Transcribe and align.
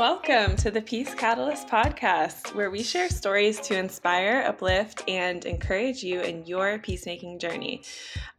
Welcome 0.00 0.56
to 0.56 0.70
the 0.70 0.80
Peace 0.80 1.12
Catalyst 1.12 1.68
podcast, 1.68 2.54
where 2.54 2.70
we 2.70 2.82
share 2.82 3.10
stories 3.10 3.60
to 3.60 3.78
inspire, 3.78 4.42
uplift, 4.48 5.04
and 5.06 5.44
encourage 5.44 6.02
you 6.02 6.22
in 6.22 6.46
your 6.46 6.78
peacemaking 6.78 7.38
journey. 7.38 7.82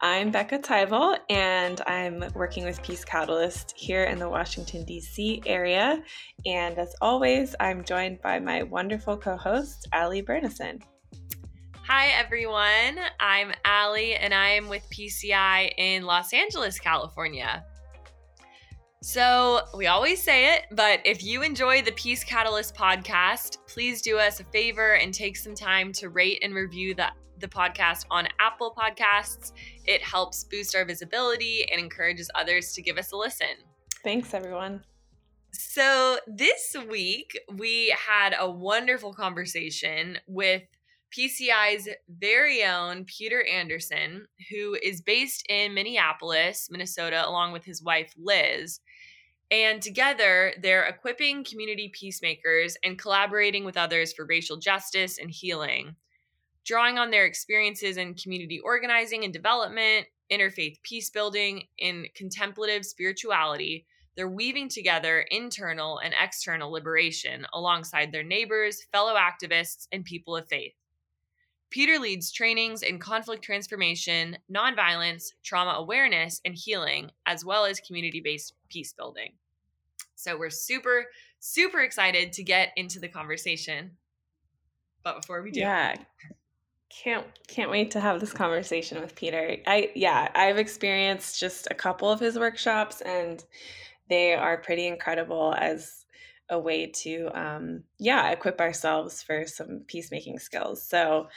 I'm 0.02 0.32
Becca 0.32 0.58
Tyvel, 0.58 1.20
and 1.30 1.80
I'm 1.86 2.26
working 2.34 2.66
with 2.66 2.82
Peace 2.82 3.05
Catalyst 3.05 3.76
here 3.77 4.05
in 4.05 4.18
the 4.18 4.27
Washington, 4.27 4.86
D.C. 4.86 5.44
area. 5.45 6.02
And 6.48 6.80
as 6.80 6.95
always, 7.00 7.54
I'm 7.59 7.84
joined 7.84 8.23
by 8.23 8.39
my 8.39 8.64
wonderful 8.64 9.16
co 9.16 9.38
host, 9.38 9.88
Allie 9.93 10.23
Bernison. 10.23 10.82
Hi, 11.88 12.07
everyone. 12.07 13.05
I'm 13.20 13.54
Allie, 13.66 14.16
and 14.16 14.34
I 14.34 14.49
am 14.49 14.68
with 14.68 14.82
PCI 14.90 15.73
in 15.77 16.05
Los 16.05 16.34
Angeles, 16.34 16.80
California. 16.80 17.63
So, 19.04 19.62
we 19.76 19.88
always 19.88 20.22
say 20.22 20.54
it, 20.55 20.68
but 20.72 21.00
if 21.05 21.23
you 21.23 21.41
enjoy 21.41 21.82
the 21.82 21.91
Peace 21.94 22.23
Catalyst 22.23 22.76
podcast, 22.76 23.58
please 23.68 24.00
do 24.00 24.20
us 24.20 24.40
a 24.40 24.44
favor 24.44 24.94
and 24.94 25.12
take 25.12 25.38
some 25.38 25.55
time 25.55 25.91
to 25.94 26.10
rate 26.10 26.38
and 26.44 26.54
review 26.54 26.94
the, 26.94 27.08
the 27.40 27.48
podcast 27.48 28.05
on 28.12 28.27
Apple 28.40 28.76
Podcasts. 28.77 29.54
It 29.86 30.04
helps 30.04 30.44
boost 30.44 30.76
our 30.76 30.86
visibility 30.86 31.66
and 31.72 31.82
encourages 31.82 32.30
others 32.36 32.74
to 32.74 32.84
give 32.84 33.00
us 33.00 33.12
a 33.12 33.18
listen. 33.18 33.48
Thanks, 34.04 34.36
everyone. 34.36 34.84
So, 35.52 36.20
this 36.27 36.76
week 36.88 37.40
we 37.58 37.96
had 38.08 38.36
a 38.40 38.48
wonderful 38.48 39.16
conversation 39.16 40.20
with 40.27 40.62
PCI's 41.12 41.90
very 42.08 42.63
own 42.63 43.05
Peter 43.05 43.44
Anderson, 43.44 44.27
who 44.49 44.77
is 44.82 45.02
based 45.02 45.44
in 45.49 45.74
Minneapolis, 45.74 46.70
Minnesota, 46.71 47.27
along 47.27 47.52
with 47.52 47.65
his 47.65 47.84
wife 47.84 48.13
Liz. 48.18 48.80
And 49.52 49.82
together, 49.82 50.54
they're 50.62 50.85
equipping 50.85 51.44
community 51.44 51.90
peacemakers 51.94 52.77
and 52.85 52.98
collaborating 52.98 53.66
with 53.66 53.76
others 53.76 54.13
for 54.13 54.26
racial 54.26 54.55
justice 54.55 55.18
and 55.18 55.30
healing. 55.30 55.98
Drawing 56.63 56.98
on 56.98 57.12
their 57.12 57.26
experiences 57.26 57.98
in 57.98 58.13
community 58.13 58.62
organizing 58.62 59.26
and 59.26 59.34
development, 59.34 60.08
interfaith 60.32 60.82
peace 60.84 61.10
building, 61.10 61.68
and 61.82 62.08
contemplative 62.16 62.85
spirituality, 62.85 63.85
they're 64.16 64.30
weaving 64.30 64.69
together 64.69 65.25
internal 65.31 65.97
and 66.00 66.13
external 66.18 66.72
liberation 66.72 67.46
alongside 67.53 68.12
their 68.12 68.24
neighbors, 68.24 68.84
fellow 68.94 69.16
activists, 69.16 69.88
and 69.91 70.06
people 70.06 70.38
of 70.38 70.47
faith. 70.47 70.74
Peter 71.72 72.00
leads 72.00 72.31
trainings 72.31 72.84
in 72.84 73.00
conflict 73.00 73.44
transformation, 73.44 74.38
nonviolence, 74.53 75.31
trauma 75.44 75.72
awareness, 75.72 76.41
and 76.46 76.56
healing, 76.56 77.09
as 77.25 77.44
well 77.44 77.66
as 77.66 77.80
community 77.80 78.22
based 78.22 78.53
peace 78.69 78.94
building. 78.94 79.34
So 80.22 80.38
we're 80.38 80.52
super, 80.52 81.06
super 81.40 81.80
excited 81.80 82.34
to 82.34 82.44
get 82.44 82.69
into 82.75 83.00
the 83.00 83.08
conversation. 83.08 83.91
But 85.03 85.22
before 85.22 85.41
we 85.41 85.50
do, 85.50 85.62
yeah, 85.62 85.96
can't 86.90 87.25
can't 87.47 87.72
wait 87.72 87.91
to 87.91 88.00
have 88.00 88.19
this 88.19 88.31
conversation 88.31 89.02
with 89.02 89.16
Peter. 89.16 89.58
I 89.66 89.92
yeah, 89.96 90.30
I've 90.36 90.59
experienced 90.59 91.40
just 91.40 91.68
a 91.72 91.74
couple 91.74 92.09
of 92.09 92.19
his 92.19 92.38
workshops, 92.38 93.02
and 93.02 93.44
they 94.09 94.36
are 94.36 94.58
pretty 94.58 94.86
incredible 94.86 95.56
as 95.58 96.06
a 96.52 96.59
way 96.59 96.86
to 96.86 97.30
um, 97.34 97.84
yeah 97.97 98.30
equip 98.30 98.59
ourselves 98.59 99.24
for 99.24 99.47
some 99.47 99.84
peacemaking 99.88 100.38
skills 100.38 100.84
so 100.84 101.30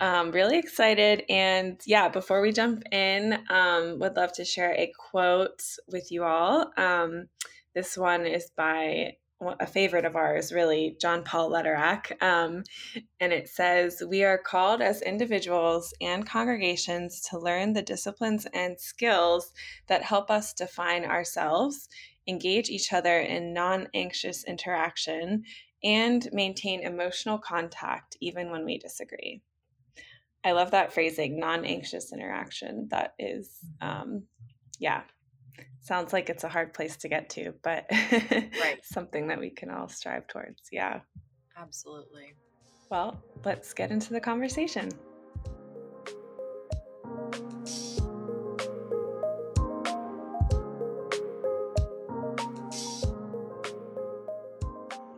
um, 0.00 0.32
really 0.32 0.58
excited 0.58 1.24
and 1.28 1.78
yeah 1.84 2.08
before 2.08 2.40
we 2.40 2.52
jump 2.52 2.82
in 2.90 3.38
um, 3.50 3.98
would 3.98 4.16
love 4.16 4.32
to 4.32 4.46
share 4.46 4.72
a 4.72 4.90
quote 4.98 5.62
with 5.88 6.10
you 6.10 6.24
all 6.24 6.72
um, 6.78 7.28
this 7.76 7.96
one 7.96 8.26
is 8.26 8.50
by 8.56 9.12
a 9.60 9.66
favorite 9.66 10.06
of 10.06 10.16
ours, 10.16 10.50
really, 10.50 10.96
John 10.98 11.22
Paul 11.22 11.50
Lederach. 11.50 12.10
Um, 12.22 12.64
and 13.20 13.34
it 13.34 13.48
says, 13.48 14.02
We 14.08 14.24
are 14.24 14.38
called 14.38 14.80
as 14.80 15.02
individuals 15.02 15.92
and 16.00 16.26
congregations 16.26 17.20
to 17.30 17.38
learn 17.38 17.74
the 17.74 17.82
disciplines 17.82 18.46
and 18.54 18.80
skills 18.80 19.52
that 19.88 20.02
help 20.02 20.30
us 20.30 20.54
define 20.54 21.04
ourselves 21.04 21.88
engage 22.26 22.70
each 22.70 22.92
other 22.92 23.20
in 23.20 23.52
non 23.52 23.88
anxious 23.94 24.44
interaction, 24.44 25.44
and 25.84 26.28
maintain 26.32 26.80
emotional 26.80 27.38
contact 27.38 28.16
even 28.20 28.50
when 28.50 28.64
we 28.64 28.78
disagree. 28.78 29.42
I 30.42 30.52
love 30.52 30.70
that 30.70 30.92
phrasing, 30.92 31.38
non 31.38 31.64
anxious 31.64 32.12
interaction. 32.12 32.88
That 32.90 33.14
is, 33.18 33.58
um, 33.80 34.24
yeah, 34.78 35.02
sounds 35.80 36.12
like 36.12 36.30
it's 36.30 36.44
a 36.44 36.48
hard 36.48 36.74
place 36.74 36.96
to 36.98 37.08
get 37.08 37.30
to, 37.30 37.54
but 37.62 37.86
right. 37.90 38.78
something 38.82 39.28
that 39.28 39.38
we 39.38 39.50
can 39.50 39.70
all 39.70 39.88
strive 39.88 40.26
towards. 40.26 40.62
Yeah. 40.72 41.00
Absolutely. 41.56 42.34
Well, 42.90 43.22
let's 43.44 43.72
get 43.72 43.90
into 43.90 44.12
the 44.12 44.20
conversation. 44.20 44.90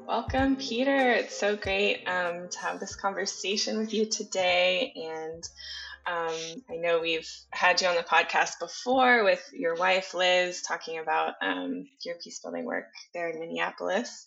Welcome, 0.06 0.56
Peter. 0.56 1.12
It's 1.12 1.36
so 1.36 1.54
great 1.56 2.04
um, 2.06 2.48
to 2.48 2.58
have 2.60 2.80
this 2.80 2.96
conversation 2.96 3.78
with 3.78 3.92
you 3.92 4.06
today. 4.06 4.92
And 4.96 5.48
um, 6.08 6.34
I 6.70 6.76
know 6.76 7.00
we've 7.00 7.28
had 7.52 7.80
you 7.82 7.88
on 7.88 7.96
the 7.96 8.02
podcast 8.02 8.58
before 8.60 9.24
with 9.24 9.42
your 9.52 9.74
wife, 9.74 10.14
Liz, 10.14 10.62
talking 10.62 10.98
about 10.98 11.34
um, 11.42 11.84
your 12.04 12.14
peace 12.22 12.40
building 12.40 12.64
work 12.64 12.86
there 13.12 13.28
in 13.28 13.38
Minneapolis. 13.40 14.24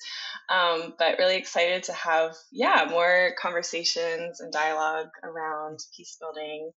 Um, 0.49 0.93
but 0.99 1.17
really 1.17 1.37
excited 1.37 1.83
to 1.83 1.93
have, 1.93 2.35
yeah, 2.51 2.85
more 2.89 3.31
conversations 3.41 4.41
and 4.41 4.53
dialogue 4.53 5.09
around 5.23 5.79
peace 5.97 6.17
building 6.21 6.71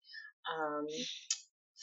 um, 0.58 0.88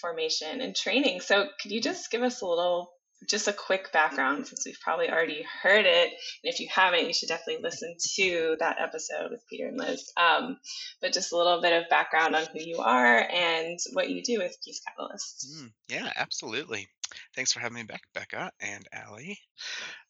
formation 0.01 0.61
and 0.63 0.75
training. 0.75 1.21
So, 1.21 1.49
could 1.61 1.73
you 1.73 1.83
just 1.83 2.11
give 2.11 2.23
us 2.23 2.41
a 2.41 2.47
little 2.47 2.91
just 3.27 3.49
a 3.49 3.53
quick 3.53 3.93
background 3.93 4.47
since 4.47 4.65
we've 4.65 4.81
probably 4.81 5.11
already 5.11 5.45
heard 5.63 5.85
it. 5.87 6.09
And 6.09 6.53
if 6.53 6.61
you 6.61 6.69
haven't, 6.71 7.07
you 7.07 7.13
should 7.13 7.29
definitely 7.29 7.63
listen 7.63 7.95
to 8.17 8.57
that 8.61 8.79
episode 8.81 9.31
with 9.31 9.47
Peter 9.49 9.69
and 9.69 9.79
Liz. 9.79 10.13
Um, 10.17 10.59
but 11.01 11.13
just 11.13 11.33
a 11.33 11.37
little 11.37 11.61
bit 11.61 11.73
of 11.73 11.89
background 11.89 12.35
on 12.35 12.47
who 12.53 12.61
you 12.61 12.79
are 12.79 13.19
and 13.19 13.79
what 13.93 14.11
you 14.11 14.23
do 14.23 14.39
with 14.39 14.57
Peace 14.65 14.81
Catalyst. 14.87 15.47
Mm, 15.59 15.73
yeah, 15.89 16.13
absolutely. 16.17 16.89
Thanks 17.35 17.53
for 17.53 17.61
having 17.61 17.77
me 17.77 17.83
back, 17.83 18.03
Becca 18.15 18.53
and 18.61 18.87
Allie. 18.93 19.39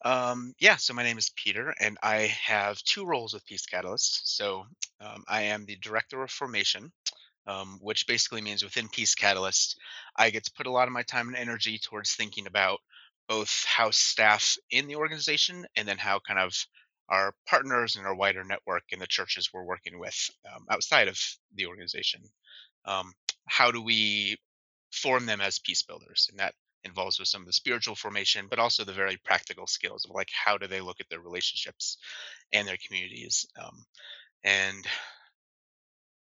Um, 0.04 0.54
yeah, 0.58 0.76
so 0.76 0.94
my 0.94 1.02
name 1.02 1.18
is 1.18 1.30
Peter, 1.34 1.74
and 1.80 1.98
I 2.02 2.32
have 2.44 2.82
two 2.82 3.06
roles 3.06 3.34
with 3.34 3.46
Peace 3.46 3.66
Catalyst. 3.66 4.36
So 4.36 4.66
um, 5.00 5.24
I 5.26 5.42
am 5.42 5.64
the 5.64 5.76
Director 5.76 6.22
of 6.22 6.30
Formation, 6.30 6.92
um, 7.46 7.78
which 7.82 8.06
basically 8.06 8.42
means 8.42 8.62
within 8.62 8.88
Peace 8.88 9.14
Catalyst, 9.14 9.78
I 10.16 10.30
get 10.30 10.44
to 10.44 10.52
put 10.52 10.66
a 10.66 10.70
lot 10.70 10.88
of 10.88 10.92
my 10.92 11.02
time 11.02 11.28
and 11.28 11.36
energy 11.36 11.78
towards 11.78 12.14
thinking 12.14 12.46
about 12.46 12.80
both 13.30 13.64
how 13.64 13.90
staff 13.92 14.56
in 14.72 14.88
the 14.88 14.96
organization 14.96 15.64
and 15.76 15.86
then 15.86 15.96
how 15.96 16.18
kind 16.18 16.40
of 16.40 16.52
our 17.08 17.32
partners 17.46 17.94
and 17.94 18.04
our 18.04 18.14
wider 18.14 18.42
network 18.42 18.82
and 18.90 19.00
the 19.00 19.06
churches 19.06 19.50
we're 19.54 19.64
working 19.64 20.00
with 20.00 20.30
um, 20.52 20.66
outside 20.68 21.06
of 21.06 21.16
the 21.54 21.66
organization. 21.66 22.20
Um, 22.86 23.12
how 23.46 23.70
do 23.70 23.80
we 23.80 24.36
form 24.92 25.26
them 25.26 25.40
as 25.40 25.60
peace 25.60 25.84
builders? 25.84 26.26
And 26.28 26.40
that 26.40 26.54
involves 26.82 27.20
with 27.20 27.28
some 27.28 27.42
of 27.42 27.46
the 27.46 27.52
spiritual 27.52 27.94
formation, 27.94 28.48
but 28.50 28.58
also 28.58 28.82
the 28.84 28.92
very 28.92 29.16
practical 29.24 29.68
skills 29.68 30.04
of 30.04 30.10
like 30.12 30.28
how 30.32 30.58
do 30.58 30.66
they 30.66 30.80
look 30.80 30.98
at 30.98 31.08
their 31.08 31.20
relationships 31.20 31.98
and 32.52 32.66
their 32.66 32.78
communities, 32.84 33.46
um, 33.62 33.84
and 34.42 34.84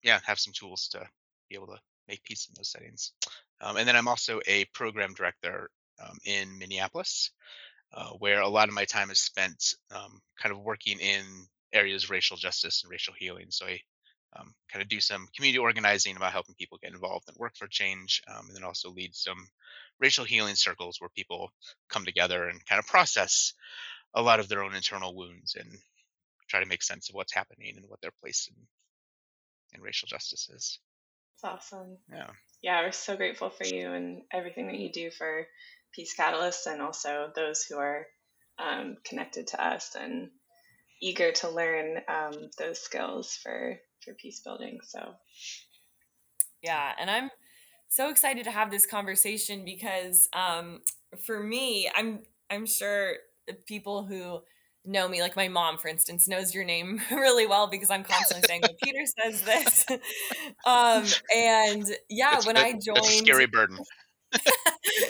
yeah, 0.03 0.19
have 0.25 0.41
some 0.41 0.55
tools 0.55 0.89
to 0.89 1.07
be 1.49 1.55
able 1.55 1.69
to 1.69 1.79
make 2.09 2.25
peace 2.25 2.49
in 2.49 2.55
those 2.57 2.71
settings. 2.71 3.13
Um, 3.61 3.77
and 3.77 3.87
then 3.87 3.95
I'm 3.95 4.09
also 4.09 4.41
a 4.49 4.65
program 4.75 5.15
director 5.15 5.71
um, 6.03 6.19
in 6.25 6.59
Minneapolis, 6.59 7.31
uh, 7.93 8.11
where 8.19 8.41
a 8.41 8.49
lot 8.49 8.69
of 8.69 8.75
my 8.75 8.85
time 8.85 9.11
is 9.11 9.21
spent 9.21 9.75
um, 9.95 10.21
kind 10.41 10.53
of 10.53 10.61
working 10.61 10.99
in 10.99 11.25
areas 11.73 12.05
of 12.05 12.11
racial 12.11 12.37
justice 12.37 12.83
and 12.83 12.91
racial 12.91 13.15
healing. 13.17 13.47
So 13.51 13.67
I 13.67 13.81
um, 14.37 14.55
kind 14.73 14.83
of 14.83 14.89
do 14.89 15.01
some 15.01 15.29
community 15.35 15.59
organizing 15.59 16.17
about 16.17 16.33
helping 16.33 16.55
people 16.55 16.79
get 16.83 16.93
involved 16.93 17.29
and 17.29 17.37
work 17.37 17.57
for 17.57 17.67
change, 17.67 18.23
um, 18.29 18.47
and 18.47 18.57
then 18.57 18.65
also 18.65 18.91
lead 18.91 19.15
some 19.15 19.49
racial 20.01 20.25
healing 20.25 20.55
circles 20.55 21.01
where 21.01 21.11
people 21.11 21.51
come 21.89 22.05
together 22.05 22.49
and 22.49 22.65
kind 22.65 22.79
of 22.79 22.87
process 22.87 23.55
a 24.15 24.23
lot 24.23 24.41
of 24.41 24.49
their 24.49 24.63
own 24.63 24.75
internal 24.75 25.15
wounds 25.15 25.55
and 25.55 25.69
try 26.49 26.61
to 26.61 26.67
make 26.67 26.83
sense 26.83 27.09
of 27.09 27.15
what's 27.15 27.35
happening 27.35 27.75
and 27.77 27.89
what 27.89 28.01
their 28.01 28.11
place 28.21 28.51
in, 28.51 28.57
in 29.77 29.83
racial 29.83 30.07
justice 30.07 30.49
is. 30.49 30.79
It's 31.35 31.45
awesome. 31.45 31.97
Yeah. 32.11 32.31
Yeah, 32.63 32.83
we're 32.83 32.93
so 32.93 33.17
grateful 33.17 33.51
for 33.51 33.65
you 33.65 33.93
and 33.93 34.23
everything 34.33 34.67
that 34.67 34.79
you 34.79 34.93
do 34.93 35.11
for 35.11 35.47
Peace 35.95 36.15
Catalysts 36.19 36.67
and 36.67 36.81
also 36.81 37.31
those 37.35 37.65
who 37.65 37.79
are 37.79 38.07
um, 38.59 38.97
connected 39.05 39.49
to 39.49 39.65
us 39.65 39.97
and 39.99 40.31
eager 41.03 41.33
to 41.33 41.49
learn 41.49 41.99
um, 42.09 42.51
those 42.59 42.81
skills 42.81 43.39
for 43.43 43.79
for 44.05 44.15
peace 44.15 44.41
building. 44.41 44.79
So, 44.83 45.15
yeah, 46.63 46.93
and 46.99 47.11
I'm 47.11 47.31
so 47.89 48.09
excited 48.09 48.45
to 48.45 48.51
have 48.51 48.71
this 48.71 48.87
conversation 48.87 49.65
because 49.65 50.29
um, 50.33 50.81
for 51.27 51.43
me, 51.43 51.91
I'm 51.95 52.21
I'm 52.51 52.67
sure 52.67 53.15
people 53.67 54.05
who 54.05 54.43
know 54.85 55.09
me, 55.09 55.21
like 55.21 55.37
my 55.37 55.49
mom, 55.49 55.79
for 55.79 55.89
instance, 55.89 56.27
knows 56.27 56.55
your 56.55 56.65
name 56.65 57.01
really 57.11 57.47
well 57.47 57.69
because 57.69 57.91
I'm 57.91 58.05
constantly 58.05 58.47
saying, 58.47 58.63
well, 58.63 58.77
Peter 58.83 59.05
says 59.05 59.43
this. 59.43 59.87
um, 60.67 61.05
and 61.35 61.85
yeah, 62.09 62.37
It's, 62.37 62.47
when 62.47 62.55
that, 62.55 62.67
I 62.67 62.73
joined, 62.73 62.97
that's 62.97 63.09
a 63.09 63.19
scary 63.19 63.47
burden. 63.47 63.79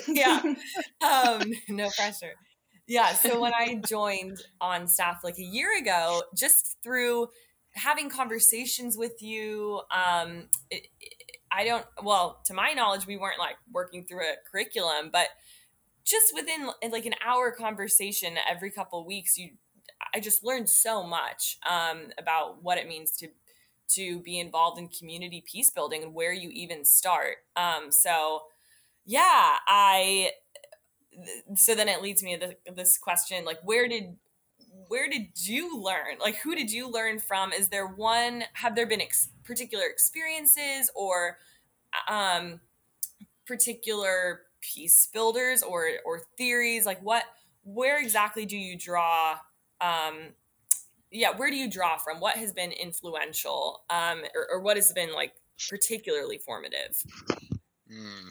Yeah, 0.09 0.41
um, 1.03 1.53
no 1.69 1.89
pressure. 1.91 2.33
Yeah, 2.87 3.13
so 3.13 3.41
when 3.41 3.53
I 3.55 3.81
joined 3.87 4.43
on 4.61 4.89
staff 4.89 5.21
like 5.23 5.39
a 5.39 5.45
year 5.45 5.79
ago, 5.79 6.23
just 6.37 6.77
through 6.83 7.29
having 7.75 8.11
conversations 8.11 8.97
with 8.97 9.23
you, 9.23 9.83
um, 9.95 10.49
it, 10.71 10.89
I 11.53 11.65
don't, 11.65 11.87
well, 12.03 12.41
to 12.47 12.55
my 12.55 12.73
knowledge, 12.73 13.07
we 13.07 13.17
weren't 13.17 13.39
like 13.39 13.57
working 13.73 14.05
through 14.05 14.23
a 14.23 14.35
curriculum, 14.51 15.11
but 15.13 15.29
just 16.05 16.35
within 16.35 16.71
like 16.91 17.07
an 17.07 17.15
hour 17.25 17.53
conversation 17.53 18.37
every 18.49 18.73
couple 18.73 19.07
weeks, 19.07 19.39
you, 19.39 19.51
I 20.13 20.19
just 20.19 20.45
learned 20.45 20.69
so 20.69 21.05
much 21.05 21.59
um, 21.71 22.07
about 22.19 22.63
what 22.63 22.79
it 22.79 22.89
means 22.89 23.13
to 23.19 23.29
to 23.95 24.21
be 24.21 24.39
involved 24.39 24.79
in 24.79 24.89
community 24.89 25.43
peace 25.45 25.71
building 25.71 26.03
and 26.03 26.15
where 26.15 26.33
you 26.33 26.49
even 26.51 26.85
start. 26.85 27.39
Um, 27.57 27.91
so, 27.91 28.43
yeah, 29.11 29.57
I. 29.67 30.31
So 31.57 31.75
then 31.75 31.89
it 31.89 32.01
leads 32.01 32.23
me 32.23 32.39
to 32.39 32.55
this 32.73 32.97
question: 32.97 33.45
like, 33.45 33.59
where 33.65 33.89
did 33.89 34.17
where 34.87 35.11
did 35.11 35.31
you 35.35 35.83
learn? 35.83 36.19
Like, 36.21 36.37
who 36.37 36.55
did 36.55 36.71
you 36.71 36.89
learn 36.89 37.19
from? 37.19 37.53
Is 37.53 37.69
there 37.71 37.89
one? 37.89 38.45
Have 38.53 38.77
there 38.77 38.87
been 38.87 39.01
ex- 39.01 39.31
particular 39.43 39.87
experiences 39.87 40.93
or 40.95 41.39
um, 42.09 42.61
particular 43.47 44.43
peace 44.61 45.09
builders 45.13 45.65
or 45.65 45.89
or 46.07 46.23
theories? 46.39 46.87
Like, 46.87 47.03
what? 47.03 47.25
Where 47.65 48.01
exactly 48.01 48.47
do 48.47 48.57
you 48.57 48.79
draw? 48.79 49.39
Um, 49.81 50.35
yeah, 51.11 51.37
where 51.37 51.51
do 51.51 51.57
you 51.57 51.69
draw 51.69 51.97
from? 51.97 52.21
What 52.21 52.37
has 52.37 52.53
been 52.53 52.71
influential, 52.71 53.83
um, 53.91 54.23
or, 54.37 54.47
or 54.53 54.61
what 54.61 54.77
has 54.77 54.93
been 54.93 55.13
like 55.13 55.33
particularly 55.69 56.39
formative? 56.39 57.03
Mm. 57.93 58.31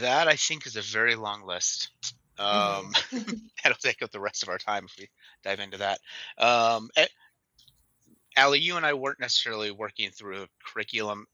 That 0.00 0.28
I 0.28 0.36
think 0.36 0.66
is 0.66 0.76
a 0.76 0.82
very 0.82 1.14
long 1.14 1.44
list. 1.44 1.90
Um, 2.38 2.92
mm-hmm. 2.92 3.32
that'll 3.62 3.78
take 3.78 4.02
up 4.02 4.10
the 4.10 4.20
rest 4.20 4.42
of 4.42 4.48
our 4.48 4.58
time 4.58 4.86
if 4.86 4.94
we 4.98 5.08
dive 5.44 5.60
into 5.60 5.78
that. 5.78 6.00
Um, 6.38 6.90
eh, 6.96 7.06
Allie, 8.36 8.60
you 8.60 8.76
and 8.76 8.86
I 8.86 8.94
weren't 8.94 9.20
necessarily 9.20 9.70
working 9.70 10.10
through 10.10 10.42
a 10.42 10.48
curriculum 10.64 11.26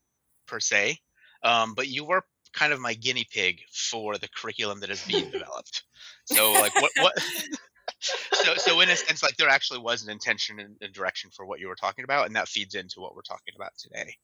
per 0.46 0.60
se, 0.60 0.98
um, 1.42 1.74
but 1.74 1.88
you 1.88 2.04
were 2.04 2.24
kind 2.52 2.72
of 2.72 2.80
my 2.80 2.94
guinea 2.94 3.26
pig 3.30 3.60
for 3.70 4.18
the 4.18 4.28
curriculum 4.28 4.80
that 4.80 4.90
is 4.90 5.04
being 5.04 5.30
developed. 5.30 5.84
So, 6.24 6.52
like, 6.52 6.74
what, 6.74 6.90
what? 6.96 7.22
so, 8.00 8.54
so 8.56 8.80
in 8.80 8.88
a 8.88 8.96
sense, 8.96 9.22
like, 9.22 9.36
there 9.36 9.48
actually 9.48 9.80
was 9.80 10.02
an 10.02 10.10
intention 10.10 10.58
and 10.58 10.76
a 10.82 10.88
direction 10.88 11.30
for 11.32 11.46
what 11.46 11.60
you 11.60 11.68
were 11.68 11.76
talking 11.76 12.04
about, 12.04 12.26
and 12.26 12.36
that 12.36 12.48
feeds 12.48 12.74
into 12.74 13.00
what 13.00 13.14
we're 13.14 13.22
talking 13.22 13.54
about 13.54 13.72
today. 13.78 14.14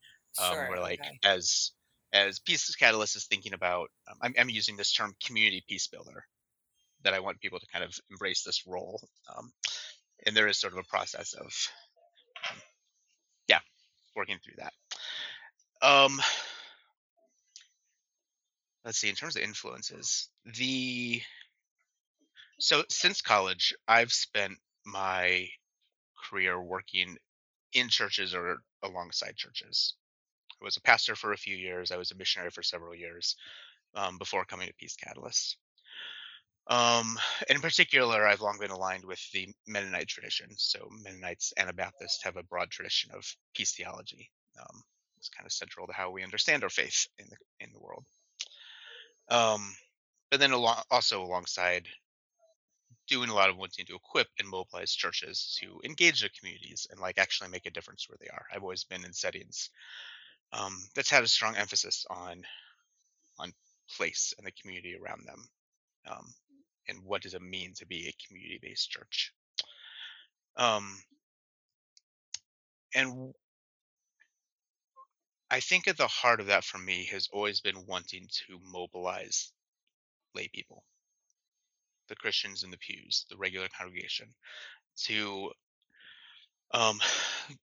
Um, 0.43 0.53
sure, 0.53 0.71
where, 0.71 0.81
like, 0.81 1.01
okay. 1.01 1.19
as 1.23 1.73
as 2.15 2.39
Peace 2.39 2.75
Catalyst 2.77 3.17
is 3.17 3.27
thinking 3.27 3.53
about, 3.55 3.91
um, 4.09 4.17
I'm, 4.23 4.35
I'm 4.39 4.49
using 4.49 4.77
this 4.77 4.93
term 4.93 5.15
community 5.23 5.65
peace 5.69 5.89
builder 5.89 6.25
that 7.03 7.13
I 7.13 7.21
want 7.21 7.41
people 7.41 7.59
to 7.59 7.67
kind 7.67 7.85
of 7.85 7.93
embrace 8.11 8.45
this 8.45 8.63
role. 8.67 9.03
Um, 9.37 9.53
and 10.25 10.35
there 10.35 10.47
is 10.47 10.59
sort 10.59 10.73
of 10.73 10.79
a 10.79 10.85
process 10.85 11.35
of, 11.35 11.47
um, 12.51 12.57
yeah, 13.49 13.59
working 14.15 14.39
through 14.43 14.55
that. 14.59 14.73
Um, 15.87 16.21
let's 18.85 18.99
see. 18.99 19.09
In 19.09 19.17
terms 19.17 19.37
of 19.37 19.43
influences, 19.43 20.29
the 20.57 21.21
so 22.61 22.85
since 22.89 23.21
college, 23.21 23.75
I've 23.89 24.13
spent 24.13 24.55
my 24.87 25.49
career 26.31 26.63
working 26.63 27.17
in 27.73 27.89
churches 27.89 28.35
or 28.35 28.59
alongside 28.85 29.35
churches. 29.37 29.95
I 30.65 30.67
was 30.67 30.79
a 30.79 30.81
pastor 30.81 31.15
for 31.15 31.33
a 31.33 31.37
few 31.37 31.55
years. 31.55 31.93
I 31.93 31.99
was 31.99 32.11
a 32.11 32.15
missionary 32.15 32.51
for 32.51 32.63
several 32.63 32.95
years 32.95 33.37
um, 33.95 34.17
before 34.17 34.47
coming 34.47 34.67
to 34.67 34.75
Peace 34.75 34.97
Catalyst. 34.97 35.59
Um, 36.69 37.19
in 37.51 37.61
particular, 37.61 38.27
I've 38.27 38.41
long 38.41 38.57
been 38.59 38.71
aligned 38.71 39.05
with 39.05 39.21
the 39.33 39.49
Mennonite 39.67 40.09
tradition. 40.09 40.49
So 40.57 40.89
Mennonites, 41.03 41.53
and 41.59 41.69
Anabaptists 41.69 42.25
have 42.25 42.39
a 42.39 42.43
broad 42.43 42.71
tradition 42.71 43.11
of 43.13 43.27
peace 43.55 43.73
theology. 43.73 44.31
Um, 44.59 44.83
it's 45.19 45.29
kind 45.29 45.45
of 45.45 45.53
central 45.53 45.87
to 45.87 45.93
how 45.93 46.11
we 46.11 46.25
understand 46.25 46.63
our 46.63 46.71
faith 46.71 47.09
in 47.19 47.27
the 47.29 47.37
in 47.61 47.71
the 47.71 47.81
world. 47.81 48.07
Um, 49.29 49.75
but 50.31 50.41
then 50.41 50.53
along, 50.53 50.79
also 50.91 51.23
alongside 51.23 51.89
doing 53.07 53.29
a 53.29 53.35
lot 53.35 53.51
of 53.51 53.59
wanting 53.59 53.85
to 53.85 53.97
equip 53.97 54.29
and 54.39 54.49
mobilize 54.49 54.95
churches 54.95 55.59
to 55.61 55.79
engage 55.85 56.21
their 56.21 56.31
communities 56.39 56.87
and 56.91 56.99
like 56.99 57.19
actually 57.19 57.51
make 57.51 57.67
a 57.67 57.71
difference 57.71 58.09
where 58.09 58.19
they 58.19 58.29
are. 58.29 58.47
I've 58.51 58.63
always 58.63 58.85
been 58.85 59.05
in 59.05 59.13
settings 59.13 59.69
um, 60.53 60.77
that's 60.95 61.11
had 61.11 61.25
a 61.25 61.29
strong 61.29 61.57
emphasis 61.57 62.07
on 62.11 62.43
on 63.39 63.53
place 63.97 64.35
and 64.39 64.47
the 64.47 64.53
community 64.53 64.97
around 64.97 65.27
them. 65.27 65.49
Um, 66.11 66.35
and 66.89 66.99
what 67.05 67.23
does 67.23 67.35
it 67.35 67.43
mean 67.43 67.73
to 67.77 67.87
be 67.87 68.09
a 68.09 68.27
community-based 68.27 68.91
church 68.91 69.33
um, 70.57 70.97
and 72.95 73.33
i 75.51 75.61
think 75.61 75.89
at 75.89 75.97
the 75.97 76.07
heart 76.07 76.41
of 76.41 76.47
that 76.47 76.65
for 76.65 76.79
me 76.79 77.07
has 77.11 77.29
always 77.33 77.61
been 77.61 77.87
wanting 77.87 78.29
to 78.31 78.59
mobilize 78.73 79.53
lay 80.35 80.49
people 80.53 80.85
the 82.09 82.17
christians 82.17 82.65
in 82.65 82.71
the 82.71 82.79
pews 82.79 83.27
the 83.31 83.37
regular 83.37 83.69
congregation 83.79 84.29
to 84.97 85.51
um, 86.75 86.99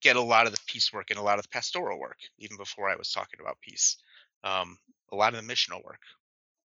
get 0.01 0.15
a 0.15 0.21
lot 0.21 0.47
of 0.47 0.53
the 0.53 0.59
peace 0.65 0.91
work 0.91 1.11
and 1.11 1.19
a 1.19 1.23
lot 1.23 1.37
of 1.37 1.43
the 1.43 1.49
pastoral 1.49 1.99
work 1.99 2.17
even 2.39 2.57
before 2.57 2.89
i 2.89 2.95
was 2.95 3.11
talking 3.11 3.39
about 3.39 3.61
peace 3.61 3.97
um, 4.43 4.77
a 5.11 5.15
lot 5.15 5.33
of 5.35 5.45
the 5.45 5.53
missional 5.53 5.83
work 5.83 6.01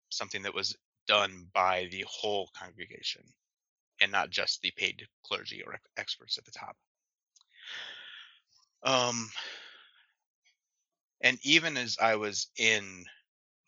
something 0.09 0.43
that 0.43 0.53
was 0.53 0.75
done 1.07 1.47
by 1.53 1.87
the 1.91 2.05
whole 2.07 2.49
congregation 2.57 3.21
and 4.01 4.11
not 4.11 4.29
just 4.29 4.61
the 4.61 4.71
paid 4.75 5.07
clergy 5.23 5.63
or 5.65 5.79
experts 5.97 6.37
at 6.37 6.45
the 6.45 6.51
top. 6.51 6.75
Um, 8.83 9.29
and 11.21 11.37
even 11.43 11.77
as 11.77 11.97
I 12.01 12.15
was 12.15 12.47
in 12.57 13.05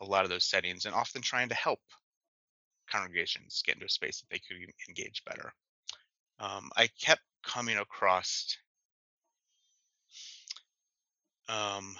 a 0.01 0.05
lot 0.05 0.23
of 0.23 0.29
those 0.29 0.45
settings 0.45 0.85
and 0.85 0.93
often 0.93 1.21
trying 1.21 1.49
to 1.49 1.55
help 1.55 1.79
congregations 2.91 3.63
get 3.65 3.75
into 3.75 3.85
a 3.85 3.89
space 3.89 4.21
that 4.21 4.29
they 4.29 4.39
could 4.39 4.57
engage 4.87 5.23
better, 5.25 5.53
um, 6.39 6.69
I 6.75 6.87
kept 7.01 7.21
coming 7.43 7.77
across 7.77 8.55
um, 11.49 11.95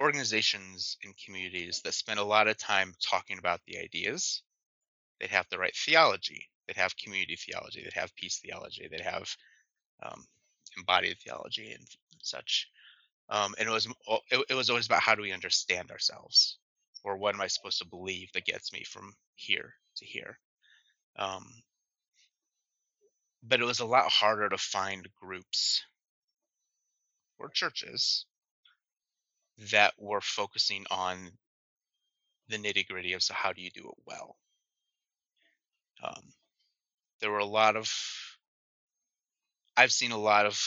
organizations 0.00 0.96
and 1.04 1.14
communities 1.24 1.80
that 1.84 1.94
spend 1.94 2.18
a 2.18 2.24
lot 2.24 2.48
of 2.48 2.58
time 2.58 2.94
talking 3.02 3.38
about 3.38 3.60
the 3.66 3.78
ideas. 3.78 4.42
They'd 5.20 5.30
have 5.30 5.46
the 5.50 5.58
right 5.58 5.74
theology. 5.74 6.48
They'd 6.66 6.76
have 6.76 6.96
community 6.96 7.36
theology. 7.36 7.82
They'd 7.82 8.00
have 8.00 8.14
peace 8.14 8.40
theology. 8.42 8.88
They'd 8.90 9.00
have 9.00 9.28
um, 10.02 10.24
embodied 10.76 11.18
theology 11.18 11.72
and 11.72 11.86
such. 12.22 12.68
Um, 13.28 13.54
and 13.58 13.68
it 13.68 13.72
was 13.72 13.86
it, 14.30 14.44
it 14.50 14.54
was 14.54 14.68
always 14.68 14.86
about 14.86 15.02
how 15.02 15.14
do 15.14 15.22
we 15.22 15.32
understand 15.32 15.90
ourselves, 15.90 16.58
or 17.04 17.16
what 17.16 17.34
am 17.34 17.40
I 17.40 17.46
supposed 17.46 17.78
to 17.78 17.86
believe 17.86 18.30
that 18.32 18.44
gets 18.44 18.72
me 18.72 18.84
from 18.84 19.14
here 19.34 19.74
to 19.96 20.04
here. 20.04 20.38
Um, 21.16 21.46
but 23.42 23.60
it 23.60 23.64
was 23.64 23.80
a 23.80 23.86
lot 23.86 24.10
harder 24.10 24.48
to 24.48 24.58
find 24.58 25.08
groups 25.20 25.82
or 27.38 27.48
churches 27.48 28.26
that 29.70 29.94
were 29.98 30.20
focusing 30.20 30.84
on 30.90 31.30
the 32.48 32.58
nitty 32.58 32.86
gritty 32.86 33.12
of 33.12 33.22
so 33.22 33.34
how 33.34 33.52
do 33.52 33.62
you 33.62 33.70
do 33.70 33.88
it 33.88 34.02
well. 34.06 34.36
Um, 36.02 36.32
there 37.20 37.30
were 37.30 37.38
a 37.38 37.44
lot 37.44 37.76
of 37.76 37.90
I've 39.76 39.92
seen 39.92 40.12
a 40.12 40.18
lot 40.18 40.46
of 40.46 40.60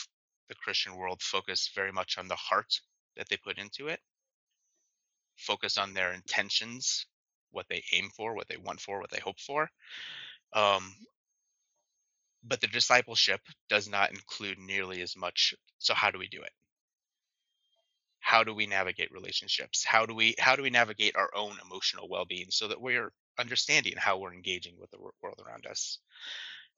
the 0.50 0.56
Christian 0.56 0.96
world 0.96 1.22
focus 1.22 1.70
very 1.76 1.92
much 1.92 2.18
on 2.18 2.28
the 2.28 2.36
heart 2.36 2.82
that 3.16 3.30
they 3.30 3.38
put 3.38 3.58
into 3.58 3.88
it, 3.88 4.00
focus 5.38 5.78
on 5.78 5.94
their 5.94 6.14
intentions, 6.14 7.06
what 7.52 7.68
they 7.70 7.84
aim 7.94 8.10
for, 8.16 8.36
what 8.36 8.48
they 8.48 8.58
want 8.58 8.80
for, 8.82 9.00
what 9.00 9.10
they 9.10 9.20
hope 9.20 9.40
for. 9.40 9.70
Um, 10.54 10.94
but 12.44 12.62
the 12.62 12.68
discipleship 12.68 13.42
does 13.70 13.90
not 13.90 14.12
include 14.12 14.58
nearly 14.58 15.02
as 15.02 15.16
much. 15.16 15.54
So, 15.80 15.94
how 15.94 16.12
do 16.12 16.20
we 16.20 16.28
do 16.28 16.42
it? 16.42 16.52
How 18.28 18.44
do 18.44 18.54
we 18.54 18.68
navigate 18.68 19.10
relationships? 19.14 19.86
How 19.86 20.06
do 20.06 20.14
we 20.14 20.36
how 20.38 20.58
do 20.58 20.62
we 20.62 20.70
navigate 20.70 21.16
our 21.16 21.30
own 21.34 21.56
emotional 21.66 22.10
well-being 22.10 22.48
so 22.50 22.68
that 22.68 22.82
we're 22.82 23.10
understanding 23.40 23.94
how 23.96 24.18
we're 24.18 24.34
engaging 24.34 24.76
with 24.78 24.92
the 24.92 25.00
world 25.00 25.40
around 25.48 25.66
us? 25.66 26.00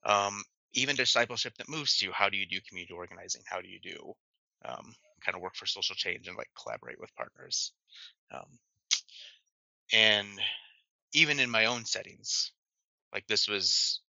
Um, 0.06 0.44
even 0.74 0.96
discipleship 0.96 1.56
that 1.58 1.68
moves 1.68 1.98
to 1.98 2.12
how 2.12 2.29
do 2.29 2.38
you 2.38 2.46
do 2.46 2.60
community 2.70 2.94
organizing? 2.94 3.41
How 3.48 3.62
do 3.62 3.68
you 3.68 3.79
do 3.82 4.13
um, 4.63 4.94
kind 5.25 5.36
of 5.36 5.41
work 5.41 5.56
for 5.56 5.65
social 5.65 5.96
change 5.96 6.27
and 6.27 6.38
like 6.38 6.51
collaborate 6.62 7.00
with 7.00 7.15
partners? 7.15 7.74
Um, 8.32 8.60
and 9.91 10.27
even 11.13 11.39
in 11.39 11.50
my 11.50 11.65
own 11.65 11.84
settings 11.84 12.51
like 13.12 13.25
this 13.25 13.48
was 13.48 14.01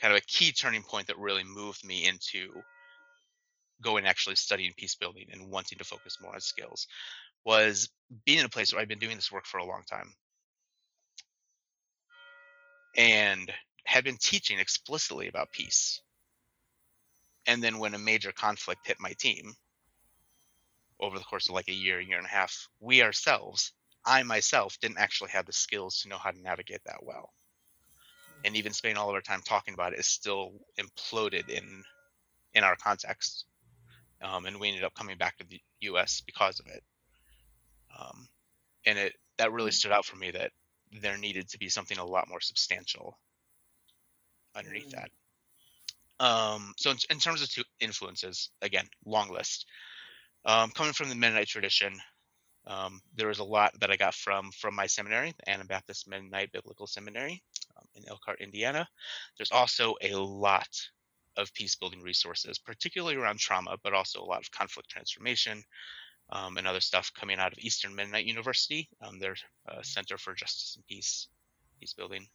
kind 0.00 0.14
of 0.14 0.18
a 0.18 0.26
key 0.26 0.52
turning 0.52 0.82
point 0.82 1.08
that 1.08 1.18
really 1.18 1.44
moved 1.44 1.84
me 1.84 2.06
into 2.06 2.48
going 3.82 4.06
actually 4.06 4.36
studying 4.36 4.72
peace 4.76 4.94
building 4.94 5.26
and 5.32 5.50
wanting 5.50 5.78
to 5.78 5.84
focus 5.84 6.18
more 6.20 6.34
on 6.34 6.40
skills 6.40 6.86
was 7.44 7.88
being 8.24 8.40
in 8.40 8.44
a 8.46 8.50
place 8.50 8.72
where 8.72 8.82
I've 8.82 8.88
been 8.88 8.98
doing 8.98 9.16
this 9.16 9.32
work 9.32 9.46
for 9.46 9.58
a 9.58 9.64
long 9.64 9.82
time 9.88 10.12
and 12.96 13.52
had 13.84 14.04
been 14.04 14.18
teaching 14.18 14.58
explicitly 14.58 15.28
about 15.28 15.52
peace. 15.52 16.02
And 17.46 17.62
then 17.62 17.78
when 17.78 17.94
a 17.94 17.98
major 17.98 18.32
conflict 18.32 18.86
hit 18.86 18.98
my 19.00 19.14
team 19.14 19.54
over 21.00 21.18
the 21.18 21.24
course 21.24 21.48
of 21.48 21.54
like 21.54 21.68
a 21.68 21.72
year, 21.72 22.00
year 22.00 22.18
and 22.18 22.26
a 22.26 22.30
half, 22.30 22.68
we 22.80 23.02
ourselves, 23.02 23.72
I 24.04 24.22
myself, 24.22 24.78
didn't 24.80 24.98
actually 24.98 25.30
have 25.30 25.46
the 25.46 25.52
skills 25.52 26.00
to 26.02 26.08
know 26.08 26.18
how 26.18 26.30
to 26.30 26.40
navigate 26.40 26.82
that 26.84 27.02
well. 27.02 27.32
And 28.44 28.56
even 28.56 28.72
spending 28.72 28.96
all 28.98 29.08
of 29.08 29.14
our 29.14 29.20
time 29.22 29.42
talking 29.42 29.74
about 29.74 29.92
it 29.92 30.00
is 30.00 30.06
still 30.06 30.52
imploded 30.78 31.48
in 31.48 31.84
in 32.54 32.64
our 32.64 32.76
context. 32.76 33.46
Um, 34.20 34.46
and 34.46 34.58
we 34.58 34.68
ended 34.68 34.84
up 34.84 34.94
coming 34.94 35.16
back 35.16 35.38
to 35.38 35.46
the 35.48 35.60
U.S. 35.80 36.22
because 36.26 36.60
of 36.60 36.66
it. 36.66 36.82
Um, 37.98 38.28
and 38.86 38.98
it 38.98 39.14
that 39.38 39.52
really 39.52 39.70
stood 39.70 39.92
out 39.92 40.04
for 40.04 40.16
me 40.16 40.30
that 40.32 40.50
there 41.00 41.16
needed 41.16 41.48
to 41.50 41.58
be 41.58 41.68
something 41.68 41.98
a 41.98 42.04
lot 42.04 42.28
more 42.28 42.40
substantial 42.40 43.18
underneath 44.56 44.88
mm. 44.88 44.92
that. 44.92 45.10
Um, 46.20 46.74
so 46.76 46.90
in, 46.90 46.96
in, 47.10 47.18
terms 47.18 47.42
of 47.42 47.50
two 47.50 47.62
influences, 47.80 48.50
again, 48.60 48.86
long 49.04 49.30
list. 49.30 49.66
Um, 50.44 50.70
coming 50.70 50.92
from 50.92 51.08
the 51.08 51.14
Mennonite 51.14 51.46
tradition, 51.46 51.94
um, 52.66 53.00
there 53.14 53.28
was 53.28 53.38
a 53.38 53.44
lot 53.44 53.72
that 53.80 53.90
I 53.90 53.96
got 53.96 54.14
from 54.14 54.50
from 54.52 54.74
my 54.74 54.86
seminary, 54.86 55.32
the 55.38 55.50
Anabaptist 55.50 56.08
Mennonite 56.08 56.52
Biblical 56.52 56.86
Seminary 56.86 57.42
um, 57.76 57.86
in 57.94 58.08
Elkhart, 58.08 58.40
Indiana. 58.40 58.88
There's 59.36 59.52
also 59.52 59.94
a 60.02 60.14
lot 60.14 60.68
of 61.38 61.54
peace 61.54 61.76
building 61.76 62.02
resources, 62.02 62.58
particularly 62.58 63.16
around 63.16 63.38
trauma, 63.38 63.76
but 63.82 63.94
also 63.94 64.20
a 64.20 64.24
lot 64.24 64.40
of 64.40 64.50
conflict 64.50 64.90
transformation, 64.90 65.62
um, 66.30 66.56
and 66.58 66.66
other 66.66 66.80
stuff 66.80 67.12
coming 67.18 67.38
out 67.38 67.52
of 67.52 67.58
Eastern 67.58 67.94
Mennonite 67.94 68.26
University, 68.26 68.88
um, 69.00 69.18
their 69.18 69.36
uh, 69.68 69.82
Center 69.82 70.18
for 70.18 70.34
Justice 70.34 70.74
and 70.76 70.86
Peace, 70.86 71.28
peace 71.80 71.94
building. 71.94 72.26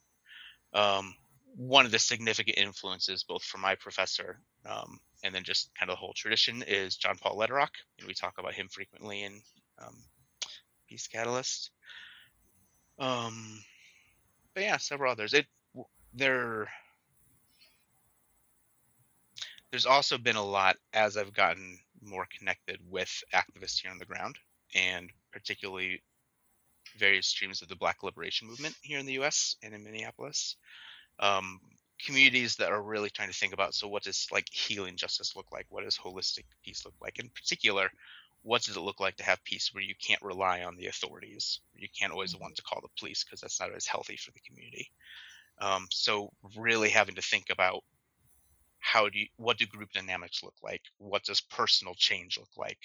Um, 0.73 1.13
one 1.55 1.85
of 1.85 1.91
the 1.91 1.99
significant 1.99 2.57
influences, 2.57 3.23
both 3.23 3.43
from 3.43 3.61
my 3.61 3.75
professor 3.75 4.39
um, 4.65 4.99
and 5.23 5.33
then 5.35 5.43
just 5.43 5.69
kind 5.79 5.89
of 5.89 5.95
the 5.95 5.99
whole 5.99 6.13
tradition, 6.15 6.63
is 6.67 6.97
John 6.97 7.17
Paul 7.17 7.37
Lederach, 7.37 7.75
and 7.99 8.07
we 8.07 8.13
talk 8.13 8.35
about 8.39 8.53
him 8.55 8.67
frequently 8.69 9.23
in 9.23 9.41
um, 9.79 9.95
Peace 10.89 11.07
Catalyst. 11.07 11.69
Um, 12.99 13.63
but 14.53 14.63
yeah, 14.63 14.77
several 14.77 15.11
others. 15.11 15.33
It 15.33 15.45
there. 16.13 16.69
There's 19.73 19.87
also 19.87 20.19
been 20.19 20.35
a 20.35 20.45
lot 20.45 20.77
as 20.93 21.17
I've 21.17 21.33
gotten 21.33 21.79
more 21.99 22.27
connected 22.37 22.77
with 22.91 23.09
activists 23.33 23.81
here 23.81 23.89
on 23.89 23.97
the 23.97 24.05
ground, 24.05 24.35
and 24.75 25.09
particularly 25.31 26.03
various 26.95 27.25
streams 27.25 27.63
of 27.63 27.69
the 27.69 27.75
Black 27.75 28.03
Liberation 28.03 28.47
Movement 28.47 28.75
here 28.83 28.99
in 28.99 29.07
the 29.07 29.13
U.S. 29.13 29.55
and 29.63 29.73
in 29.73 29.83
Minneapolis. 29.83 30.57
Um, 31.17 31.59
communities 32.05 32.57
that 32.57 32.71
are 32.71 32.83
really 32.83 33.09
trying 33.09 33.29
to 33.29 33.35
think 33.35 33.51
about 33.51 33.73
so 33.73 33.87
what 33.87 34.03
does 34.03 34.27
like 34.31 34.47
healing 34.51 34.95
justice 34.95 35.35
look 35.35 35.47
like 35.51 35.65
what 35.69 35.83
does 35.83 35.97
holistic 35.97 36.43
peace 36.63 36.85
look 36.85 36.93
like 37.01 37.17
in 37.17 37.29
particular 37.29 37.89
what 38.43 38.61
does 38.61 38.75
it 38.75 38.81
look 38.81 38.99
like 38.99 39.15
to 39.15 39.23
have 39.23 39.43
peace 39.43 39.69
where 39.73 39.83
you 39.83 39.93
can't 40.05 40.21
rely 40.21 40.63
on 40.63 40.75
the 40.75 40.87
authorities 40.87 41.61
you 41.75 41.87
can't 41.97 42.11
always 42.11 42.35
want 42.35 42.55
to 42.55 42.63
call 42.63 42.81
the 42.81 42.89
police 42.99 43.23
because 43.23 43.41
that's 43.41 43.59
not 43.59 43.73
as 43.73 43.85
healthy 43.85 44.17
for 44.17 44.31
the 44.31 44.39
community 44.41 44.91
um, 45.61 45.87
so 45.91 46.29
really 46.57 46.89
having 46.89 47.15
to 47.15 47.21
think 47.21 47.45
about 47.51 47.83
how 48.83 49.07
do 49.07 49.17
you, 49.17 49.27
what 49.37 49.57
do 49.57 49.65
group 49.65 49.93
dynamics 49.93 50.43
look 50.43 50.55
like? 50.61 50.81
What 50.97 51.23
does 51.23 51.39
personal 51.39 51.95
change 51.95 52.37
look 52.37 52.49
like? 52.57 52.77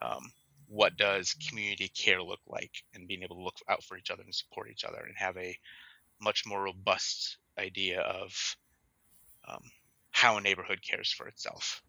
Um, 0.00 0.30
what 0.68 0.96
does 0.96 1.34
community 1.48 1.88
care 1.88 2.22
look 2.22 2.38
like? 2.46 2.70
And 2.94 3.08
being 3.08 3.24
able 3.24 3.34
to 3.34 3.42
look 3.42 3.56
out 3.68 3.82
for 3.82 3.98
each 3.98 4.12
other 4.12 4.22
and 4.22 4.32
support 4.32 4.70
each 4.70 4.84
other 4.84 5.04
and 5.04 5.16
have 5.16 5.36
a 5.36 5.58
much 6.20 6.46
more 6.46 6.62
robust 6.62 7.36
idea 7.58 8.00
of 8.00 8.56
um, 9.48 9.62
how 10.12 10.36
a 10.36 10.40
neighborhood 10.40 10.78
cares 10.88 11.12
for 11.12 11.26
itself 11.26 11.82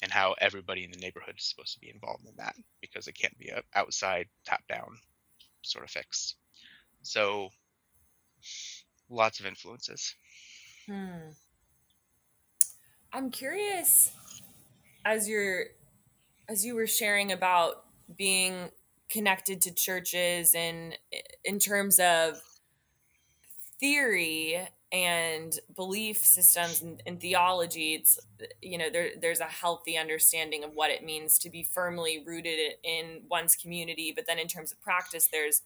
and 0.00 0.12
how 0.12 0.36
everybody 0.40 0.84
in 0.84 0.92
the 0.92 0.98
neighborhood 0.98 1.34
is 1.36 1.44
supposed 1.44 1.74
to 1.74 1.80
be 1.80 1.90
involved 1.90 2.24
in 2.24 2.36
that 2.36 2.54
because 2.80 3.08
it 3.08 3.18
can't 3.18 3.36
be 3.36 3.48
a 3.48 3.62
outside 3.74 4.28
top 4.46 4.60
down 4.68 4.96
sort 5.62 5.84
of 5.84 5.90
fix 5.90 6.36
so 7.02 7.48
lots 9.10 9.40
of 9.40 9.46
influences 9.46 10.14
hmm. 10.86 11.30
I'm 13.12 13.30
curious 13.30 14.10
as 15.04 15.28
you're 15.28 15.66
as 16.48 16.64
you 16.64 16.74
were 16.74 16.86
sharing 16.86 17.30
about 17.30 17.84
being 18.16 18.70
connected 19.10 19.60
to 19.62 19.74
churches 19.74 20.54
and 20.54 20.96
in 21.44 21.58
terms 21.58 22.00
of 22.00 22.40
theory 23.78 24.66
and 24.90 25.58
belief 25.74 26.18
systems 26.18 26.80
and, 26.82 27.02
and, 27.06 27.20
theology 27.20 27.94
it's 27.94 28.18
you 28.60 28.78
know 28.78 28.88
there, 28.90 29.10
there's 29.20 29.40
a 29.40 29.44
healthy 29.44 29.98
understanding 29.98 30.64
of 30.64 30.70
what 30.74 30.90
it 30.90 31.04
means 31.04 31.38
to 31.38 31.50
be 31.50 31.62
firmly 31.62 32.22
rooted 32.26 32.58
in 32.82 33.22
one's 33.30 33.56
community. 33.56 34.12
But 34.14 34.26
then 34.26 34.38
in 34.38 34.48
terms 34.48 34.72
of 34.72 34.80
practice 34.80 35.28
there's 35.30 35.60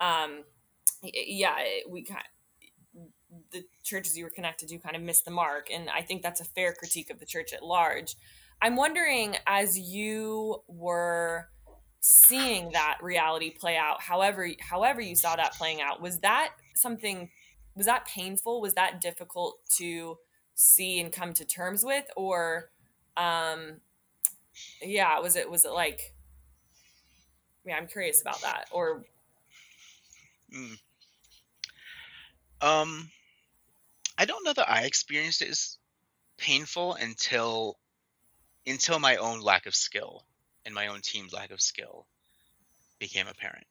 um 0.00 0.42
yeah 1.02 1.54
we 1.88 2.02
the 3.50 3.64
churches 3.82 4.16
you 4.16 4.24
were 4.24 4.30
connected 4.30 4.68
to 4.68 4.78
kind 4.78 4.96
of 4.96 5.02
missed 5.02 5.24
the 5.24 5.30
mark. 5.30 5.68
And 5.72 5.88
I 5.90 6.02
think 6.02 6.22
that's 6.22 6.40
a 6.40 6.44
fair 6.44 6.72
critique 6.72 7.10
of 7.10 7.18
the 7.18 7.26
church 7.26 7.52
at 7.52 7.62
large. 7.62 8.16
I'm 8.60 8.76
wondering, 8.76 9.36
as 9.46 9.78
you 9.78 10.62
were 10.66 11.48
seeing 12.00 12.72
that 12.72 12.98
reality 13.02 13.50
play 13.50 13.76
out, 13.76 14.02
however, 14.02 14.48
however 14.60 15.00
you 15.00 15.14
saw 15.14 15.36
that 15.36 15.54
playing 15.54 15.80
out, 15.80 16.00
was 16.00 16.18
that 16.20 16.50
something? 16.74 17.30
Was 17.74 17.86
that 17.86 18.06
painful? 18.06 18.60
Was 18.60 18.74
that 18.74 19.00
difficult 19.00 19.58
to 19.76 20.18
see 20.54 20.98
and 21.00 21.12
come 21.12 21.32
to 21.34 21.44
terms 21.44 21.84
with, 21.84 22.04
or, 22.16 22.70
um, 23.16 23.80
yeah, 24.82 25.20
was 25.20 25.36
it 25.36 25.48
was 25.48 25.64
it 25.64 25.70
like? 25.70 26.14
Yeah, 27.64 27.76
I'm 27.76 27.86
curious 27.86 28.20
about 28.20 28.40
that. 28.40 28.66
Or, 28.72 29.04
mm. 30.52 30.78
um, 32.60 33.10
I 34.18 34.24
don't 34.24 34.44
know 34.44 34.52
that 34.52 34.68
I 34.68 34.82
experienced 34.82 35.42
it 35.42 35.50
as 35.50 35.78
painful 36.38 36.94
until 36.94 37.78
until 38.66 38.98
my 38.98 39.16
own 39.16 39.40
lack 39.40 39.66
of 39.66 39.74
skill 39.74 40.24
and 40.66 40.74
my 40.74 40.88
own 40.88 41.00
team's 41.00 41.32
lack 41.32 41.52
of 41.52 41.60
skill 41.60 42.06
became 42.98 43.28
apparent. 43.28 43.66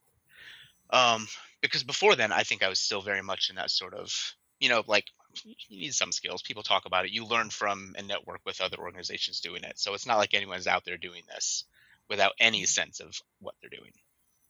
Um, 0.89 1.27
because 1.61 1.83
before 1.83 2.15
then, 2.15 2.31
I 2.31 2.43
think 2.43 2.63
I 2.63 2.69
was 2.69 2.79
still 2.79 3.01
very 3.01 3.21
much 3.21 3.49
in 3.49 3.57
that 3.57 3.69
sort 3.69 3.93
of, 3.93 4.11
you 4.59 4.69
know, 4.69 4.83
like 4.87 5.05
you 5.43 5.79
need 5.81 5.93
some 5.93 6.13
skills. 6.13 6.41
People 6.41 6.63
talk 6.63 6.85
about 6.85 7.05
it. 7.05 7.11
You 7.11 7.25
learn 7.25 7.49
from 7.49 7.93
and 7.97 8.07
network 8.07 8.39
with 8.45 8.61
other 8.61 8.77
organizations 8.77 9.41
doing 9.41 9.63
it. 9.63 9.77
So 9.77 9.93
it's 9.93 10.07
not 10.07 10.17
like 10.17 10.33
anyone's 10.33 10.65
out 10.65 10.85
there 10.85 10.97
doing 10.97 11.23
this 11.27 11.65
without 12.09 12.31
any 12.39 12.65
sense 12.65 13.01
of 13.01 13.21
what 13.39 13.55
they're 13.59 13.69
doing. 13.69 13.91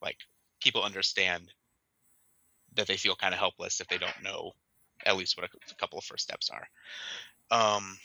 Like 0.02 0.18
people 0.62 0.84
understand 0.84 1.52
that 2.76 2.86
they 2.86 2.98
feel 2.98 3.16
kind 3.16 3.34
of 3.34 3.40
helpless 3.40 3.82
if 3.82 3.88
they 3.88 3.98
don't 3.98 4.24
know 4.24 4.54
at 5.08 5.18
least 5.18 5.38
what 5.38 5.50
a, 5.50 5.72
a 5.72 5.76
couple 5.76 5.98
of 5.98 6.06
first 6.06 6.24
steps 6.24 6.52
are. 6.52 6.68
Um, 7.50 7.98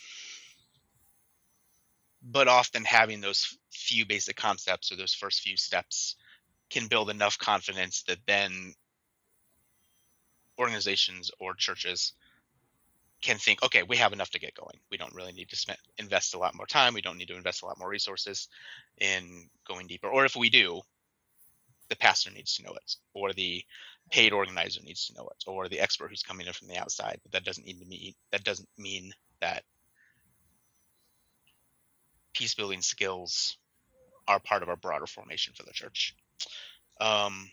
but 2.23 2.49
often 2.49 2.85
having 2.85 3.21
those 3.21 3.59
few 3.71 4.07
basic 4.07 4.37
concepts 4.37 4.93
or 4.93 4.97
those 4.97 5.13
first 5.13 5.41
few 5.41 5.57
steps 5.57 6.17
can 6.71 6.87
build 6.87 7.11
enough 7.11 7.37
confidence 7.37 8.05
that 8.05 8.19
then 8.27 8.75
organizations 10.59 11.31
or 11.41 11.55
churches 11.55 12.13
can 13.21 13.39
think, 13.39 13.63
okay, 13.63 13.83
we 13.83 13.97
have 13.97 14.13
enough 14.13 14.31
to 14.31 14.41
get 14.41 14.55
going. 14.55 14.79
We 14.91 14.97
don't 14.97 15.15
really 15.15 15.33
need 15.33 15.49
to 15.51 15.57
spend, 15.57 15.79
invest 15.99 16.35
a 16.35 16.39
lot 16.39 16.55
more 16.55 16.67
time. 16.67 16.95
We 16.95 17.03
don't 17.03 17.19
need 17.19 17.29
to 17.29 17.37
invest 17.37 17.63
a 17.63 17.67
lot 17.67 17.79
more 17.79 17.89
resources 17.89 18.49
in 18.99 19.49
going 19.67 19.87
deeper. 19.87 20.09
Or 20.09 20.25
if 20.25 20.35
we 20.35 20.51
do, 20.51 20.81
the 21.93 21.97
pastor 21.97 22.31
needs 22.31 22.57
to 22.57 22.63
know 22.63 22.73
it, 22.73 22.97
or 23.13 23.33
the 23.33 23.63
paid 24.11 24.33
organizer 24.33 24.81
needs 24.83 25.07
to 25.07 25.15
know 25.15 25.29
it 25.29 25.45
or 25.47 25.69
the 25.69 25.81
expert 25.81 26.09
who's 26.09 26.23
coming 26.23 26.47
in 26.47 26.53
from 26.53 26.69
the 26.69 26.77
outside 26.77 27.19
but 27.23 27.33
that 27.33 27.45
doesn't 27.45 27.67
need 27.67 27.79
to 27.79 27.87
mean 27.87 28.13
that 28.31 28.45
doesn't 28.45 28.69
mean 28.79 29.13
that 29.41 29.63
peace 32.35 32.55
building 32.55 32.83
skills 32.83 33.57
are 34.29 34.41
part 34.41 34.63
of 34.63 34.69
our 34.69 34.77
broader 34.77 35.07
formation 35.07 35.55
for 35.57 35.63
the 35.63 35.73
church 35.73 36.15
um 37.01 37.49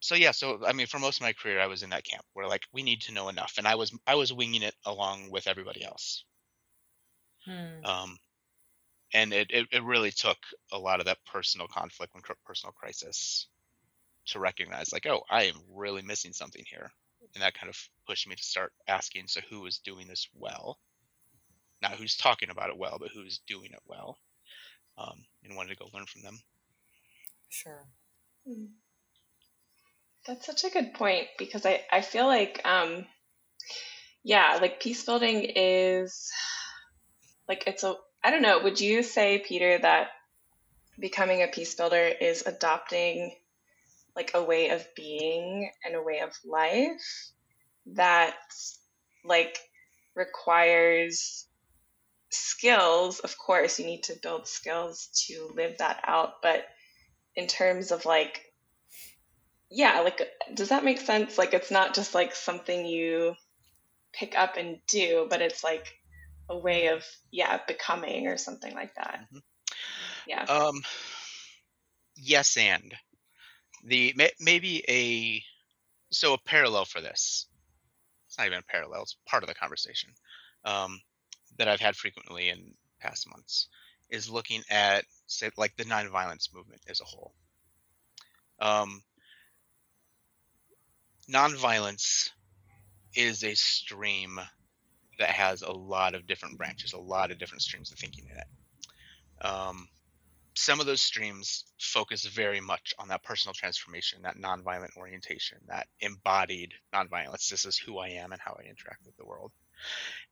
so 0.00 0.14
yeah 0.14 0.30
so 0.30 0.60
i 0.66 0.72
mean 0.72 0.86
for 0.86 0.98
most 0.98 1.18
of 1.18 1.22
my 1.22 1.32
career 1.32 1.60
i 1.60 1.66
was 1.66 1.82
in 1.82 1.90
that 1.90 2.04
camp 2.04 2.24
where 2.34 2.48
like 2.48 2.62
we 2.72 2.82
need 2.82 3.00
to 3.00 3.12
know 3.12 3.28
enough 3.28 3.54
and 3.56 3.66
i 3.66 3.74
was 3.74 3.96
i 4.06 4.14
was 4.14 4.32
winging 4.32 4.62
it 4.62 4.74
along 4.84 5.30
with 5.30 5.46
everybody 5.46 5.84
else 5.84 6.24
hmm. 7.46 7.84
um 7.84 8.18
and 9.12 9.32
it, 9.32 9.50
it, 9.50 9.68
it 9.72 9.82
really 9.82 10.10
took 10.10 10.38
a 10.72 10.78
lot 10.78 11.00
of 11.00 11.06
that 11.06 11.24
personal 11.24 11.66
conflict 11.66 12.14
and 12.14 12.24
personal 12.44 12.72
crisis 12.72 13.48
to 14.26 14.38
recognize 14.38 14.92
like 14.92 15.06
oh 15.06 15.22
i 15.30 15.44
am 15.44 15.56
really 15.74 16.02
missing 16.02 16.32
something 16.32 16.64
here 16.66 16.90
and 17.34 17.42
that 17.42 17.54
kind 17.54 17.68
of 17.68 17.78
pushed 18.06 18.28
me 18.28 18.34
to 18.34 18.42
start 18.42 18.72
asking 18.88 19.26
so 19.26 19.40
who 19.48 19.66
is 19.66 19.78
doing 19.78 20.08
this 20.08 20.28
well? 20.34 20.78
Not 21.82 21.92
who's 21.92 22.16
talking 22.16 22.50
about 22.50 22.70
it 22.70 22.78
well 22.78 22.98
but 23.00 23.10
who's 23.12 23.40
doing 23.46 23.70
it 23.72 23.82
well 23.86 24.18
um, 24.98 25.24
and 25.44 25.56
wanted 25.56 25.70
to 25.70 25.76
go 25.76 25.90
learn 25.94 26.06
from 26.06 26.22
them. 26.22 26.38
Sure. 27.48 27.86
Hmm. 28.46 28.66
that's 30.26 30.46
such 30.46 30.64
a 30.64 30.70
good 30.70 30.94
point 30.94 31.26
because 31.36 31.66
i, 31.66 31.82
I 31.92 32.00
feel 32.00 32.26
like 32.26 32.62
um, 32.64 33.04
yeah 34.22 34.58
like 34.60 34.80
peace 34.80 35.04
building 35.04 35.52
is 35.56 36.30
like 37.48 37.64
it's 37.66 37.84
a 37.84 37.96
i 38.22 38.30
don't 38.30 38.42
know. 38.42 38.60
Would 38.62 38.80
you 38.80 39.02
say 39.02 39.38
peter 39.38 39.78
that 39.78 40.08
becoming 40.98 41.42
a 41.42 41.48
peace 41.48 41.74
builder 41.74 42.10
is 42.20 42.42
adopting 42.46 43.34
like 44.14 44.32
a 44.34 44.42
way 44.42 44.70
of 44.70 44.86
being 44.94 45.70
and 45.84 45.94
a 45.94 46.02
way 46.02 46.20
of 46.20 46.32
life 46.44 47.30
that 47.86 48.34
like 49.24 49.58
requires 50.14 51.46
skills? 52.30 53.20
Of 53.20 53.38
course 53.38 53.78
you 53.78 53.86
need 53.86 54.04
to 54.04 54.18
build 54.22 54.46
skills 54.46 55.08
to 55.26 55.50
live 55.54 55.78
that 55.78 56.02
out 56.06 56.42
but 56.42 56.66
in 57.36 57.46
terms 57.46 57.92
of 57.92 58.04
like 58.04 58.44
yeah 59.70 60.00
like 60.00 60.20
does 60.54 60.70
that 60.70 60.84
make 60.84 61.00
sense? 61.00 61.38
Like 61.38 61.54
it's 61.54 61.70
not 61.70 61.94
just 61.94 62.14
like 62.14 62.34
something 62.34 62.84
you 62.84 63.34
pick 64.12 64.36
up 64.36 64.56
and 64.56 64.78
do 64.88 65.26
but 65.30 65.40
it's 65.40 65.62
like 65.62 65.99
a 66.50 66.58
way 66.58 66.88
of 66.88 67.04
yeah 67.30 67.60
becoming 67.66 68.26
or 68.26 68.36
something 68.36 68.74
like 68.74 68.94
that. 68.96 69.20
Mm-hmm. 69.32 69.38
yeah. 70.26 70.44
Um 70.44 70.82
yes 72.16 72.56
and. 72.56 72.94
The 73.84 74.14
maybe 74.38 74.84
a 74.88 75.42
so 76.12 76.34
a 76.34 76.38
parallel 76.38 76.84
for 76.84 77.00
this. 77.00 77.46
It's 78.26 78.36
not 78.36 78.46
even 78.46 78.58
a 78.58 78.70
parallel 78.70 79.02
it's 79.02 79.16
part 79.26 79.42
of 79.42 79.48
the 79.48 79.54
conversation 79.54 80.10
um, 80.64 81.00
that 81.58 81.66
i've 81.66 81.80
had 81.80 81.96
frequently 81.96 82.48
in 82.48 82.74
past 83.00 83.28
months 83.28 83.68
is 84.10 84.28
looking 84.28 84.62
at 84.70 85.04
say 85.26 85.50
like 85.56 85.76
the 85.76 85.84
nonviolence 85.84 86.52
movement 86.52 86.82
as 86.88 87.00
a 87.00 87.04
whole. 87.04 87.32
Um, 88.60 89.02
nonviolence 91.32 92.30
is 93.14 93.44
a 93.44 93.54
stream 93.54 94.40
that 95.20 95.30
has 95.30 95.62
a 95.62 95.70
lot 95.70 96.14
of 96.14 96.26
different 96.26 96.58
branches 96.58 96.92
a 96.92 96.98
lot 96.98 97.30
of 97.30 97.38
different 97.38 97.62
streams 97.62 97.92
of 97.92 97.98
thinking 97.98 98.26
in 98.30 98.36
it 98.36 98.46
um, 99.42 99.88
some 100.54 100.80
of 100.80 100.86
those 100.86 101.00
streams 101.00 101.64
focus 101.80 102.24
very 102.26 102.60
much 102.60 102.92
on 102.98 103.08
that 103.08 103.22
personal 103.22 103.54
transformation, 103.54 104.22
that 104.22 104.36
nonviolent 104.36 104.96
orientation, 104.96 105.58
that 105.68 105.86
embodied 106.00 106.74
nonviolence. 106.92 107.48
This 107.48 107.64
is 107.64 107.78
who 107.78 107.98
I 107.98 108.08
am 108.08 108.32
and 108.32 108.40
how 108.40 108.58
I 108.58 108.68
interact 108.68 109.06
with 109.06 109.16
the 109.16 109.24
world. 109.24 109.52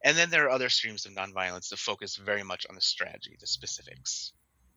And 0.05 0.17
then 0.17 0.31
there 0.31 0.45
are 0.45 0.51
other 0.51 0.69
streams 0.69 1.07
of 1.07 1.13
nonviolence 1.13 1.71
that 1.71 1.79
focus 1.79 2.17
very 2.17 2.43
much 2.43 2.67
on 2.69 2.75
the 2.75 2.81
strategy, 2.81 3.37
the 3.41 3.47
specifics. 3.47 4.33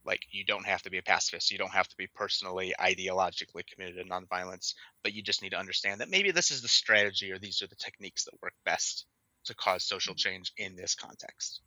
Like 0.05 0.21
you 0.31 0.45
don't 0.45 0.65
have 0.65 0.81
to 0.83 0.89
be 0.89 0.97
a 0.97 1.03
pacifist, 1.03 1.51
you 1.51 1.57
don't 1.57 1.73
have 1.73 1.87
to 1.89 1.97
be 1.97 2.07
personally, 2.07 2.73
ideologically 2.79 3.67
committed 3.67 3.97
to 3.97 4.09
nonviolence, 4.09 4.73
but 5.03 5.13
you 5.13 5.21
just 5.21 5.41
need 5.41 5.51
to 5.51 5.59
understand 5.59 6.01
that 6.01 6.09
maybe 6.09 6.31
this 6.31 6.49
is 6.51 6.61
the 6.61 6.67
strategy 6.67 7.31
or 7.31 7.37
these 7.37 7.61
are 7.61 7.67
the 7.67 7.75
techniques 7.75 8.23
that 8.25 8.41
work 8.41 8.53
best 8.65 9.05
to 9.45 9.55
cause 9.55 9.83
social 9.83 10.15
change 10.15 10.51
in 10.57 10.75
this 10.75 10.95
context. 10.95 11.61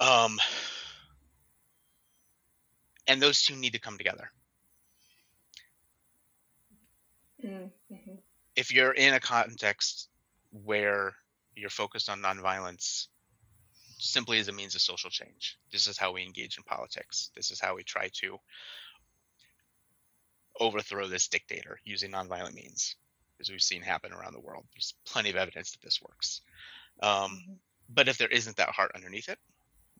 Um, 0.00 0.38
and 3.06 3.20
those 3.22 3.42
two 3.42 3.56
need 3.56 3.72
to 3.72 3.80
come 3.80 3.98
together. 3.98 4.30
Mm-hmm. 7.44 8.14
If 8.56 8.72
you're 8.72 8.92
in 8.92 9.14
a 9.14 9.20
context 9.20 10.08
where 10.50 11.14
you're 11.54 11.70
focused 11.70 12.08
on 12.08 12.20
nonviolence 12.20 13.06
simply 13.98 14.38
as 14.38 14.48
a 14.48 14.52
means 14.52 14.74
of 14.74 14.80
social 14.80 15.10
change, 15.10 15.58
this 15.72 15.86
is 15.86 15.98
how 15.98 16.12
we 16.12 16.22
engage 16.22 16.58
in 16.58 16.64
politics. 16.64 17.30
This 17.36 17.50
is 17.50 17.60
how 17.60 17.76
we 17.76 17.82
try 17.82 18.10
to 18.20 18.38
overthrow 20.58 21.06
this 21.06 21.28
dictator 21.28 21.78
using 21.84 22.10
nonviolent 22.10 22.54
means, 22.54 22.96
as 23.40 23.50
we've 23.50 23.62
seen 23.62 23.82
happen 23.82 24.12
around 24.12 24.34
the 24.34 24.40
world. 24.40 24.64
There's 24.74 24.94
plenty 25.06 25.30
of 25.30 25.36
evidence 25.36 25.72
that 25.72 25.82
this 25.82 26.00
works. 26.02 26.40
Um, 27.02 27.10
mm-hmm. 27.10 27.52
But 27.88 28.08
if 28.08 28.18
there 28.18 28.28
isn't 28.28 28.56
that 28.56 28.70
heart 28.70 28.92
underneath 28.94 29.28
it, 29.28 29.38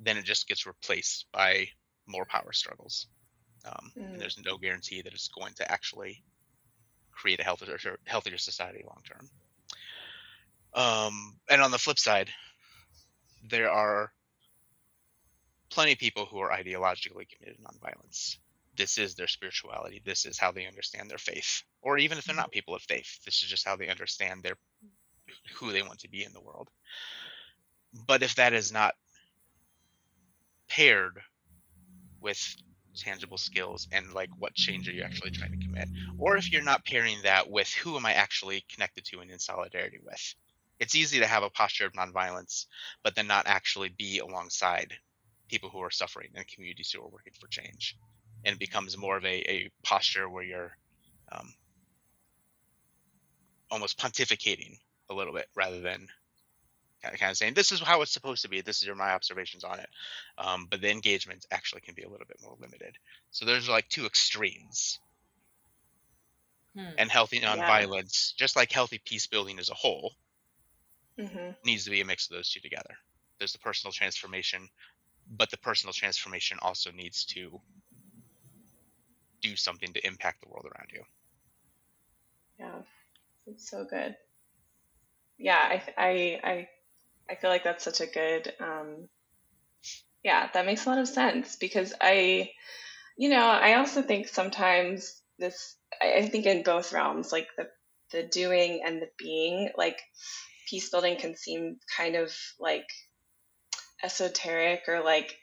then 0.01 0.17
it 0.17 0.25
just 0.25 0.49
gets 0.49 0.67
replaced 0.67 1.27
by 1.33 1.69
more 2.07 2.25
power 2.25 2.53
struggles. 2.53 3.07
Um, 3.65 3.93
mm. 3.97 4.13
And 4.13 4.21
there's 4.21 4.39
no 4.45 4.59
guarantee 4.59 5.03
that 5.03 5.13
it's 5.13 5.29
going 5.29 5.55
to 5.55 5.71
actually 5.71 6.23
create 7.13 7.41
a 7.41 7.45
healthier, 7.45 7.79
healthier 8.05 8.39
society 8.39 8.85
long 8.85 9.03
term. 9.09 9.29
Um, 10.75 11.37
and 11.49 11.63
on 11.63 11.71
the 11.71 11.79
flip 11.79 11.99
side, 11.99 12.31
there 13.49 13.71
are 13.71 14.13
plenty 15.71 15.93
of 15.93 15.99
people 15.99 16.27
who 16.27 16.39
are 16.39 16.51
ideologically 16.51 17.27
committed 17.29 17.57
to 17.57 17.63
nonviolence. 17.63 18.37
This 18.77 18.99
is 18.99 19.15
their 19.15 19.27
spirituality. 19.27 20.03
This 20.05 20.27
is 20.27 20.39
how 20.39 20.53
they 20.53 20.67
understand 20.67 21.11
their 21.11 21.19
faith. 21.19 21.63
Or 21.83 21.99
even 21.99 22.19
if 22.19 22.25
they're 22.25 22.37
not 22.37 22.47
mm-hmm. 22.47 22.53
people 22.53 22.75
of 22.75 22.83
faith, 22.83 23.19
this 23.25 23.43
is 23.43 23.49
just 23.49 23.67
how 23.67 23.77
they 23.77 23.89
understand 23.89 24.43
their 24.43 24.57
who 25.55 25.73
they 25.73 25.83
want 25.83 26.01
to 26.01 26.11
be 26.11 26.25
in 26.25 26.33
the 26.33 26.41
world. 26.41 26.69
But 28.07 28.23
if 28.23 28.35
that 28.37 28.53
is 28.53 28.73
not 28.73 28.95
paired 30.69 31.19
with 32.21 32.57
tangible 32.97 33.37
skills 33.37 33.87
and 33.93 34.13
like 34.15 34.31
what 34.39 34.55
change 34.55 34.89
are 34.89 34.93
you 34.93 35.03
actually 35.03 35.31
trying 35.31 35.53
to 35.53 35.65
commit 35.65 35.89
or 36.19 36.37
if 36.37 36.51
you're 36.51 36.63
not 36.63 36.85
pairing 36.85 37.19
that 37.23 37.51
with 37.51 37.69
who 37.69 37.95
am 37.95 38.07
i 38.07 38.13
actually 38.15 38.65
connected 38.73 39.05
to 39.05 39.21
and 39.21 39.31
in 39.31 39.39
solidarity 39.39 39.99
with 40.03 40.35
it's 40.81 40.95
easy 40.95 41.19
to 41.19 41.27
have 41.27 41.43
a 41.43 41.51
posture 41.51 41.85
of 41.85 41.93
nonviolence 41.93 42.65
but 43.05 43.15
then 43.15 43.27
not 43.27 43.47
actually 43.47 43.91
be 43.91 44.19
alongside 44.19 44.95
people 45.49 45.69
who 45.69 45.81
are 45.81 45.91
suffering 45.91 46.31
and 46.35 46.47
communities 46.49 46.91
who 46.91 47.03
are 47.03 47.09
working 47.09 47.35
for 47.39 47.49
change 47.49 47.97
and 48.47 48.55
it 48.55 48.59
becomes 48.61 48.97
more 48.97 49.17
of 49.17 49.25
a, 49.25 49.51
a 49.51 49.71
posture 49.83 50.29
where 50.29 50.45
you're 50.45 50.77
um, 51.33 51.53
almost 53.71 53.99
pontificating 53.99 54.79
a 55.11 55.15
little 55.15 55.35
bit 55.35 55.49
rather 55.57 55.81
than 55.81 56.07
kind 57.03 57.31
of 57.31 57.37
saying 57.37 57.55
this 57.55 57.73
is 57.73 57.81
how 57.81 58.03
it's 58.03 58.13
supposed 58.13 58.43
to 58.43 58.49
be. 58.49 58.61
This 58.61 58.83
is 58.83 58.89
my 58.97 59.11
observations 59.11 59.65
on 59.65 59.81
it. 59.81 59.89
Um, 60.39 60.69
but 60.71 60.81
the 60.81 60.91
engagement 60.91 61.45
actually 61.51 61.81
can 61.81 61.95
be 61.95 62.03
a 62.03 62.09
little 62.09 62.27
bit 62.27 62.39
more 62.43 62.57
limited. 62.61 62.97
So 63.33 63.45
there's 63.45 63.69
like 63.69 63.89
two 63.89 64.07
extremes. 64.07 65.01
Hmm. 66.77 66.91
And 66.99 67.11
healthy 67.11 67.41
nonviolence, 67.41 68.33
yeah. 68.33 68.39
just 68.39 68.55
like 68.55 68.71
healthy 68.71 69.01
peace 69.05 69.27
building 69.27 69.59
as 69.59 69.71
a 69.71 69.75
whole, 69.75 70.13
mm-hmm. 71.19 71.51
needs 71.65 71.85
to 71.85 71.91
be 71.91 72.01
a 72.01 72.05
mix 72.05 72.31
of 72.31 72.37
those 72.37 72.51
two 72.51 72.61
together. 72.61 72.95
There's 73.39 73.53
the 73.53 73.59
personal 73.59 73.93
transformation, 73.93 74.69
but 75.31 75.51
the 75.51 75.59
personal 75.59 75.95
transformation 75.95 76.59
also 76.61 76.93
needs 76.93 77.25
to 77.27 77.61
do 79.41 79.57
something 79.57 79.93
to 79.93 80.07
impact 80.07 80.43
the 80.43 80.49
world 80.49 80.67
around 80.67 80.91
you. 80.93 81.03
Yeah, 82.59 82.83
it's 83.47 83.69
so 83.71 83.85
good. 83.85 84.17
Yeah, 85.39 85.59
I 85.59 85.83
I 85.97 86.41
I 86.43 86.69
I 87.31 87.35
feel 87.35 87.51
like 87.51 87.65
that's 87.65 87.85
such 87.85 88.01
a 88.01 88.07
good, 88.07 88.53
um, 88.61 89.09
yeah, 90.23 90.49
that 90.53 90.67
makes 90.67 90.87
a 90.87 90.91
lot 90.91 90.99
of 90.99 91.09
sense 91.09 91.57
because 91.57 91.93
I, 92.01 92.51
you 93.17 93.29
know, 93.29 93.47
I 93.47 93.75
also 93.75 94.03
think 94.03 94.29
sometimes 94.29 95.21
this, 95.39 95.77
I 96.01 96.27
think 96.29 96.47
in 96.47 96.63
both 96.63 96.93
realms, 96.93 97.33
like 97.33 97.49
the, 97.57 97.69
the 98.13 98.23
doing 98.23 98.83
and 98.85 99.03
the 99.03 99.09
being, 99.19 99.71
like 99.77 100.01
peace 100.69 100.91
building 100.91 101.17
can 101.17 101.37
seem 101.37 101.79
kind 101.97 102.17
of 102.17 102.33
like 102.59 102.87
esoteric 104.03 104.83
or 104.89 105.03
like, 105.03 105.37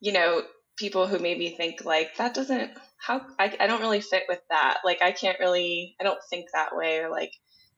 you 0.00 0.12
know, 0.12 0.42
people 0.76 1.06
who 1.06 1.18
maybe 1.18 1.50
think 1.50 1.84
like 1.84 2.16
that 2.16 2.34
doesn't 2.34 2.72
how 2.98 3.20
I, 3.38 3.54
I 3.60 3.66
don't 3.66 3.80
really 3.80 4.00
fit 4.00 4.24
with 4.28 4.40
that. 4.50 4.78
Like 4.84 5.02
i 5.02 5.12
can't 5.12 5.40
really 5.40 5.96
i 6.00 6.04
don't 6.04 6.22
think 6.30 6.46
that 6.52 6.76
way 6.76 6.98
or 6.98 7.10
like 7.10 7.32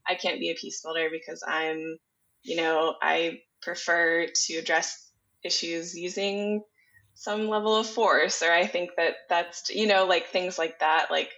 i 0.09 0.15
can't 0.15 0.41
be 0.41 0.51
a 0.51 0.55
peace 0.55 0.81
builder 0.83 1.09
because 1.11 1.43
i'm 1.47 1.99
you 2.43 2.57
know 2.57 2.95
i 3.03 3.41
prefer 3.63 4.27
to 4.35 4.55
address 4.55 5.11
issues 5.45 5.95
using 5.95 6.63
some 7.15 7.49
level 7.49 7.77
of 7.77 7.87
force 7.87 8.43
or 8.43 8.51
i 8.51 8.67
think 8.67 8.91
that 8.97 9.15
that's 9.29 9.71
you 9.71 9.87
know 9.87 10.07
like 10.07 10.27
things 10.29 10.59
like 10.59 10.79
that 10.79 11.11
like 11.11 11.31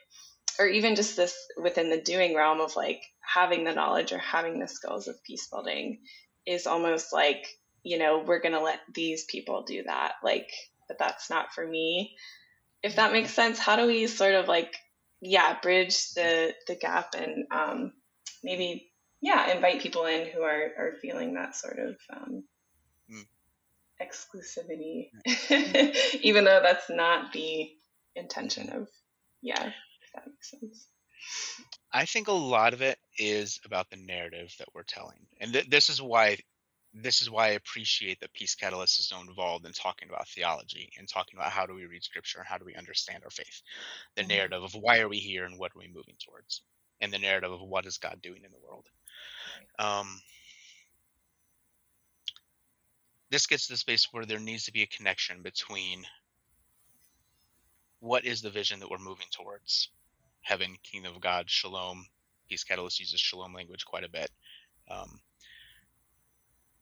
or 0.58 0.66
even 0.66 0.94
just 0.94 1.16
this 1.16 1.34
within 1.60 1.90
the 1.90 2.00
doing 2.00 2.36
realm 2.36 2.60
of 2.60 2.76
like 2.76 3.02
having 3.20 3.64
the 3.64 3.74
knowledge 3.74 4.12
or 4.12 4.18
having 4.18 4.58
the 4.58 4.68
skills 4.68 5.08
of 5.08 5.22
peace 5.24 5.48
building 5.48 6.00
is 6.46 6.66
almost 6.66 7.12
like 7.12 7.46
you 7.82 7.98
know 7.98 8.22
we're 8.26 8.40
going 8.40 8.54
to 8.54 8.60
let 8.60 8.80
these 8.94 9.24
people 9.24 9.62
do 9.62 9.82
that. 9.84 10.12
Like 10.22 10.50
but 10.88 10.98
that's 10.98 11.30
not 11.30 11.52
for 11.52 11.66
me 11.66 12.16
if 12.82 12.96
that 12.96 13.12
makes 13.12 13.32
sense 13.32 13.58
how 13.58 13.76
do 13.76 13.86
we 13.86 14.06
sort 14.06 14.34
of 14.34 14.48
like 14.48 14.74
yeah 15.20 15.58
bridge 15.60 16.12
the 16.14 16.54
the 16.66 16.74
gap 16.74 17.14
and 17.14 17.46
um, 17.50 17.92
maybe 18.42 18.92
yeah, 19.22 19.54
invite 19.54 19.80
people 19.80 20.04
in 20.06 20.26
who 20.26 20.42
are, 20.42 20.72
are 20.76 20.92
feeling 21.00 21.34
that 21.34 21.54
sort 21.54 21.78
of 21.78 21.96
um, 22.12 22.42
mm. 23.08 23.24
exclusivity, 24.02 25.10
even 26.22 26.44
though 26.44 26.60
that's 26.60 26.90
not 26.90 27.32
the 27.32 27.70
intention 28.16 28.70
of, 28.70 28.88
yeah, 29.40 29.62
if 29.64 30.12
that 30.14 30.26
makes 30.26 30.50
sense. 30.50 30.88
I 31.92 32.04
think 32.04 32.26
a 32.26 32.32
lot 32.32 32.74
of 32.74 32.82
it 32.82 32.98
is 33.16 33.60
about 33.64 33.90
the 33.90 33.96
narrative 33.96 34.52
that 34.58 34.68
we're 34.74 34.82
telling, 34.82 35.26
and 35.40 35.52
th- 35.52 35.70
this 35.70 35.88
is 35.88 36.02
why 36.02 36.38
this 36.94 37.22
is 37.22 37.30
why 37.30 37.46
I 37.48 37.50
appreciate 37.52 38.20
that 38.20 38.32
Peace 38.34 38.54
Catalyst 38.54 39.00
is 39.00 39.08
so 39.08 39.20
involved 39.20 39.66
in 39.66 39.72
talking 39.72 40.08
about 40.08 40.28
theology 40.28 40.92
and 40.98 41.08
talking 41.08 41.38
about 41.38 41.52
how 41.52 41.66
do 41.66 41.74
we 41.74 41.86
read 41.86 42.04
Scripture 42.04 42.38
and 42.40 42.48
how 42.48 42.58
do 42.58 42.64
we 42.64 42.74
understand 42.74 43.24
our 43.24 43.30
faith, 43.30 43.62
the 44.16 44.24
Mhm. 44.24 44.28
narrative 44.28 44.62
of 44.62 44.74
why 44.74 45.00
are 45.00 45.08
we 45.08 45.18
here 45.18 45.44
and 45.44 45.58
what 45.58 45.72
are 45.74 45.78
we 45.80 45.88
moving 45.88 46.16
towards, 46.24 46.62
and 47.00 47.12
the 47.12 47.18
narrative 47.18 47.52
of 47.52 47.62
what 47.62 47.86
is 47.86 47.98
God 47.98 48.20
doing 48.22 48.44
in 48.44 48.52
the 48.52 48.58
world. 48.58 48.88
Um, 49.78 50.22
this 53.30 53.46
gets 53.46 53.66
to 53.66 53.74
the 53.74 53.78
space 53.78 54.08
where 54.12 54.26
there 54.26 54.38
needs 54.40 54.64
to 54.66 54.72
be 54.72 54.82
a 54.82 54.86
connection 54.86 55.42
between 55.42 56.06
what 58.00 58.24
is 58.24 58.42
the 58.42 58.50
vision 58.50 58.80
that 58.80 58.90
we're 58.90 58.98
moving 58.98 59.26
towards 59.32 59.90
heaven 60.42 60.76
kingdom 60.82 61.14
of 61.14 61.20
god 61.20 61.48
shalom 61.48 62.04
peace 62.48 62.64
catalyst 62.64 63.00
uses 63.00 63.20
shalom 63.20 63.54
language 63.54 63.84
quite 63.86 64.04
a 64.04 64.10
bit 64.10 64.30
um, 64.90 65.20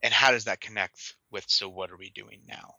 and 0.03 0.13
how 0.13 0.31
does 0.31 0.45
that 0.45 0.61
connect 0.61 1.15
with 1.31 1.45
so 1.47 1.69
what 1.69 1.91
are 1.91 1.97
we 1.97 2.09
doing 2.09 2.41
now? 2.47 2.75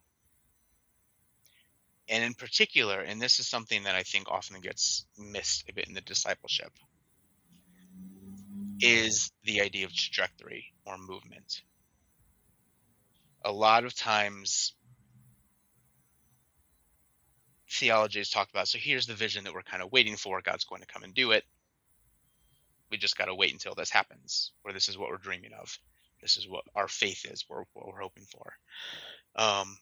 And 2.08 2.24
in 2.24 2.34
particular 2.34 3.00
and 3.00 3.22
this 3.22 3.38
is 3.38 3.48
something 3.48 3.84
that 3.84 3.94
i 3.94 4.02
think 4.02 4.28
often 4.28 4.60
gets 4.60 5.06
missed 5.16 5.64
a 5.68 5.72
bit 5.72 5.88
in 5.88 5.94
the 5.94 6.00
discipleship 6.00 6.72
is 8.80 9.30
the 9.44 9.60
idea 9.62 9.86
of 9.86 9.94
trajectory 9.94 10.74
or 10.84 10.98
movement. 10.98 11.62
A 13.44 13.52
lot 13.52 13.84
of 13.84 13.94
times 13.94 14.74
theology 17.70 18.20
is 18.20 18.28
talked 18.28 18.50
about 18.50 18.68
so 18.68 18.78
here's 18.78 19.06
the 19.06 19.14
vision 19.14 19.44
that 19.44 19.54
we're 19.54 19.62
kind 19.62 19.82
of 19.82 19.90
waiting 19.90 20.14
for 20.16 20.42
god's 20.42 20.64
going 20.64 20.82
to 20.82 20.86
come 20.86 21.04
and 21.04 21.14
do 21.14 21.30
it. 21.30 21.44
We 22.90 22.98
just 22.98 23.16
got 23.16 23.26
to 23.26 23.34
wait 23.34 23.52
until 23.52 23.74
this 23.74 23.90
happens 23.90 24.52
or 24.64 24.72
this 24.72 24.88
is 24.88 24.98
what 24.98 25.08
we're 25.08 25.16
dreaming 25.16 25.52
of 25.58 25.78
this 26.22 26.36
is 26.36 26.48
what 26.48 26.64
our 26.74 26.88
faith 26.88 27.24
is 27.30 27.44
what 27.48 27.66
we're 27.74 28.00
hoping 28.00 28.24
for 28.30 28.52
um, 29.36 29.76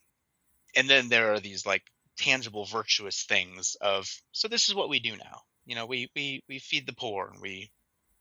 and 0.76 0.88
then 0.88 1.08
there 1.08 1.32
are 1.32 1.40
these 1.40 1.66
like 1.66 1.82
tangible 2.18 2.64
virtuous 2.66 3.24
things 3.24 3.76
of 3.80 4.08
so 4.32 4.48
this 4.48 4.68
is 4.68 4.74
what 4.74 4.88
we 4.88 5.00
do 5.00 5.16
now 5.16 5.40
you 5.66 5.74
know 5.74 5.86
we 5.86 6.10
we 6.16 6.42
we 6.48 6.58
feed 6.58 6.86
the 6.86 6.94
poor 6.94 7.30
and 7.32 7.40
we 7.40 7.70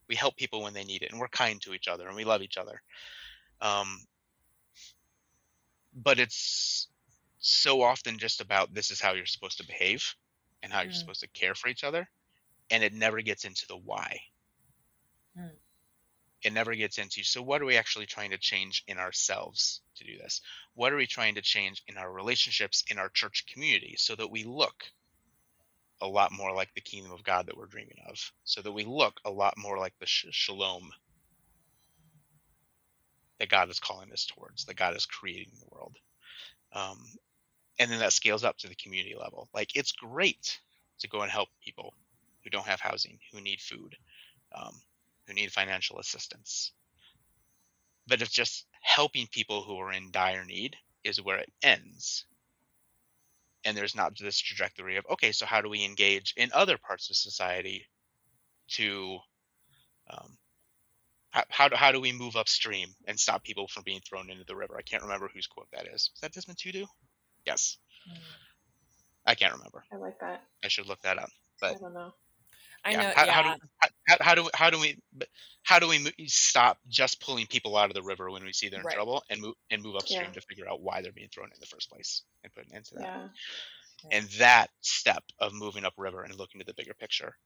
we 0.08 0.16
help 0.16 0.36
people 0.38 0.62
when 0.64 0.74
they 0.74 0.84
need 0.84 1.04
it 1.04 1.12
and 1.12 1.20
we're 1.20 1.28
kind 1.30 1.62
to 1.62 1.74
each 1.74 1.88
other 1.88 2.08
and 2.08 2.16
we 2.16 2.26
love 2.26 2.42
each 2.42 2.58
other 2.58 2.82
um, 3.62 4.00
but 5.94 6.20
it's 6.20 6.88
so 7.40 7.82
often 7.82 8.18
just 8.18 8.42
about 8.42 8.74
this 8.74 8.92
is 8.92 9.02
how 9.02 9.14
you're 9.14 9.26
supposed 9.26 9.58
to 9.58 9.68
behave 9.68 10.16
and 10.64 10.72
how 10.74 10.82
you're 10.82 10.92
Mm. 10.92 10.96
supposed 10.96 11.22
to 11.22 11.28
care 11.30 11.56
for 11.56 11.70
each 11.70 11.84
other 11.84 12.10
and 12.72 12.84
it 12.84 12.94
never 12.94 13.22
gets 13.22 13.46
into 13.46 13.66
the 13.68 13.78
why 13.78 14.20
Mm. 15.38 15.58
It 16.44 16.54
never 16.54 16.74
gets 16.76 16.98
into 16.98 17.20
you. 17.20 17.24
so 17.24 17.42
what 17.42 17.62
are 17.62 17.66
we 17.66 17.78
actually 17.78 18.06
trying 18.06 18.32
to 18.32 18.38
change 18.38 18.84
in 18.88 18.98
ourselves 18.98 19.82
to 19.96 20.04
do 20.04 20.18
this 20.18 20.42
what 20.76 20.94
are 20.94 20.98
we 20.98 21.08
trying 21.08 21.36
to 21.36 21.42
change 21.42 21.84
in 21.88 21.98
our 21.98 22.12
relationships 22.12 22.84
in 22.90 22.98
our 22.98 23.10
church 23.10 23.46
community 23.52 23.96
so 23.98 24.16
that 24.16 24.32
we 24.32 24.44
look 24.44 24.86
a 26.02 26.08
lot 26.08 26.32
more 26.32 26.54
like 26.54 26.74
the 26.74 26.82
kingdom 26.82 27.12
of 27.12 27.24
god 27.24 27.46
that 27.48 27.58
we're 27.58 27.66
dreaming 27.66 27.98
of 28.08 28.18
so 28.44 28.62
that 28.62 28.72
we 28.72 28.86
look 28.86 29.20
a 29.26 29.30
lot 29.32 29.54
more 29.58 29.78
like 29.78 29.94
the 30.00 30.06
sh- 30.06 30.28
shalom 30.32 30.90
that 33.40 33.50
god 33.50 33.70
is 33.70 33.80
calling 33.80 34.12
us 34.12 34.26
towards 34.26 34.66
that 34.66 34.78
god 34.78 34.96
is 34.96 35.06
creating 35.06 35.50
in 35.54 35.60
the 35.60 35.76
world 35.76 35.96
um, 36.74 36.98
and 37.80 37.90
then 37.90 38.00
that 38.00 38.14
scales 38.14 38.44
up 38.44 38.58
to 38.58 38.68
the 38.68 38.76
community 38.76 39.16
level 39.20 39.50
like 39.54 39.76
it's 39.76 39.92
great 39.92 40.60
to 41.00 41.10
go 41.10 41.22
and 41.22 41.32
help 41.32 41.50
people 41.64 41.94
who 42.44 42.50
don't 42.50 42.68
have 42.68 42.80
housing 42.80 43.18
who 43.32 43.42
need 43.42 43.60
food 43.60 43.96
um, 44.56 44.74
who 45.30 45.36
need 45.36 45.52
financial 45.52 46.00
assistance. 46.00 46.74
But 48.08 48.22
if 48.22 48.32
just 48.32 48.66
helping 48.82 49.28
people 49.28 49.62
who 49.62 49.78
are 49.78 49.92
in 49.92 50.12
dire 50.12 50.44
need 50.44 50.76
is 51.04 51.22
where 51.22 51.38
it 51.38 51.52
ends. 51.62 52.26
And 53.64 53.78
there's 53.78 53.96
not 53.96 54.18
this 54.18 54.40
trajectory 54.40 54.98
of 54.98 55.06
okay 55.12 55.32
so 55.32 55.46
how 55.46 55.62
do 55.62 55.70
we 55.70 55.84
engage 55.84 56.34
in 56.38 56.50
other 56.54 56.78
parts 56.78 57.10
of 57.10 57.16
society 57.18 57.86
to 58.70 59.20
um, 60.10 60.38
how, 61.30 61.44
how, 61.50 61.68
do, 61.68 61.76
how 61.76 61.92
do 61.92 62.02
we 62.02 62.12
move 62.12 62.36
upstream 62.36 62.88
and 63.06 63.20
stop 63.20 63.44
people 63.44 63.68
from 63.68 63.84
being 63.84 64.00
thrown 64.00 64.32
into 64.32 64.46
the 64.46 64.56
river? 64.56 64.76
I 64.78 64.82
can't 64.82 65.04
remember 65.04 65.30
whose 65.32 65.46
quote 65.46 65.68
that 65.74 65.86
is. 65.88 66.10
Is 66.16 66.22
that 66.22 66.32
desmond 66.32 66.58
tutu? 66.58 66.86
Yes. 67.46 67.78
I 69.26 69.36
can't 69.36 69.54
remember. 69.54 69.84
I 69.94 69.98
like 69.98 70.20
that. 70.22 70.42
i 70.64 70.70
should 70.70 70.88
look 70.88 71.02
that 71.02 71.20
up 71.20 71.30
But 71.62 71.76
I 71.76 71.80
don't 71.80 71.94
know. 71.94 72.14
I 72.84 72.96
Yeah, 72.96 72.98
know. 72.98 73.14
how, 73.14 73.26
yeah. 73.26 73.32
how 73.32 73.42
do 73.44 73.56
how, 74.08 74.18
how 74.22 74.36
do 74.36 74.50
how 74.54 74.70
do 74.70 74.80
we 74.80 74.98
how 75.64 75.80
do 75.80 75.88
we 75.88 76.12
stop 76.28 76.80
just 76.88 77.22
pulling 77.22 77.46
people 77.48 77.78
out 77.78 77.90
of 77.90 77.94
the 77.96 78.04
river 78.04 78.32
when 78.32 78.44
we 78.44 78.54
see 78.54 78.70
they're 78.70 78.82
in 78.82 78.88
Right. 78.88 78.90
trouble 78.90 79.24
and 79.30 79.42
move 79.42 79.56
and 79.70 79.82
move 79.84 79.96
upstream 79.96 80.32
Yeah. 80.32 80.34
to 80.34 80.42
figure 80.42 80.68
out 80.70 80.82
why 80.82 81.02
they're 81.02 81.12
being 81.12 81.30
thrown 81.30 81.52
in 81.54 81.60
the 81.60 81.68
first 81.68 81.90
place 81.90 82.24
and 82.44 82.54
put 82.54 82.66
an 82.68 82.74
end 82.74 82.86
to 82.86 82.96
that 82.96 83.12
and 84.12 84.28
that 84.32 84.70
step 84.82 85.24
of 85.40 85.54
moving 85.54 85.84
upriver 85.86 86.24
and 86.24 86.36
looking 86.36 86.62
at 86.62 86.68
the 86.68 86.74
bigger 86.76 86.94
picture 86.94 87.38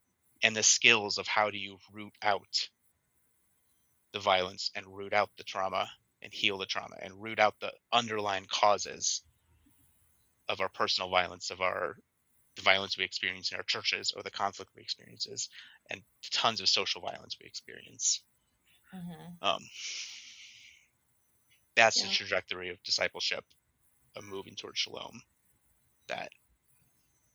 and 0.42 0.56
the 0.56 0.64
skills 0.64 1.18
of 1.18 1.28
how 1.28 1.50
do 1.50 1.58
you 1.58 1.78
root 1.92 2.14
out 2.22 2.70
the 4.14 4.20
violence 4.22 4.72
and 4.76 4.96
root 4.96 5.12
out 5.12 5.36
the 5.36 5.44
trauma 5.44 5.92
and 6.22 6.34
heal 6.34 6.58
the 6.58 6.66
trauma 6.66 6.96
and 7.02 7.22
root 7.22 7.38
out 7.38 7.60
the 7.60 7.74
underlying 7.92 8.46
causes 8.46 9.24
of 10.48 10.62
our 10.62 10.70
personal 10.70 11.10
violence 11.10 11.50
of 11.52 11.62
our 11.62 11.98
the 12.56 12.62
violence 12.62 12.98
we 12.98 13.04
experience 13.04 13.52
in 13.52 13.58
our 13.58 13.64
churches 13.64 14.14
or 14.16 14.24
the 14.24 14.32
conflict 14.32 14.72
we 14.76 14.82
experiences 14.82 15.50
and 15.90 16.04
tons 16.32 16.62
of 16.62 16.70
social 16.70 17.02
violence 17.02 17.38
we 17.40 17.48
experience 17.48 18.24
Mhm. 18.94 19.40
um, 19.42 19.62
that's 21.76 22.02
the 22.02 22.08
trajectory 22.08 22.70
of 22.70 22.82
discipleship 22.84 23.46
of 24.16 24.24
moving 24.26 24.56
towards 24.56 24.80
shalom 24.80 25.22
that 26.08 26.32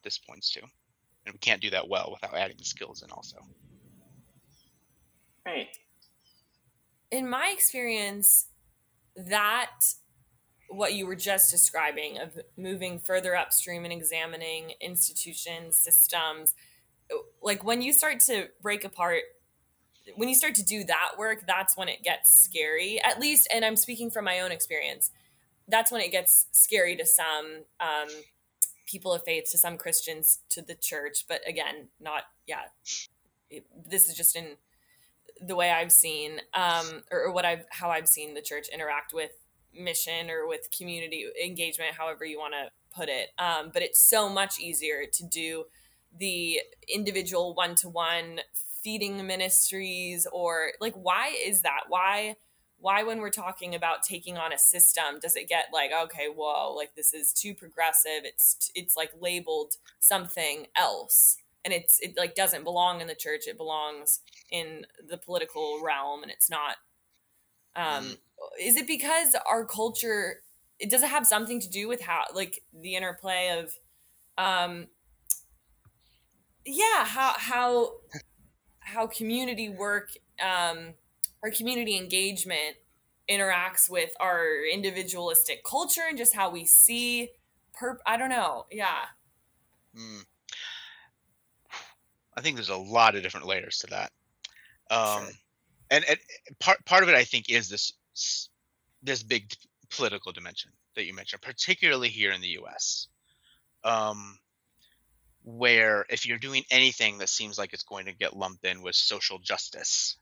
this 0.02 0.18
points 0.18 0.50
to 0.50 0.61
and 0.61 1.33
we 1.35 1.38
can't 1.38 1.62
do 1.62 1.70
that 1.70 1.88
well 1.88 2.11
without 2.12 2.37
adding 2.37 2.57
the 2.59 2.64
skills 2.64 3.02
in 3.02 3.11
also 3.11 3.38
Right. 5.44 5.76
in 7.11 7.28
my 7.28 7.50
experience, 7.54 8.48
that 9.16 9.81
what 10.68 10.94
you 10.94 11.07
were 11.07 11.16
just 11.16 11.50
describing 11.50 12.18
of 12.18 12.38
moving 12.57 12.98
further 12.98 13.37
upstream 13.37 13.85
and 13.85 13.92
examining 13.92 14.72
institutions, 14.81 15.76
systems, 15.76 16.54
like 17.42 17.64
when 17.64 17.83
you 17.83 17.92
start 17.92 18.20
to 18.20 18.48
break 18.61 18.85
apart, 18.85 19.22
when 20.16 20.28
you 20.28 20.35
start 20.35 20.54
to 20.57 20.64
do 20.64 20.85
that 20.85 21.12
work, 21.18 21.44
that's 21.46 21.76
when 21.76 21.88
it 21.88 22.02
gets 22.02 22.33
scary. 22.33 23.00
At 23.02 23.20
least, 23.20 23.48
and 23.52 23.64
I'm 23.64 23.76
speaking 23.76 24.11
from 24.11 24.24
my 24.24 24.40
own 24.40 24.52
experience, 24.52 25.11
that's 25.66 25.92
when 25.92 26.00
it 26.00 26.11
gets 26.11 26.46
scary 26.52 26.96
to 26.96 27.07
some 27.07 27.64
um, 27.81 28.09
people 28.87 29.12
of 29.12 29.22
faith, 29.24 29.48
to 29.50 29.59
some 29.59 29.76
Christians, 29.76 30.40
to 30.50 30.62
the 30.62 30.74
church. 30.74 31.26
But 31.28 31.40
again, 31.46 31.88
not, 32.00 32.24
yeah, 32.46 32.62
it, 33.50 33.66
this 33.88 34.09
is 34.09 34.16
just 34.16 34.37
in 34.37 34.57
the 35.40 35.54
way 35.54 35.70
I've 35.70 35.92
seen, 35.92 36.40
um, 36.54 37.02
or, 37.11 37.24
or 37.24 37.33
what 37.33 37.44
I've 37.44 37.64
how 37.70 37.90
I've 37.90 38.09
seen 38.09 38.35
the 38.35 38.42
church 38.42 38.68
interact 38.68 39.12
with 39.12 39.33
mission 39.79 40.31
or 40.31 40.47
with 40.47 40.69
community 40.77 41.27
engagement, 41.43 41.95
however 41.97 42.25
you 42.25 42.38
want 42.38 42.55
to 42.55 42.71
put 42.95 43.09
it. 43.09 43.29
Um, 43.38 43.71
but 43.73 43.83
it's 43.83 44.01
so 44.01 44.29
much 44.29 44.59
easier 44.59 45.05
to 45.12 45.25
do 45.27 45.64
the 46.19 46.61
individual 46.93 47.55
one 47.55 47.75
to 47.77 47.88
one 47.88 48.41
feeding 48.83 49.27
ministries 49.27 50.27
or 50.33 50.73
like 50.81 50.95
why 50.95 51.37
is 51.45 51.62
that? 51.62 51.83
Why 51.88 52.37
why 52.81 53.03
when 53.03 53.19
we're 53.19 53.31
talking 53.31 53.75
about 53.75 54.03
taking 54.03 54.38
on 54.38 54.53
a 54.53 54.59
system 54.59 55.19
does 55.21 55.37
it 55.37 55.49
get 55.49 55.67
like 55.73 55.91
okay 55.93 56.29
whoa 56.35 56.73
like 56.73 56.95
this 56.95 57.12
is 57.12 57.33
too 57.33 57.55
progressive 57.55 58.23
it's 58.25 58.71
it's 58.75 58.97
like 58.97 59.11
labeled 59.21 59.75
something 59.99 60.67
else 60.77 61.38
and 61.64 61.75
it's 61.75 61.99
it 62.01 62.14
like 62.17 62.35
doesn't 62.35 62.64
belong 62.64 63.01
in 63.01 63.09
the 63.09 63.14
church 63.14 63.43
it 63.47 63.57
belongs 63.57 64.21
in 64.51 64.87
the 65.09 65.19
political 65.19 65.81
realm 65.83 66.23
and 66.23 66.31
it's 66.31 66.49
not 66.49 66.77
um 67.79 68.17
is 68.61 68.77
it 68.77 68.87
because 68.87 69.37
our 69.49 69.64
culture 69.64 70.43
it 70.79 70.91
does 70.91 71.03
it 71.03 71.09
have 71.09 71.27
something 71.27 71.61
to 71.61 71.69
do 71.69 71.88
with 71.88 72.03
how 72.03 72.25
like 72.35 72.62
the 72.79 72.95
interplay 72.95 73.59
of 73.59 73.75
um 74.37 74.87
yeah 76.67 77.05
how 77.05 77.35
how 77.37 77.93
how 78.81 79.07
community 79.07 79.69
work 79.69 80.11
um 80.43 80.95
or 81.43 81.51
community 81.51 81.97
engagement 81.97 82.77
interacts 83.31 83.88
with 83.91 84.11
our 84.21 84.64
individualistic 84.73 85.62
culture 85.64 86.03
and 86.09 86.19
just 86.19 86.35
how 86.35 86.51
we 86.51 86.64
see 86.64 87.31
perp 87.81 87.99
i 88.07 88.17
don't 88.17 88.31
know 88.31 88.67
yeah 88.71 89.05
Mm. 89.97 90.25
I 92.37 92.41
think 92.41 92.57
there's 92.57 92.69
a 92.69 92.77
lot 92.77 93.17
of 93.17 93.23
different 93.23 93.47
layers 93.47 93.79
to 93.79 93.87
that. 93.88 94.12
Um, 94.91 95.25
Sure. 95.25 95.33
And, 95.90 96.05
and 96.09 96.18
part 96.59 96.85
part 96.85 97.03
of 97.03 97.09
it, 97.09 97.14
I 97.14 97.24
think, 97.24 97.48
is 97.48 97.68
this 97.68 97.92
this 99.03 99.22
big 99.22 99.53
political 99.90 100.33
dimension 100.33 100.72
that 100.94 101.05
you 101.05 101.14
mentioned, 101.14 101.42
particularly 101.42 102.09
here 102.09 102.33
in 102.33 102.40
the 102.40 102.48
U.S. 102.48 103.09
Um, 103.85 104.38
where 105.44 106.05
if 106.11 106.27
you're 106.27 106.38
doing 106.38 106.64
anything 106.70 107.18
that 107.18 107.29
seems 107.29 107.59
like 107.59 107.72
it's 107.72 107.85
going 107.85 108.07
to 108.07 108.12
get 108.12 108.37
lumped 108.37 108.64
in 108.64 108.83
with 108.83 108.94
social 108.94 109.38
justice, 109.38 110.16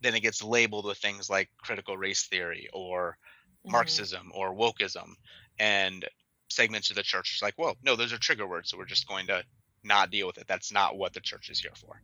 then 0.00 0.14
it 0.14 0.20
gets 0.20 0.42
labeled 0.42 0.84
with 0.84 0.98
things 0.98 1.28
like 1.28 1.50
critical 1.58 1.96
race 1.96 2.24
theory 2.26 2.68
or 2.72 3.18
mm-hmm. 3.64 3.72
Marxism 3.72 4.32
or 4.34 4.54
wokeism. 4.54 5.14
And 5.58 6.06
segments 6.48 6.90
of 6.90 6.96
the 6.96 7.02
church 7.02 7.34
is 7.36 7.42
like, 7.42 7.54
well, 7.58 7.76
no, 7.82 7.96
those 7.96 8.12
are 8.12 8.18
trigger 8.18 8.46
words, 8.46 8.70
so 8.70 8.78
we're 8.78 8.84
just 8.84 9.08
going 9.08 9.26
to 9.26 9.42
not 9.84 10.10
deal 10.10 10.26
with 10.26 10.38
it. 10.38 10.46
That's 10.46 10.72
not 10.72 10.96
what 10.96 11.12
the 11.12 11.20
church 11.20 11.50
is 11.50 11.60
here 11.60 11.72
for. 11.74 12.00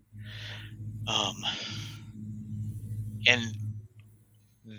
Um, 1.07 1.37
and 3.27 3.43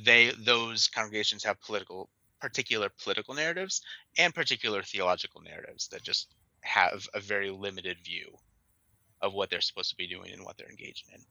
they 0.05 0.31
those 0.37 0.87
congregations 0.87 1.43
have 1.43 1.59
political 1.61 2.09
particular 2.39 2.89
political 3.03 3.33
narratives 3.33 3.81
and 4.17 4.33
particular 4.33 4.81
theological 4.81 5.41
narratives 5.41 5.87
that 5.89 6.03
just 6.03 6.33
have 6.61 7.07
a 7.13 7.19
very 7.19 7.49
limited 7.49 7.97
view 8.03 8.37
of 9.21 9.33
what 9.33 9.49
they're 9.49 9.61
supposed 9.61 9.89
to 9.89 9.97
be 9.97 10.07
doing 10.07 10.31
and 10.31 10.43
what 10.43 10.57
they're 10.57 10.69
engaged 10.69 11.05
in. 11.13 11.21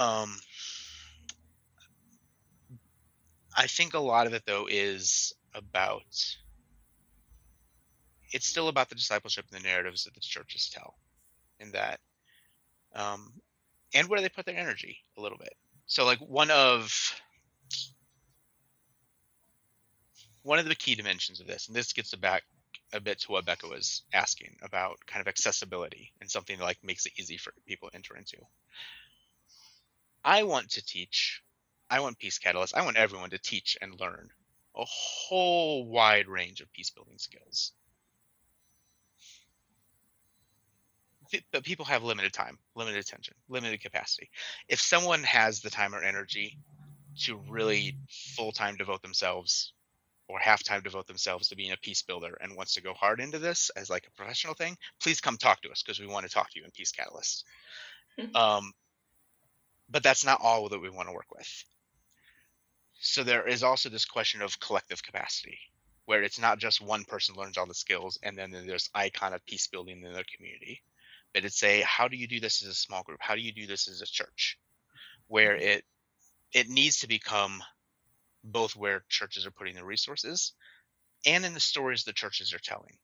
Um, 0.00 0.36
I 3.56 3.66
think 3.66 3.94
a 3.94 3.98
lot 3.98 4.26
of 4.26 4.34
it 4.34 4.42
though 4.46 4.66
is 4.70 5.32
about 5.54 6.36
it's 8.34 8.46
still 8.46 8.66
about 8.66 8.88
the 8.88 8.96
discipleship 8.96 9.46
and 9.50 9.60
the 9.60 9.68
narratives 9.68 10.04
that 10.04 10.14
the 10.14 10.20
churches 10.20 10.68
tell, 10.68 10.96
in 11.60 11.70
that, 11.70 12.00
um, 12.94 13.32
and 13.94 14.08
where 14.08 14.20
they 14.20 14.28
put 14.28 14.44
their 14.44 14.58
energy 14.58 14.98
a 15.16 15.22
little 15.22 15.38
bit. 15.38 15.54
So, 15.86 16.04
like 16.04 16.18
one 16.18 16.50
of 16.50 17.14
one 20.42 20.58
of 20.58 20.66
the 20.66 20.74
key 20.74 20.96
dimensions 20.96 21.40
of 21.40 21.46
this, 21.46 21.68
and 21.68 21.76
this 21.76 21.92
gets 21.92 22.12
back 22.16 22.42
a 22.92 23.00
bit 23.00 23.20
to 23.20 23.30
what 23.30 23.46
Becca 23.46 23.68
was 23.68 24.02
asking 24.12 24.56
about 24.62 24.98
kind 25.06 25.20
of 25.20 25.28
accessibility 25.28 26.12
and 26.20 26.28
something 26.28 26.58
that 26.58 26.64
like 26.64 26.78
makes 26.82 27.06
it 27.06 27.12
easy 27.16 27.36
for 27.36 27.52
people 27.66 27.88
to 27.88 27.94
enter 27.94 28.16
into. 28.16 28.36
I 30.24 30.42
want 30.42 30.70
to 30.70 30.84
teach, 30.84 31.40
I 31.88 32.00
want 32.00 32.18
Peace 32.18 32.38
Catalyst, 32.38 32.76
I 32.76 32.84
want 32.84 32.96
everyone 32.96 33.30
to 33.30 33.38
teach 33.38 33.78
and 33.80 33.98
learn 34.00 34.28
a 34.74 34.84
whole 34.84 35.86
wide 35.86 36.26
range 36.26 36.60
of 36.60 36.72
peace 36.72 36.90
building 36.90 37.18
skills. 37.18 37.72
But 41.52 41.64
people 41.64 41.84
have 41.86 42.02
limited 42.02 42.32
time, 42.32 42.58
limited 42.74 43.00
attention, 43.00 43.34
limited 43.48 43.80
capacity. 43.80 44.30
If 44.68 44.80
someone 44.80 45.22
has 45.24 45.60
the 45.60 45.70
time 45.70 45.94
or 45.94 46.02
energy 46.02 46.58
to 47.20 47.40
really 47.48 47.96
full 48.36 48.52
time 48.52 48.76
devote 48.76 49.02
themselves 49.02 49.72
or 50.28 50.38
half 50.38 50.62
time 50.62 50.80
devote 50.82 51.06
themselves 51.06 51.48
to 51.48 51.56
being 51.56 51.72
a 51.72 51.76
peace 51.76 52.02
builder 52.02 52.36
and 52.40 52.56
wants 52.56 52.74
to 52.74 52.82
go 52.82 52.94
hard 52.94 53.20
into 53.20 53.38
this 53.38 53.70
as 53.76 53.90
like 53.90 54.06
a 54.06 54.16
professional 54.16 54.54
thing, 54.54 54.76
please 55.00 55.20
come 55.20 55.36
talk 55.36 55.60
to 55.62 55.70
us 55.70 55.82
because 55.82 56.00
we 56.00 56.06
want 56.06 56.26
to 56.26 56.32
talk 56.32 56.50
to 56.50 56.58
you 56.58 56.64
in 56.64 56.70
Peace 56.70 56.92
Catalyst. 56.92 57.44
Mm-hmm. 58.18 58.34
Um, 58.34 58.72
but 59.90 60.02
that's 60.02 60.24
not 60.24 60.40
all 60.42 60.68
that 60.68 60.80
we 60.80 60.90
want 60.90 61.08
to 61.08 61.14
work 61.14 61.30
with. 61.34 61.64
So 63.00 63.22
there 63.22 63.46
is 63.46 63.62
also 63.62 63.90
this 63.90 64.06
question 64.06 64.40
of 64.40 64.58
collective 64.60 65.02
capacity, 65.02 65.58
where 66.06 66.22
it's 66.22 66.40
not 66.40 66.58
just 66.58 66.80
one 66.80 67.04
person 67.04 67.34
learns 67.34 67.58
all 67.58 67.66
the 67.66 67.74
skills 67.74 68.18
and 68.22 68.36
then 68.36 68.50
there's 68.50 68.88
icon 68.94 69.34
of 69.34 69.44
peace 69.44 69.66
building 69.66 70.02
in 70.02 70.12
their 70.12 70.24
community, 70.34 70.82
but 71.34 71.44
it's 71.44 71.62
a 71.62 71.82
how 71.82 72.08
do 72.08 72.16
you 72.16 72.26
do 72.26 72.40
this 72.40 72.62
as 72.62 72.68
a 72.68 72.74
small 72.74 73.02
group? 73.02 73.18
How 73.20 73.34
do 73.34 73.40
you 73.40 73.52
do 73.52 73.66
this 73.66 73.88
as 73.88 74.00
a 74.00 74.06
church? 74.06 74.58
Where 75.26 75.54
mm-hmm. 75.54 75.66
it 75.66 75.84
it 76.52 76.68
needs 76.68 77.00
to 77.00 77.08
become 77.08 77.62
both 78.44 78.76
where 78.76 79.04
churches 79.08 79.44
are 79.44 79.50
putting 79.50 79.74
their 79.74 79.84
resources 79.84 80.52
and 81.26 81.44
in 81.44 81.54
the 81.54 81.60
stories 81.60 82.04
the 82.04 82.12
churches 82.12 82.52
are 82.52 82.58
telling. 82.58 82.96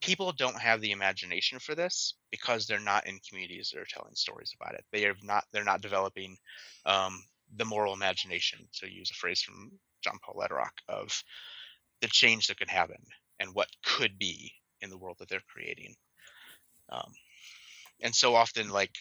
People 0.00 0.32
don't 0.32 0.58
have 0.58 0.80
the 0.80 0.90
imagination 0.92 1.58
for 1.58 1.74
this 1.74 2.14
because 2.30 2.66
they're 2.66 2.80
not 2.80 3.06
in 3.06 3.20
communities 3.28 3.70
that 3.72 3.80
are 3.80 3.86
telling 3.88 4.14
stories 4.14 4.54
about 4.60 4.74
it. 4.74 4.84
They 4.92 5.06
are 5.06 5.14
not. 5.22 5.44
They're 5.52 5.64
not 5.64 5.80
developing 5.80 6.36
um, 6.86 7.22
the 7.56 7.64
moral 7.64 7.94
imagination, 7.94 8.66
to 8.80 8.92
use 8.92 9.10
a 9.10 9.14
phrase 9.14 9.42
from 9.42 9.70
John 10.02 10.18
Paul 10.24 10.42
Lederach, 10.42 10.76
of 10.88 11.22
the 12.00 12.08
change 12.08 12.48
that 12.48 12.58
could 12.58 12.70
happen 12.70 12.98
and 13.38 13.54
what 13.54 13.68
could 13.84 14.18
be 14.18 14.52
in 14.80 14.90
the 14.90 14.98
world 14.98 15.16
that 15.20 15.28
they're 15.28 15.40
creating. 15.52 15.94
Um, 16.90 17.12
and 18.02 18.14
so 18.14 18.34
often, 18.34 18.68
like 18.68 18.92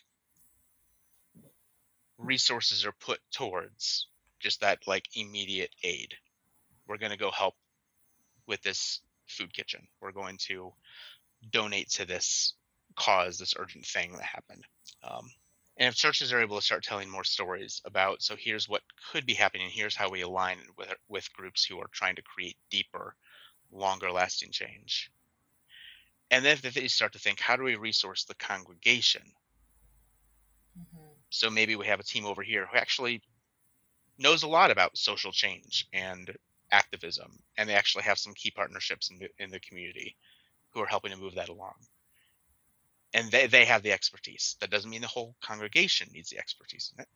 resources 2.17 2.85
are 2.85 2.93
put 2.93 3.19
towards 3.31 4.07
just 4.39 4.61
that 4.61 4.79
like 4.87 5.05
immediate 5.15 5.71
aid. 5.83 6.13
We're 6.87 6.97
going 6.97 7.11
to 7.11 7.17
go 7.17 7.31
help 7.31 7.55
with 8.47 8.61
this 8.61 9.01
food 9.27 9.53
kitchen. 9.53 9.87
We're 10.01 10.11
going 10.11 10.37
to 10.47 10.73
donate 11.51 11.89
to 11.91 12.05
this 12.05 12.53
cause, 12.95 13.37
this 13.37 13.53
urgent 13.57 13.85
thing 13.85 14.13
that 14.13 14.23
happened. 14.23 14.65
Um, 15.03 15.29
and 15.77 15.87
if 15.87 15.95
churches 15.95 16.31
are 16.33 16.41
able 16.41 16.57
to 16.57 16.65
start 16.65 16.83
telling 16.83 17.09
more 17.09 17.23
stories 17.23 17.81
about, 17.85 18.21
so 18.21 18.35
here's 18.37 18.69
what 18.69 18.81
could 19.11 19.25
be 19.25 19.33
happening, 19.33 19.69
here's 19.71 19.95
how 19.95 20.09
we 20.09 20.21
align 20.21 20.57
with 20.77 20.93
with 21.07 21.33
groups 21.33 21.65
who 21.65 21.79
are 21.79 21.89
trying 21.91 22.15
to 22.17 22.21
create 22.21 22.57
deeper, 22.69 23.15
longer 23.71 24.11
lasting 24.11 24.51
change. 24.51 25.09
And 26.31 26.45
then 26.45 26.57
they 26.63 26.87
start 26.87 27.13
to 27.13 27.19
think, 27.19 27.41
how 27.41 27.57
do 27.57 27.63
we 27.63 27.75
resource 27.75 28.23
the 28.23 28.35
congregation? 28.35 29.21
Mm-hmm. 30.79 31.07
So 31.29 31.49
maybe 31.49 31.75
we 31.75 31.87
have 31.87 31.99
a 31.99 32.03
team 32.03 32.25
over 32.25 32.41
here 32.41 32.65
who 32.71 32.77
actually 32.77 33.21
knows 34.17 34.43
a 34.43 34.47
lot 34.47 34.71
about 34.71 34.97
social 34.97 35.33
change 35.33 35.87
and 35.91 36.33
activism, 36.71 37.37
and 37.57 37.67
they 37.67 37.75
actually 37.75 38.05
have 38.05 38.17
some 38.17 38.33
key 38.33 38.49
partnerships 38.49 39.11
in 39.11 39.19
the, 39.19 39.29
in 39.39 39.51
the 39.51 39.59
community 39.59 40.15
who 40.69 40.81
are 40.81 40.87
helping 40.87 41.11
to 41.11 41.17
move 41.17 41.35
that 41.35 41.49
along. 41.49 41.73
And 43.13 43.29
they, 43.29 43.47
they 43.47 43.65
have 43.65 43.83
the 43.83 43.91
expertise. 43.91 44.55
That 44.61 44.69
doesn't 44.69 44.89
mean 44.89 45.01
the 45.01 45.07
whole 45.07 45.35
congregation 45.41 46.07
needs 46.13 46.29
the 46.29 46.39
expertise 46.39 46.93
in 46.95 47.01
it. 47.01 47.09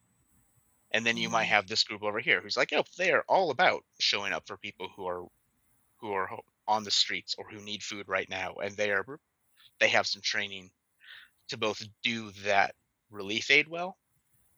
And 0.92 1.06
then 1.06 1.16
you 1.16 1.30
might 1.30 1.44
mm-hmm. 1.44 1.54
have 1.54 1.68
this 1.68 1.86
group 1.86 2.04
over 2.04 2.20
here 2.20 2.42
who's 2.42 2.58
like, 2.58 2.74
oh, 2.74 2.84
they 2.98 3.14
are 3.14 3.24
all 3.30 3.50
about 3.52 3.86
showing 4.00 4.34
up 4.34 4.46
for 4.46 4.58
people 4.58 4.90
who 4.94 5.08
are 5.08 5.24
who 6.00 6.12
are 6.12 6.28
on 6.68 6.84
the 6.84 6.92
streets 6.92 7.36
or 7.38 7.46
who 7.50 7.62
need 7.62 7.84
food 7.84 8.08
right 8.08 8.30
now, 8.30 8.56
and 8.64 8.76
they 8.76 8.92
are 8.92 9.06
they 9.80 9.90
have 9.90 10.08
some 10.08 10.22
training 10.22 10.72
to 11.50 11.58
both 11.58 11.84
do 12.04 12.32
that 12.44 12.74
relief 13.12 13.52
aid 13.52 13.68
well 13.68 13.98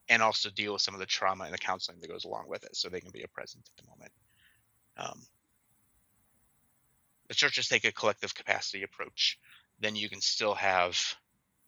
and 0.09 0.21
also 0.21 0.49
deal 0.49 0.73
with 0.73 0.81
some 0.81 0.93
of 0.93 0.99
the 0.99 1.05
trauma 1.05 1.43
and 1.43 1.53
the 1.53 1.57
counseling 1.57 1.99
that 1.99 2.09
goes 2.09 2.23
along 2.23 2.45
with 2.47 2.63
it 2.63 2.75
so 2.75 2.87
they 2.87 3.01
can 3.01 3.11
be 3.11 3.23
a 3.23 3.27
present 3.27 3.67
at 3.67 3.83
the 3.83 3.89
moment. 3.89 4.11
Um, 4.97 5.25
the 7.27 7.33
churches 7.33 7.67
take 7.67 7.83
a 7.83 7.91
collective 7.91 8.33
capacity 8.33 8.83
approach, 8.83 9.37
then 9.79 9.95
you 9.95 10.07
can 10.07 10.21
still 10.21 10.55
have 10.55 10.97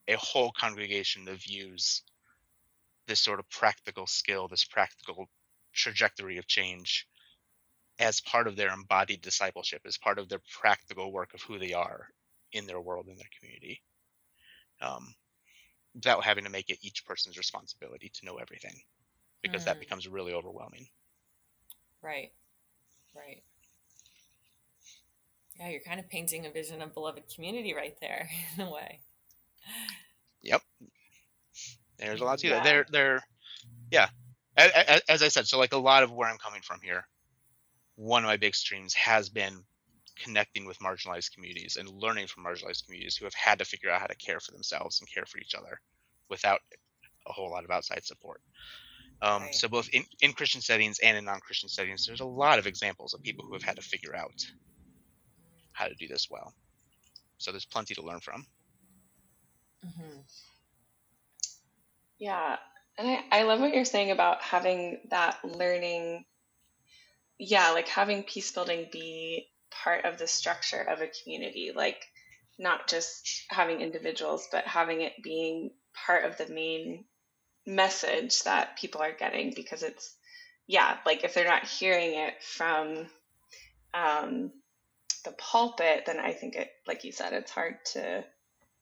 a 0.08 0.16
whole 0.16 0.52
congregation 0.58 1.26
that 1.26 1.42
views 1.42 2.02
this 3.08 3.20
sort 3.20 3.40
of 3.40 3.50
practical 3.50 4.08
skill, 4.08 4.48
this 4.48 4.64
practical 4.64 5.28
trajectory 5.74 6.38
of 6.38 6.48
change 6.48 7.08
as 8.00 8.22
part 8.22 8.48
of 8.48 8.56
their 8.56 8.74
embodied 8.74 9.22
discipleship, 9.22 9.82
as 9.86 9.98
part 9.98 10.18
of 10.18 10.30
their 10.30 10.42
practical 10.60 11.12
work 11.12 11.34
of 11.34 11.42
who 11.42 11.60
they 11.60 11.74
are 11.74 12.08
in 12.54 12.66
their 12.66 12.80
world, 12.80 13.08
in 13.08 13.18
their 13.18 13.30
community. 13.40 13.82
Um, 14.82 15.14
without 15.94 16.24
having 16.24 16.46
to 16.46 16.50
make 16.50 16.70
it 16.70 16.78
each 16.82 17.06
person's 17.06 17.38
responsibility 17.38 18.10
to 18.14 18.26
know 18.26 18.38
everything 18.38 18.80
because 19.42 19.64
mm. 19.64 19.66
that 19.66 19.80
becomes 19.80 20.08
really 20.08 20.34
overwhelming. 20.34 20.88
Right. 22.02 22.32
Right. 23.16 23.44
Yeah, 25.60 25.70
you're 25.70 25.82
kind 25.82 26.00
of 26.00 26.08
painting 26.08 26.46
a 26.46 26.52
vision 26.52 26.82
of 26.82 26.94
beloved 26.94 27.24
community 27.34 27.74
right 27.74 27.98
there 28.00 28.30
in 28.58 28.62
a 28.64 28.72
way. 28.72 29.00
Yep. 30.42 30.62
There's 31.98 32.22
a 32.22 32.24
lot 32.24 32.40
to 32.40 32.48
yeah. 32.48 32.56
that. 32.56 32.64
They're 32.64 32.86
they're 32.90 33.22
yeah. 33.92 34.08
As, 34.56 35.02
as 35.10 35.24
I 35.24 35.28
said, 35.28 35.48
so 35.48 35.58
like 35.58 35.74
a 35.74 35.78
lot 35.78 36.04
of 36.04 36.12
where 36.12 36.30
I'm 36.30 36.38
coming 36.38 36.62
from 36.62 36.80
here, 36.82 37.06
one 38.00 38.24
of 38.24 38.28
my 38.28 38.38
big 38.38 38.56
streams 38.56 38.94
has 38.94 39.28
been 39.28 39.62
connecting 40.16 40.66
with 40.66 40.80
marginalized 40.80 41.34
communities 41.34 41.76
and 41.78 41.90
learning 41.90 42.28
from 42.28 42.46
marginalized 42.46 42.86
communities 42.86 43.18
who 43.18 43.26
have 43.26 43.34
had 43.34 43.60
to 43.60 43.66
figure 43.66 43.90
out 43.90 44.00
how 44.00 44.08
to 44.08 44.16
care 44.16 44.40
for 44.40 44.54
themselves 44.54 45.02
and 45.02 45.14
care 45.14 45.26
for 45.26 45.38
each 45.38 45.54
other 45.54 45.82
without 46.30 46.62
a 47.28 47.34
whole 47.34 47.52
lot 47.52 47.66
of 47.66 47.72
outside 47.72 48.06
support. 48.06 48.40
Um, 49.22 49.44
right. 49.44 49.54
So 49.54 49.68
both 49.68 49.90
in, 49.92 50.06
in 50.22 50.32
Christian 50.32 50.62
settings 50.62 51.00
and 51.00 51.18
in 51.18 51.26
non-Christian 51.26 51.68
settings, 51.68 52.06
there's 52.06 52.22
a 52.22 52.26
lot 52.26 52.58
of 52.58 52.68
examples 52.68 53.14
of 53.14 53.22
people 53.22 53.46
who 53.46 53.52
have 53.52 53.64
had 53.64 53.76
to 53.76 53.82
figure 53.82 54.16
out 54.16 54.46
how 55.74 55.88
to 55.88 55.96
do 55.96 56.08
this 56.08 56.30
well. 56.30 56.54
So 57.38 57.52
there's 57.52 57.66
plenty 57.66 57.96
to 57.96 58.02
learn 58.02 58.22
from. 58.22 58.46
Mm-hmm. 59.86 60.20
Yeah, 62.18 62.56
and 62.98 63.08
I, 63.10 63.40
I 63.40 63.44
love 63.44 63.60
what 63.60 63.74
you're 63.74 63.84
saying 63.84 64.12
about 64.12 64.42
having 64.42 65.02
that 65.10 65.40
learning. 65.44 66.24
Yeah, 67.40 67.72
like 67.72 67.88
having 67.88 68.24
peace 68.24 68.52
building 68.52 68.88
be 68.92 69.48
part 69.84 70.06
of 70.06 70.18
the 70.18 70.28
structure 70.28 70.82
of 70.82 71.00
a 71.00 71.10
community 71.24 71.72
like 71.76 72.04
not 72.58 72.88
just 72.88 73.46
having 73.50 73.82
individuals 73.82 74.48
but 74.52 74.66
having 74.66 75.02
it 75.02 75.14
being 75.24 75.70
part 76.06 76.26
of 76.26 76.38
the 76.38 76.52
main 76.52 77.06
message 77.68 78.42
that 78.44 78.78
people 78.78 79.00
are 79.00 79.14
getting 79.14 79.54
because 79.56 79.84
it's 79.84 80.16
yeah 80.66 80.98
like 81.06 81.24
if 81.24 81.36
they're 81.36 81.48
not 81.48 81.66
hearing 81.66 82.16
it 82.16 82.34
from 82.44 83.06
um, 83.94 84.52
the 85.26 85.32
pulpit, 85.32 86.04
then 86.06 86.20
I 86.20 86.34
think 86.34 86.56
it, 86.56 86.70
like 86.88 87.04
you 87.04 87.12
said, 87.12 87.34
it's 87.34 87.52
hard 87.52 87.76
to 87.94 88.24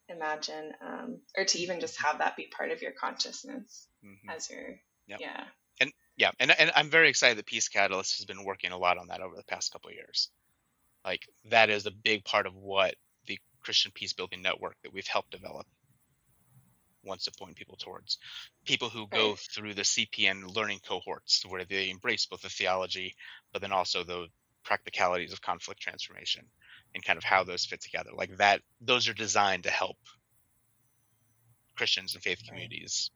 imagine 0.10 0.74
um, 0.86 1.20
or 1.38 1.46
to 1.46 1.60
even 1.60 1.80
just 1.80 2.02
have 2.02 2.20
that 2.20 2.36
be 2.36 2.48
part 2.56 2.72
of 2.72 2.82
your 2.82 2.92
consciousness 2.92 3.88
mm-hmm. 4.06 4.30
as 4.30 4.50
you're, 4.50 4.80
yep. 5.08 5.20
yeah. 5.20 5.44
Yeah, 6.18 6.32
and, 6.40 6.52
and 6.60 6.72
I'm 6.76 6.90
very 6.90 7.10
excited 7.10 7.38
that 7.38 7.46
Peace 7.46 7.70
Catalyst 7.70 8.18
has 8.18 8.26
been 8.26 8.44
working 8.44 8.72
a 8.72 8.78
lot 8.78 8.98
on 8.98 9.08
that 9.08 9.22
over 9.22 9.36
the 9.36 9.44
past 9.44 9.72
couple 9.72 9.90
of 9.90 9.96
years. 9.96 10.30
Like 11.06 11.28
that 11.52 11.70
is 11.70 11.86
a 11.86 11.92
big 11.92 12.26
part 12.26 12.48
of 12.48 12.56
what 12.56 12.96
the 13.28 13.40
Christian 13.62 13.92
Peace 13.94 14.14
Building 14.14 14.42
Network 14.42 14.76
that 14.82 14.92
we've 14.92 15.08
helped 15.08 15.32
develop 15.32 15.68
wants 17.04 17.26
to 17.26 17.32
point 17.32 17.56
people 17.56 17.78
towards 17.78 18.18
people 18.66 18.90
who 18.90 19.08
go 19.08 19.30
right. 19.30 19.40
through 19.40 19.74
the 19.74 19.84
CPN 19.84 20.54
learning 20.54 20.80
cohorts 20.86 21.46
where 21.48 21.64
they 21.64 21.90
embrace 21.90 22.26
both 22.26 22.42
the 22.42 22.50
theology 22.50 23.16
but 23.54 23.62
then 23.62 23.72
also 23.72 24.04
the 24.04 24.28
practicalities 24.66 25.32
of 25.32 25.42
conflict 25.42 25.80
transformation 25.80 26.44
and 26.94 27.06
kind 27.06 27.16
of 27.16 27.24
how 27.24 27.46
those 27.46 27.66
fit 27.66 27.80
together 27.80 28.10
like 28.14 28.36
that 28.38 28.62
those 28.82 29.08
are 29.08 29.14
designed 29.14 29.64
to 29.64 29.70
help 29.70 29.96
christians 31.78 32.14
and 32.14 32.24
faith 32.24 32.42
communities 32.46 33.10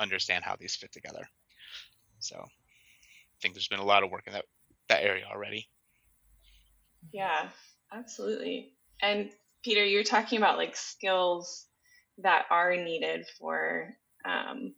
understand 0.00 0.42
how 0.42 0.56
these 0.58 0.74
fit 0.74 0.90
together 0.90 1.28
so 2.20 2.36
i 2.36 3.36
think 3.40 3.54
there's 3.54 3.68
been 3.68 3.78
a 3.78 3.84
lot 3.84 4.02
of 4.02 4.10
work 4.10 4.26
in 4.26 4.32
that 4.32 4.44
that 4.88 5.02
area 5.02 5.24
already. 5.30 5.68
Yeah 7.12 7.48
absolutely. 7.92 8.72
And 9.02 9.30
peter 9.62 9.84
you're 9.84 10.04
talking 10.04 10.38
about 10.38 10.58
like 10.58 10.76
skills 10.76 11.66
that 12.18 12.46
are 12.50 12.74
needed 12.76 13.26
for 13.38 13.94
um, 14.24 14.74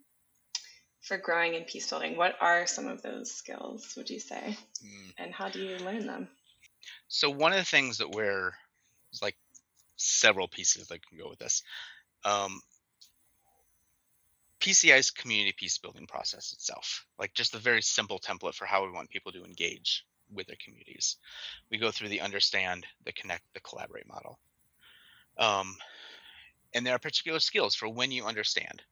for 1.00 1.16
growing 1.16 1.54
in 1.54 1.64
peace 1.64 1.88
building. 1.88 2.16
What 2.16 2.36
are 2.40 2.66
some 2.66 2.86
of 2.86 3.02
those 3.02 3.32
skills 3.32 3.94
would 3.96 4.10
you 4.10 4.20
say? 4.20 4.56
Mm. 4.84 5.12
and 5.18 5.34
how 5.34 5.48
do 5.48 5.60
you 5.60 5.76
learn 5.78 6.06
them? 6.06 6.28
So 7.08 7.30
one 7.30 7.52
of 7.52 7.58
the 7.58 7.64
things 7.64 7.98
that 7.98 8.10
we're 8.10 8.52
there's 9.10 9.22
like 9.22 9.36
several 9.96 10.48
pieces 10.48 10.88
that 10.88 11.06
can 11.06 11.18
go 11.18 11.28
with 11.28 11.38
this 11.38 11.62
um, 12.24 12.60
pci's 14.60 15.10
community 15.10 15.54
peace 15.56 15.78
building 15.78 16.06
process 16.06 16.52
itself 16.52 17.06
like 17.18 17.32
just 17.34 17.54
a 17.54 17.58
very 17.58 17.82
simple 17.82 18.18
template 18.18 18.54
for 18.54 18.66
how 18.66 18.84
we 18.84 18.92
want 18.92 19.08
people 19.08 19.32
to 19.32 19.44
engage 19.44 20.04
with 20.32 20.46
their 20.46 20.56
communities. 20.64 21.16
We 21.70 21.78
go 21.78 21.90
through 21.90 22.08
the 22.08 22.20
understand 22.20 22.86
the 23.04 23.12
connect 23.12 23.42
the 23.54 23.60
collaborate 23.60 24.08
model. 24.08 24.38
Um, 25.38 25.76
and 26.74 26.86
there 26.86 26.94
are 26.94 27.00
particular 27.00 27.40
skills 27.40 27.74
for 27.74 27.88
when 27.88 28.12
you 28.12 28.24
understand 28.24 28.82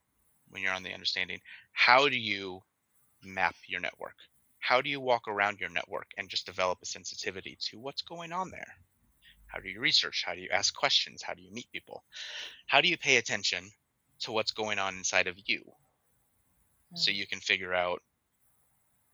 when 0.50 0.62
you're 0.62 0.72
on 0.72 0.82
the 0.82 0.94
understanding 0.94 1.40
how 1.72 2.08
do 2.08 2.18
you 2.18 2.62
map 3.22 3.54
your 3.66 3.80
network? 3.80 4.16
How 4.58 4.80
do 4.80 4.90
you 4.90 5.00
walk 5.00 5.28
around 5.28 5.60
your 5.60 5.70
network 5.70 6.06
and 6.16 6.28
just 6.28 6.46
develop 6.46 6.78
a 6.82 6.86
sensitivity 6.86 7.56
to 7.70 7.78
what's 7.78 8.02
going 8.02 8.32
on 8.32 8.50
there? 8.50 8.74
How 9.46 9.60
do 9.60 9.68
you 9.68 9.80
research? 9.80 10.24
How 10.26 10.34
do 10.34 10.40
you 10.40 10.48
ask 10.50 10.74
questions? 10.74 11.22
How 11.22 11.34
do 11.34 11.42
you 11.42 11.52
meet 11.52 11.70
people? 11.72 12.02
How 12.66 12.80
do 12.80 12.88
you 12.88 12.98
pay 12.98 13.16
attention 13.16 13.70
to 14.20 14.32
what's 14.32 14.52
going 14.52 14.78
on 14.78 14.96
inside 14.96 15.26
of 15.26 15.36
you 15.46 15.60
mm-hmm. 15.60 16.96
so 16.96 17.10
you 17.10 17.26
can 17.26 17.40
figure 17.40 17.74
out 17.74 18.02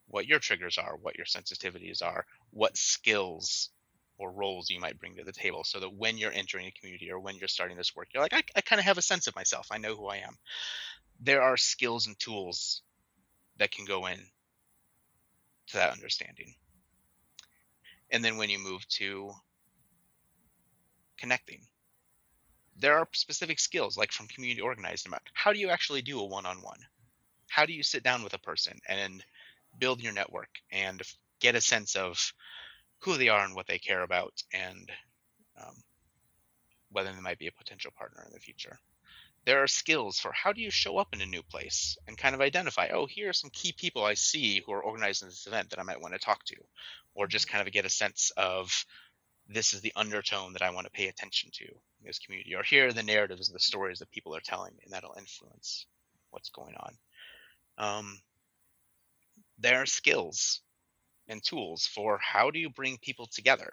what 0.07 0.27
your 0.27 0.39
triggers 0.39 0.79
are 0.79 0.97
what 1.01 1.17
your 1.17 1.27
sensitivities 1.27 2.03
are 2.03 2.25
what 2.51 2.77
skills 2.77 3.71
or 4.19 4.33
roles 4.33 4.71
you 4.71 4.81
might 4.81 4.99
bring 4.99 5.17
to 5.17 5.25
the 5.25 5.33
table 5.33 5.65
so 5.65 5.81
that 5.81 5.95
when 5.95 6.19
you're 6.19 6.33
entering 6.33 6.67
a 6.67 6.73
community 6.73 7.11
or 7.11 7.19
when 7.19 7.37
you're 7.37 7.49
starting 7.49 7.77
this 7.77 7.97
work, 7.97 8.09
you're 8.13 8.23
like, 8.23 8.33
I, 8.33 8.43
I 8.57 8.61
kind 8.61 8.79
of 8.79 8.87
have 8.87 8.99
a 8.99 9.03
sense 9.03 9.27
of 9.27 9.35
myself. 9.35 9.69
I 9.71 9.79
know 9.79 9.97
who 9.97 10.07
I 10.07 10.19
am. 10.19 10.37
There 11.21 11.43
are 11.43 11.57
skills 11.57 12.07
and 12.07 12.19
tools 12.19 12.83
that 13.59 13.71
can 13.71 13.85
go 13.85 14.07
in 14.07 14.19
to 15.69 15.77
that 15.77 15.93
understanding. 15.93 16.55
And 18.11 18.25
then 18.25 18.37
when 18.37 18.51
you 18.51 18.59
move 18.59 18.87
to 18.91 19.33
connecting, 21.19 21.63
there 22.77 22.99
are 22.99 23.09
specific 23.13 23.59
skills 23.59 23.97
like 23.97 24.13
from 24.13 24.27
community 24.29 24.61
organizing 24.61 25.11
about 25.11 25.23
how 25.33 25.53
do 25.53 25.59
you 25.59 25.71
actually 25.71 26.03
do 26.03 26.21
a 26.21 26.25
one-on-one? 26.25 26.81
How 27.49 27.67
do 27.67 27.73
you 27.73 27.83
sit 27.83 28.03
down 28.03 28.25
with 28.25 28.35
a 28.35 28.39
person 28.39 28.79
and 28.89 29.25
build 29.79 30.03
your 30.03 30.13
network 30.13 30.49
and 30.73 31.01
get 31.41 31.55
a 31.55 31.61
sense 31.61 31.95
of 31.95 32.33
who 33.01 33.17
they 33.17 33.29
are 33.29 33.45
and 33.45 33.55
what 33.55 33.67
they 33.67 33.79
care 33.79 34.03
about, 34.03 34.33
and 34.53 34.91
um, 35.61 35.75
whether 36.91 37.13
they 37.13 37.21
might 37.21 37.39
be 37.39 37.49
a 37.49 37.53
potential 37.53 37.93
partner 37.97 38.25
in 38.27 38.33
the 38.33 38.41
future. 38.41 38.79
There 39.45 39.63
are 39.63 39.67
skills 39.67 40.19
for 40.19 40.33
how 40.33 40.55
do 40.55 40.63
you 40.63 40.71
show 40.71 40.97
up 40.97 41.09
in 41.13 41.21
a 41.21 41.27
new 41.27 41.43
place 41.43 41.99
and 42.09 42.17
kind 42.17 42.35
of 42.35 42.41
identify, 42.41 42.89
oh, 42.89 43.05
here 43.05 43.29
are 43.29 43.35
some 43.35 43.51
key 43.53 43.75
people 43.77 44.03
I 44.03 44.15
see 44.15 44.63
who 44.65 44.73
are 44.73 44.83
organizing 44.83 45.29
this 45.29 45.47
event 45.47 45.71
that 45.71 45.79
I 45.79 45.83
might 45.83 46.01
want 46.01 46.15
to 46.15 46.19
talk 46.19 46.45
to, 46.47 46.57
or 47.15 47.27
just 47.27 47.49
kind 47.49 47.67
of 47.67 47.73
get 47.73 47.85
a 47.85 47.91
sense 47.91 48.33
of 48.39 48.87
this 49.49 49.75
is 49.75 49.81
the 49.81 49.93
undertone 49.97 50.53
that 50.55 50.63
I 50.63 50.71
want 50.71 50.87
to 50.87 50.93
pay 50.93 51.09
attention 51.09 51.51
to 51.55 51.65
in 51.65 52.07
this 52.07 52.19
community, 52.19 52.55
or 52.55 52.63
here 52.63 52.89
are 52.89 52.93
the 52.93 53.03
narratives 53.03 53.49
and 53.49 53.55
the 53.55 53.61
stories 53.61 53.99
that 53.99 54.11
people 54.11 54.35
are 54.35 54.41
telling, 54.41 54.73
and 54.83 54.93
that'll 54.93 55.15
influence 55.19 55.87
what's 56.31 56.51
going 56.51 56.75
on. 56.77 56.95
Um, 57.77 58.19
there 59.59 59.83
are 59.83 59.87
skills 59.87 60.61
and 61.29 61.43
tools 61.43 61.87
for 61.87 62.19
how 62.19 62.51
do 62.51 62.59
you 62.59 62.71
bring 62.71 62.99
people 62.99 63.27
together? 63.27 63.73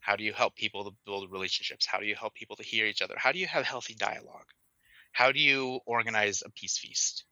How 0.00 0.16
do 0.16 0.24
you 0.24 0.32
help 0.32 0.56
people 0.56 0.84
to 0.84 0.96
build 1.04 1.30
relationships? 1.30 1.86
How 1.86 1.98
do 1.98 2.06
you 2.06 2.14
help 2.14 2.34
people 2.34 2.56
to 2.56 2.62
hear 2.62 2.86
each 2.86 3.02
other? 3.02 3.14
How 3.16 3.32
do 3.32 3.38
you 3.38 3.46
have 3.46 3.64
healthy 3.64 3.94
dialogue? 3.94 4.46
How 5.12 5.32
do 5.32 5.40
you 5.40 5.80
organize 5.86 6.42
a 6.44 6.50
peace 6.50 6.78
feast? 6.78 7.24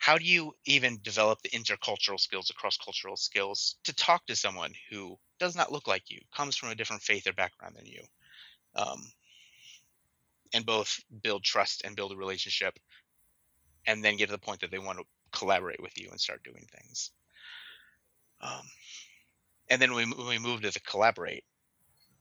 How 0.00 0.16
do 0.16 0.24
you 0.24 0.54
even 0.64 0.98
develop 1.02 1.42
the 1.42 1.50
intercultural 1.50 2.18
skills, 2.18 2.46
the 2.46 2.54
cross 2.54 2.78
cultural 2.78 3.18
skills 3.18 3.76
to 3.84 3.94
talk 3.94 4.24
to 4.26 4.34
someone 4.34 4.72
who 4.90 5.18
does 5.38 5.54
not 5.54 5.70
look 5.70 5.86
like 5.86 6.10
you, 6.10 6.20
comes 6.34 6.56
from 6.56 6.70
a 6.70 6.74
different 6.74 7.02
faith 7.02 7.26
or 7.26 7.34
background 7.34 7.76
than 7.76 7.84
you, 7.84 8.02
um, 8.76 9.12
and 10.54 10.64
both 10.64 11.04
build 11.22 11.44
trust 11.44 11.82
and 11.84 11.96
build 11.96 12.12
a 12.12 12.16
relationship, 12.16 12.78
and 13.86 14.02
then 14.02 14.16
get 14.16 14.26
to 14.26 14.32
the 14.32 14.38
point 14.38 14.62
that 14.62 14.70
they 14.70 14.78
want 14.78 14.98
to 14.98 15.04
collaborate 15.32 15.82
with 15.82 15.96
you 15.98 16.08
and 16.10 16.18
start 16.18 16.42
doing 16.42 16.66
things? 16.72 17.10
Um, 18.40 18.66
and 19.68 19.82
then 19.82 19.92
when 19.92 20.14
we 20.26 20.38
move 20.38 20.62
to 20.62 20.70
the 20.70 20.80
collaborate, 20.80 21.44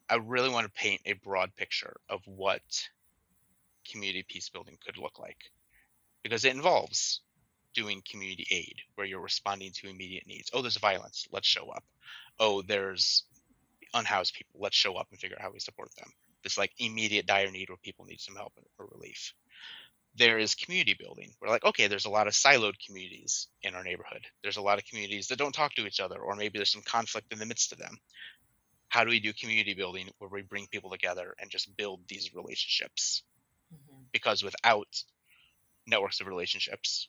I 0.10 0.16
really 0.16 0.50
want 0.50 0.68
to 0.68 0.82
paint 0.82 1.00
a 1.06 1.14
broad 1.14 1.56
picture 1.56 1.96
of 2.10 2.20
what 2.26 2.90
community 3.90 4.26
peace 4.28 4.50
building 4.50 4.78
could 4.86 4.98
look 4.98 5.18
like 5.18 5.50
because 6.24 6.44
it 6.44 6.54
involves 6.54 7.22
doing 7.74 8.02
community 8.10 8.48
aid 8.52 8.76
where 8.96 9.08
you're 9.08 9.22
responding 9.22 9.72
to 9.74 9.90
immediate 9.90 10.28
needs. 10.28 10.50
Oh, 10.54 10.62
there's 10.62 10.78
violence. 10.78 11.28
Let's 11.32 11.48
show 11.48 11.70
up. 11.70 11.84
Oh, 12.40 12.62
there's 12.62 13.24
unhoused 13.94 14.34
people. 14.34 14.60
Let's 14.62 14.76
show 14.76 14.96
up 14.96 15.08
and 15.12 15.20
figure 15.20 15.38
out 15.38 15.44
how 15.44 15.52
we 15.52 15.60
support 15.60 15.90
them. 15.96 16.10
This 16.44 16.58
like 16.58 16.72
immediate 16.80 17.26
dire 17.26 17.52
need 17.52 17.70
where 17.70 17.78
people 17.78 18.06
need 18.06 18.22
some 18.22 18.36
help 18.36 18.54
or 18.78 18.88
relief 18.92 19.34
there 20.16 20.38
is 20.38 20.56
community 20.56 20.96
building. 21.00 21.32
We're 21.42 21.50
like, 21.50 21.64
okay, 21.64 21.88
there's 21.88 22.06
a 22.06 22.10
lot 22.10 22.28
of 22.28 22.34
siloed 22.34 22.76
communities 22.86 23.48
in 23.62 23.76
our 23.76 23.84
neighborhood. 23.84 24.26
There's 24.42 24.58
a 24.58 24.62
lot 24.62 24.78
of 24.78 24.86
communities 24.86 25.28
that 25.28 25.38
don't 25.38 25.54
talk 25.54 25.74
to 25.76 25.86
each 25.86 26.00
other, 26.00 26.20
or 26.20 26.36
maybe 26.36 26.60
there's 26.60 26.72
some 26.72 26.82
conflict 26.82 27.32
in 27.32 27.40
the 27.40 27.46
midst 27.46 27.72
of 27.72 27.78
them. 27.78 27.98
How 28.90 29.04
do 29.04 29.12
we 29.12 29.20
do 29.20 29.34
community 29.34 29.74
building 29.74 30.10
where 30.18 30.30
we 30.30 30.42
bring 30.42 30.68
people 30.68 30.90
together 30.90 31.36
and 31.40 31.50
just 31.50 31.76
build 31.78 32.02
these 32.08 32.34
relationships? 32.34 33.24
Mm-hmm. 33.74 34.04
Because 34.12 34.44
without 34.44 34.88
networks 35.86 36.20
of 36.22 36.28
relationships, 36.28 37.08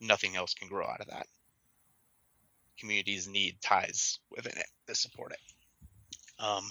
nothing 0.00 0.36
else 0.36 0.54
can 0.54 0.68
grow 0.68 0.86
out 0.86 1.00
of 1.00 1.08
that. 1.08 1.26
Communities 2.78 3.28
need 3.28 3.60
ties 3.60 4.18
within 4.30 4.56
it 4.56 4.66
that 4.86 4.96
support 4.96 5.32
it. 5.32 5.40
Um, 6.38 6.70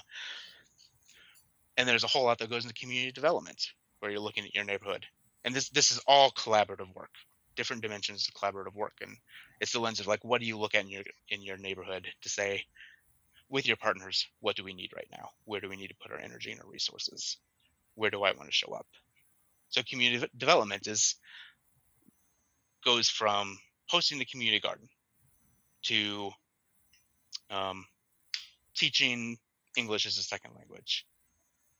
and 1.75 1.87
there's 1.87 2.03
a 2.03 2.07
whole 2.07 2.23
lot 2.23 2.39
that 2.39 2.49
goes 2.49 2.63
into 2.63 2.73
community 2.73 3.11
development 3.11 3.71
where 3.99 4.11
you're 4.11 4.21
looking 4.21 4.45
at 4.45 4.55
your 4.55 4.63
neighborhood. 4.63 5.05
And 5.43 5.53
this 5.53 5.69
this 5.69 5.91
is 5.91 5.99
all 6.07 6.31
collaborative 6.31 6.93
work 6.95 7.11
different 7.57 7.81
dimensions 7.81 8.29
of 8.29 8.39
collaborative 8.39 8.73
work. 8.73 8.93
And 9.01 9.17
it's 9.59 9.73
the 9.73 9.79
lens 9.79 9.99
of 9.99 10.07
like 10.07 10.23
what 10.23 10.39
do 10.39 10.47
you 10.47 10.57
look 10.57 10.75
at 10.75 10.85
in 10.85 10.89
your 10.89 11.03
in 11.27 11.41
your 11.41 11.57
neighborhood 11.57 12.07
to 12.21 12.29
say 12.29 12.63
with 13.49 13.67
your 13.67 13.75
partners 13.75 14.27
what 14.39 14.55
do 14.55 14.63
we 14.63 14.73
need 14.73 14.91
right 14.95 15.09
now? 15.11 15.31
Where 15.43 15.59
do 15.59 15.67
we 15.67 15.75
need 15.75 15.89
to 15.89 15.95
put 16.01 16.11
our 16.11 16.19
energy 16.19 16.51
and 16.51 16.61
our 16.61 16.69
resources? 16.69 17.37
Where 17.95 18.11
do 18.11 18.23
i 18.23 18.31
want 18.31 18.45
to 18.45 18.51
show 18.51 18.71
up? 18.71 18.87
So 19.69 19.81
community 19.89 20.25
development 20.37 20.87
is 20.87 21.15
goes 22.87 23.09
from 23.09 23.57
hosting 23.89 24.17
the 24.17 24.25
community 24.25 24.59
garden 24.59 24.87
to 25.83 26.31
um, 27.51 27.85
teaching 28.75 29.37
english 29.75 30.05
as 30.05 30.17
a 30.17 30.23
second 30.23 30.51
language 30.55 31.05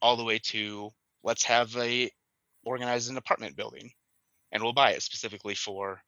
all 0.02 0.18
the 0.18 0.24
way 0.24 0.38
to 0.40 0.92
let's 1.24 1.44
have 1.44 1.76
a 1.78 2.12
organize 2.64 3.08
an 3.08 3.18
apartment 3.18 3.56
building 3.56 3.90
and 4.52 4.62
we'll 4.62 4.74
buy 4.74 4.92
it 4.92 5.02
specifically 5.02 5.56
for 5.56 6.02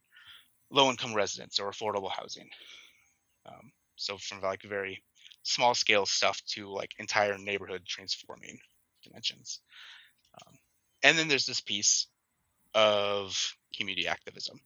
low 0.71 0.89
income 0.89 1.13
residents 1.13 1.59
or 1.59 1.71
affordable 1.71 2.11
housing. 2.11 2.49
Um, 3.45 3.71
so 3.95 4.17
from 4.17 4.41
like 4.41 4.61
very 4.63 5.03
small 5.43 5.73
scale 5.73 6.05
stuff 6.05 6.41
to 6.49 6.69
like 6.69 6.91
entire 6.99 7.37
neighborhood 7.37 7.83
transforming 7.87 8.59
dimensions. 9.03 9.61
Um, 10.41 10.57
and 11.03 11.17
then 11.17 11.27
there's 11.27 11.45
this 11.45 11.61
piece 11.61 12.07
of 12.75 13.35
community 13.75 14.07
activism. 14.07 14.59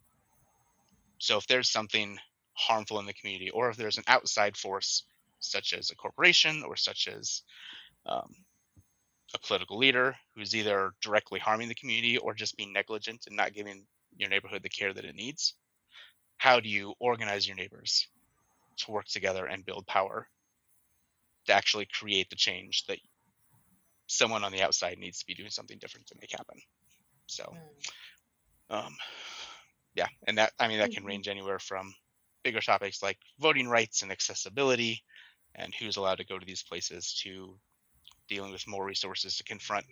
So 1.24 1.38
if 1.38 1.48
there's 1.48 1.70
something 1.70 2.18
harmful 2.52 3.00
in 3.00 3.06
the 3.06 3.14
community 3.14 3.50
or 3.50 3.70
if 3.70 3.78
there's 3.78 3.98
an 3.98 4.04
outside 4.08 4.58
force 4.58 5.04
such 5.40 5.72
as 5.72 5.90
a 5.90 5.96
corporation 5.96 6.64
or 6.64 6.76
such 6.76 7.08
as 7.08 7.44
um, 8.06 8.30
a 9.34 9.40
political 9.40 9.78
leader 9.78 10.18
who's 10.36 10.54
either 10.54 10.92
directly 11.02 11.40
harming 11.40 11.70
the 11.70 11.76
community 11.76 12.18
or 12.18 12.34
just 12.34 12.58
being 12.58 12.74
negligent 12.74 13.24
and 13.26 13.38
not 13.38 13.54
giving 13.54 13.86
your 14.18 14.28
neighborhood 14.28 14.64
the 14.64 14.70
care 14.70 14.94
that 14.94 15.06
it 15.06 15.16
needs? 15.16 15.54
How 16.40 16.60
do 16.60 16.68
you 16.68 16.94
organize 17.00 17.48
your 17.48 17.56
neighbors 17.56 18.06
to 18.80 18.92
work 18.92 19.06
together 19.06 19.46
and 19.46 19.66
build 19.66 19.88
power 19.88 20.28
to 21.46 21.54
actually 21.54 21.86
create 21.86 22.30
the 22.32 22.36
change 22.36 22.84
that 22.88 23.00
someone 24.08 24.44
on 24.44 24.52
the 24.52 24.62
outside 24.62 24.98
needs 24.98 25.20
to 25.20 25.26
be 25.26 25.36
doing 25.36 25.52
something 25.52 25.78
different 25.80 26.06
to 26.08 26.16
make 26.20 26.32
happen? 26.32 26.60
So, 27.28 27.46
hmm. 28.70 28.76
um, 28.76 28.98
yeah, 29.96 30.08
and 30.28 30.38
that 30.38 30.54
I 30.60 30.68
mean 30.68 30.80
that 30.80 30.91
can 30.91 31.02
mm-hmm. 31.02 31.08
range 31.08 31.28
anywhere 31.28 31.60
from 31.60 31.94
bigger 32.44 32.62
topics 32.62 33.02
like 33.02 33.18
voting 33.39 33.68
rights 33.68 34.02
and 34.02 34.12
accessibility 34.12 35.02
and 35.56 35.74
who's 35.74 35.98
allowed 35.98 36.16
to 36.16 36.26
go 36.26 36.38
to 36.38 36.46
these 36.46 36.64
places 36.64 37.20
to 37.24 37.58
dealing 38.28 38.52
with 38.52 38.68
more 38.68 38.86
resources 38.86 39.38
to 39.38 39.44
confront 39.44 39.86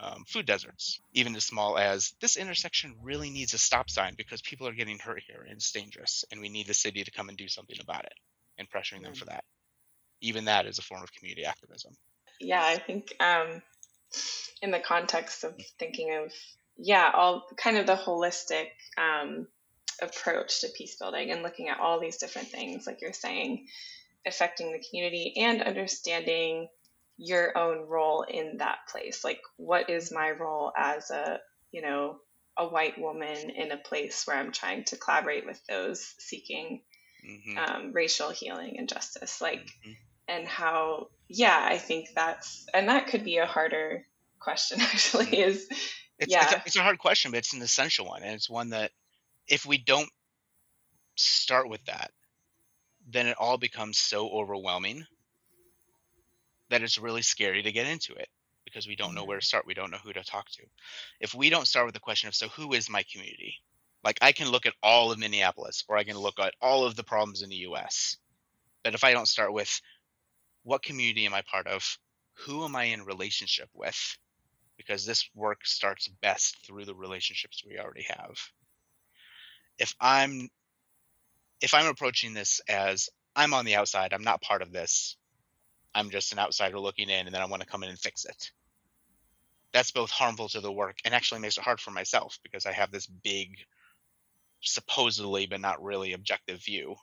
um, 0.00 0.24
food 0.26 0.46
deserts, 0.46 1.00
even 1.12 1.36
as 1.36 1.44
small 1.44 1.78
as 1.78 2.14
this 2.20 2.36
intersection 2.36 2.96
really 3.02 3.30
needs 3.30 3.54
a 3.54 3.58
stop 3.58 3.88
sign 3.88 4.14
because 4.16 4.42
people 4.42 4.66
are 4.66 4.72
getting 4.72 4.98
hurt 4.98 5.22
here 5.26 5.42
and 5.42 5.56
it's 5.56 5.70
dangerous, 5.70 6.24
and 6.30 6.40
we 6.40 6.48
need 6.48 6.66
the 6.66 6.74
city 6.74 7.04
to 7.04 7.10
come 7.10 7.28
and 7.28 7.38
do 7.38 7.46
something 7.46 7.76
about 7.80 8.04
it, 8.04 8.14
and 8.58 8.68
pressuring 8.68 9.02
them 9.02 9.14
for 9.14 9.26
that. 9.26 9.44
Even 10.20 10.46
that 10.46 10.66
is 10.66 10.78
a 10.78 10.82
form 10.82 11.02
of 11.02 11.12
community 11.12 11.44
activism. 11.44 11.92
Yeah, 12.40 12.62
I 12.62 12.78
think 12.78 13.14
um, 13.20 13.62
in 14.60 14.72
the 14.72 14.80
context 14.80 15.44
of 15.44 15.54
thinking 15.78 16.14
of 16.14 16.32
yeah, 16.84 17.12
all 17.14 17.46
kind 17.56 17.78
of 17.78 17.86
the 17.86 17.94
holistic 17.94 18.66
um, 18.98 19.46
approach 20.02 20.62
to 20.62 20.68
peace 20.76 20.96
building 20.96 21.30
and 21.30 21.44
looking 21.44 21.68
at 21.68 21.78
all 21.78 22.00
these 22.00 22.16
different 22.16 22.48
things, 22.48 22.88
like 22.88 23.00
you're 23.00 23.12
saying, 23.12 23.68
affecting 24.26 24.72
the 24.72 24.82
community 24.90 25.32
and 25.36 25.62
understanding 25.62 26.68
your 27.18 27.56
own 27.56 27.86
role 27.86 28.22
in 28.22 28.56
that 28.56 28.78
place. 28.90 29.22
Like, 29.22 29.40
what 29.56 29.90
is 29.90 30.10
my 30.10 30.32
role 30.32 30.72
as 30.76 31.10
a, 31.12 31.38
you 31.70 31.82
know, 31.82 32.16
a 32.56 32.66
white 32.66 32.98
woman 32.98 33.50
in 33.50 33.70
a 33.70 33.76
place 33.76 34.26
where 34.26 34.36
I'm 34.36 34.50
trying 34.50 34.82
to 34.86 34.96
collaborate 34.96 35.46
with 35.46 35.64
those 35.68 36.14
seeking 36.18 36.82
mm-hmm. 37.24 37.58
um, 37.58 37.92
racial 37.92 38.30
healing 38.30 38.74
and 38.78 38.88
justice? 38.88 39.40
Like, 39.40 39.60
mm-hmm. 39.60 39.92
and 40.26 40.48
how, 40.48 41.10
yeah, 41.28 41.64
I 41.64 41.78
think 41.78 42.08
that's, 42.12 42.66
and 42.74 42.88
that 42.88 43.06
could 43.06 43.22
be 43.22 43.36
a 43.36 43.46
harder 43.46 44.04
question 44.40 44.80
actually 44.82 45.38
is, 45.38 45.68
it's, 46.22 46.32
yeah. 46.32 46.44
It's 46.44 46.52
a, 46.52 46.62
it's 46.66 46.76
a 46.76 46.82
hard 46.82 46.98
question, 46.98 47.32
but 47.32 47.38
it's 47.38 47.52
an 47.52 47.62
essential 47.62 48.06
one. 48.06 48.22
And 48.22 48.32
it's 48.32 48.48
one 48.48 48.70
that 48.70 48.92
if 49.48 49.66
we 49.66 49.76
don't 49.76 50.08
start 51.16 51.68
with 51.68 51.84
that, 51.86 52.12
then 53.10 53.26
it 53.26 53.36
all 53.38 53.58
becomes 53.58 53.98
so 53.98 54.30
overwhelming 54.30 55.04
that 56.70 56.82
it's 56.82 56.96
really 56.96 57.22
scary 57.22 57.62
to 57.62 57.72
get 57.72 57.88
into 57.88 58.14
it 58.14 58.28
because 58.64 58.86
we 58.86 58.94
don't 58.94 59.14
know 59.14 59.24
where 59.24 59.36
to 59.36 59.42
mm-hmm. 59.42 59.46
start. 59.46 59.66
We 59.66 59.74
don't 59.74 59.90
know 59.90 59.98
who 60.02 60.12
to 60.12 60.22
talk 60.22 60.48
to. 60.50 60.62
If 61.20 61.34
we 61.34 61.50
don't 61.50 61.66
start 61.66 61.86
with 61.86 61.94
the 61.94 62.00
question 62.00 62.28
of, 62.28 62.34
so 62.34 62.48
who 62.48 62.72
is 62.72 62.88
my 62.88 63.02
community? 63.10 63.56
Like 64.04 64.18
I 64.22 64.30
can 64.30 64.48
look 64.48 64.64
at 64.64 64.74
all 64.82 65.10
of 65.10 65.18
Minneapolis 65.18 65.84
or 65.88 65.96
I 65.96 66.04
can 66.04 66.16
look 66.16 66.38
at 66.38 66.54
all 66.60 66.86
of 66.86 66.94
the 66.94 67.04
problems 67.04 67.42
in 67.42 67.50
the 67.50 67.66
US. 67.68 68.16
But 68.84 68.94
if 68.94 69.02
I 69.02 69.12
don't 69.12 69.28
start 69.28 69.52
with 69.52 69.80
what 70.62 70.82
community 70.82 71.26
am 71.26 71.34
I 71.34 71.42
part 71.42 71.66
of? 71.66 71.98
Who 72.46 72.64
am 72.64 72.76
I 72.76 72.84
in 72.84 73.02
relationship 73.02 73.68
with? 73.74 74.16
Because 74.76 75.06
this 75.06 75.28
work 75.34 75.64
starts 75.64 76.08
best 76.08 76.66
through 76.66 76.84
the 76.84 76.94
relationships 76.94 77.62
we 77.64 77.78
already 77.78 78.06
have 78.08 78.36
if 79.78 79.94
I'm 80.00 80.48
if 81.60 81.74
I'm 81.74 81.86
approaching 81.86 82.34
this 82.34 82.60
as 82.68 83.08
I'm 83.34 83.54
on 83.54 83.64
the 83.64 83.76
outside, 83.76 84.12
I'm 84.12 84.24
not 84.24 84.42
part 84.42 84.62
of 84.62 84.72
this. 84.72 85.16
I'm 85.94 86.10
just 86.10 86.32
an 86.32 86.38
outsider 86.38 86.78
looking 86.78 87.08
in 87.08 87.26
and 87.26 87.34
then 87.34 87.42
I 87.42 87.46
want 87.46 87.62
to 87.62 87.68
come 87.68 87.82
in 87.82 87.90
and 87.90 87.98
fix 87.98 88.24
it. 88.24 88.50
That's 89.72 89.90
both 89.90 90.10
harmful 90.10 90.48
to 90.50 90.60
the 90.60 90.72
work 90.72 90.98
and 91.04 91.14
actually 91.14 91.40
makes 91.40 91.56
it 91.56 91.64
hard 91.64 91.80
for 91.80 91.92
myself 91.92 92.38
because 92.42 92.66
I 92.66 92.72
have 92.72 92.90
this 92.90 93.06
big 93.06 93.56
supposedly 94.60 95.46
but 95.46 95.60
not 95.60 95.82
really 95.82 96.12
objective 96.12 96.62
view. 96.62 96.96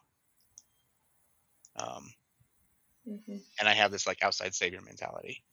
Um, 1.75 2.13
mm-hmm. 3.07 3.37
and 3.59 3.69
I 3.69 3.73
have 3.73 3.91
this 3.91 4.05
like 4.05 4.23
outside 4.23 4.53
savior 4.53 4.81
mentality. 4.81 5.43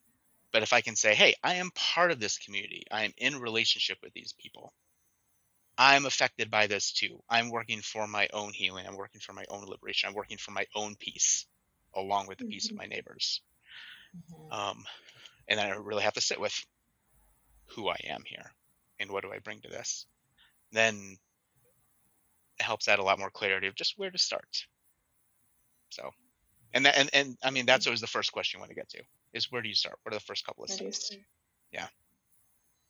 But 0.57 0.63
if 0.63 0.73
I 0.73 0.81
can 0.81 0.97
say, 0.97 1.15
"Hey, 1.15 1.35
I 1.43 1.57
am 1.57 1.71
part 1.73 2.11
of 2.11 2.19
this 2.19 2.39
community. 2.39 2.87
I 2.91 3.05
am 3.05 3.13
in 3.19 3.41
relationship 3.41 3.99
with 4.03 4.15
these 4.15 4.33
people." 4.33 4.73
I'm 5.77 6.07
affected 6.07 6.51
by 6.51 6.67
this 6.67 6.93
too. 6.93 7.23
I'm 7.29 7.51
working 7.51 7.83
for 7.83 8.07
my 8.07 8.27
own 8.33 8.55
healing. 8.55 8.87
I'm 8.87 8.97
working 8.97 9.21
for 9.21 9.35
my 9.35 9.45
own 9.51 9.67
liberation. 9.67 10.09
I'm 10.09 10.15
working 10.15 10.39
for 10.39 10.53
my 10.53 10.67
own 10.75 10.97
peace, 10.97 11.45
along 11.95 12.29
with 12.29 12.39
the 12.39 12.45
mm-hmm. 12.45 12.53
peace 12.53 12.71
of 12.71 12.71
mm-hmm. 12.71 12.79
my 12.79 12.87
neighbors. 12.87 13.43
Mm-hmm. 14.17 14.51
Um, 14.51 14.85
and 15.47 15.59
then 15.59 15.67
I 15.67 15.75
really 15.75 16.05
have 16.05 16.15
to 16.15 16.23
sit 16.23 16.41
with 16.41 16.59
who 17.67 17.91
I 17.91 17.99
am 18.05 18.23
here 18.25 18.51
and 18.99 19.11
what 19.11 19.25
do 19.25 19.33
I 19.35 19.41
bring 19.41 19.61
to 19.61 19.69
this. 19.69 20.07
Then 20.73 21.19
it 22.59 22.63
helps 22.63 22.89
add 22.89 22.99
a 22.99 23.05
lot 23.05 23.19
more 23.19 23.31
clarity 23.31 23.67
of 23.67 23.75
just 23.75 23.99
where 23.99 24.11
to 24.11 24.17
start. 24.17 24.65
So, 25.91 26.13
and 26.73 26.87
that, 26.87 26.97
and 26.97 27.11
and 27.13 27.37
I 27.43 27.51
mean 27.51 27.67
that's 27.67 27.85
mm-hmm. 27.85 27.91
always 27.91 28.01
the 28.01 28.07
first 28.07 28.33
question 28.33 28.57
you 28.57 28.63
want 28.63 28.71
to 28.71 28.75
get 28.75 28.89
to 28.89 29.03
is 29.37 29.53
where 29.53 29.63
do 29.63 29.69
you 29.69 29.75
start? 29.75 29.99
What 30.03 30.15
are 30.15 30.19
the 30.19 30.25
first 30.25 30.45
couple 30.45 30.65
of 30.65 30.71
steps? 30.71 31.15
Yeah. 31.71 31.87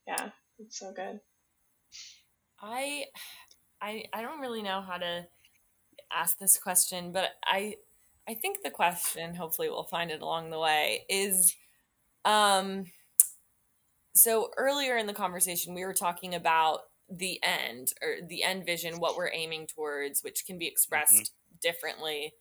Yeah, 0.07 0.31
it's 0.59 0.79
so 0.79 0.93
good. 0.95 1.21
I, 2.61 3.05
I, 3.83 4.05
I 4.13 4.23
don't 4.23 4.41
really 4.41 4.63
know 4.63 4.81
how 4.81 4.97
to 4.97 5.27
ask 6.13 6.39
this 6.39 6.59
question, 6.59 7.13
but 7.13 7.31
I, 7.45 7.75
I 8.29 8.35
think 8.35 8.63
the 8.63 8.71
question, 8.71 9.35
hopefully 9.35 9.69
we'll 9.69 9.85
find 9.85 10.11
it 10.11 10.23
along 10.23 10.51
the 10.51 10.61
way, 10.61 11.05
is, 11.09 11.55
um, 12.25 12.85
so 14.15 14.51
earlier 14.57 14.97
in 14.97 15.07
the 15.07 15.13
conversation 15.13 15.75
we 15.75 15.85
were 15.85 15.93
talking 15.93 16.35
about 16.35 16.81
the 17.11 17.39
end 17.43 17.93
or 18.03 18.27
the 18.27 18.43
end 18.43 18.65
vision, 18.65 18.99
what 18.99 19.17
we're 19.17 19.33
aiming 19.33 19.67
towards, 19.67 20.23
which 20.23 20.45
can 20.47 20.59
be 20.59 20.67
expressed 20.67 21.15
mm-hmm. 21.15 21.57
differently. 21.61 22.33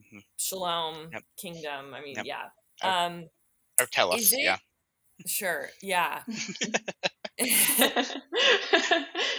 Mm-hmm. 0.00 0.18
Shalom, 0.36 1.08
yep. 1.12 1.22
kingdom. 1.36 1.94
I 1.94 2.00
mean, 2.00 2.16
yep. 2.16 2.26
yeah. 2.26 2.46
Um, 2.82 3.28
or 3.80 3.86
tell 3.86 4.12
us, 4.12 4.32
it, 4.32 4.40
yeah. 4.42 4.58
Sure, 5.26 5.68
yeah. 5.82 6.22
to 7.38 7.46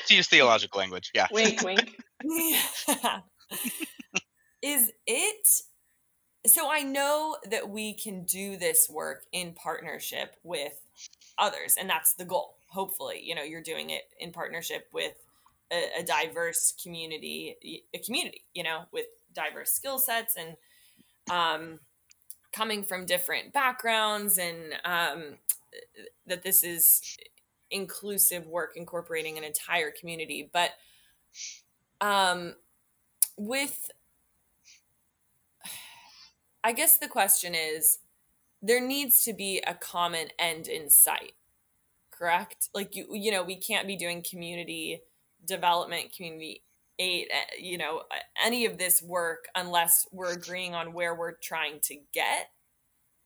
use 0.09 0.27
theological 0.27 0.79
language, 0.79 1.11
yeah. 1.13 1.27
Wink, 1.31 1.61
wink. 1.61 1.95
Is 4.61 4.91
it 5.05 5.47
so 6.47 6.69
I 6.69 6.81
know 6.81 7.37
that 7.49 7.69
we 7.69 7.93
can 7.93 8.23
do 8.23 8.57
this 8.57 8.87
work 8.89 9.23
in 9.31 9.53
partnership 9.53 10.35
with 10.43 10.73
others, 11.37 11.75
and 11.79 11.89
that's 11.89 12.13
the 12.13 12.25
goal. 12.25 12.57
Hopefully, 12.69 13.21
you 13.23 13.35
know, 13.35 13.43
you're 13.43 13.63
doing 13.63 13.89
it 13.89 14.03
in 14.19 14.31
partnership 14.31 14.87
with 14.93 15.13
a, 15.71 16.01
a 16.01 16.03
diverse 16.03 16.73
community, 16.81 17.83
a 17.93 17.99
community, 17.99 18.43
you 18.53 18.63
know, 18.63 18.83
with 18.91 19.05
diverse 19.33 19.71
skill 19.71 19.99
sets 19.99 20.35
and 20.35 20.55
um, 21.31 21.79
coming 22.55 22.83
from 22.83 23.05
different 23.05 23.53
backgrounds, 23.53 24.37
and 24.37 24.73
um, 24.85 25.35
that 26.27 26.43
this 26.43 26.63
is 26.63 27.17
inclusive 27.71 28.47
work 28.47 28.73
incorporating 28.75 29.37
an 29.37 29.43
entire 29.43 29.91
community. 29.91 30.49
But 30.51 30.71
um 32.01 32.55
with 33.37 33.89
i 36.63 36.73
guess 36.73 36.97
the 36.97 37.07
question 37.07 37.55
is 37.55 37.99
there 38.61 38.81
needs 38.81 39.23
to 39.23 39.33
be 39.33 39.61
a 39.65 39.73
common 39.73 40.27
end 40.37 40.67
in 40.67 40.89
sight 40.89 41.33
correct? 42.17 42.69
Like 42.73 42.95
you 42.95 43.07
you 43.11 43.31
know 43.31 43.43
we 43.43 43.55
can't 43.55 43.87
be 43.87 43.95
doing 43.95 44.23
community 44.27 45.01
development 45.45 46.13
community 46.15 46.63
eh, 46.99 47.25
you 47.59 47.77
know 47.77 48.03
any 48.43 48.65
of 48.65 48.77
this 48.77 49.01
work 49.01 49.45
unless 49.55 50.07
we're 50.11 50.33
agreeing 50.33 50.73
on 50.73 50.93
where 50.93 51.15
we're 51.15 51.33
trying 51.33 51.79
to 51.81 51.95
get 52.13 52.49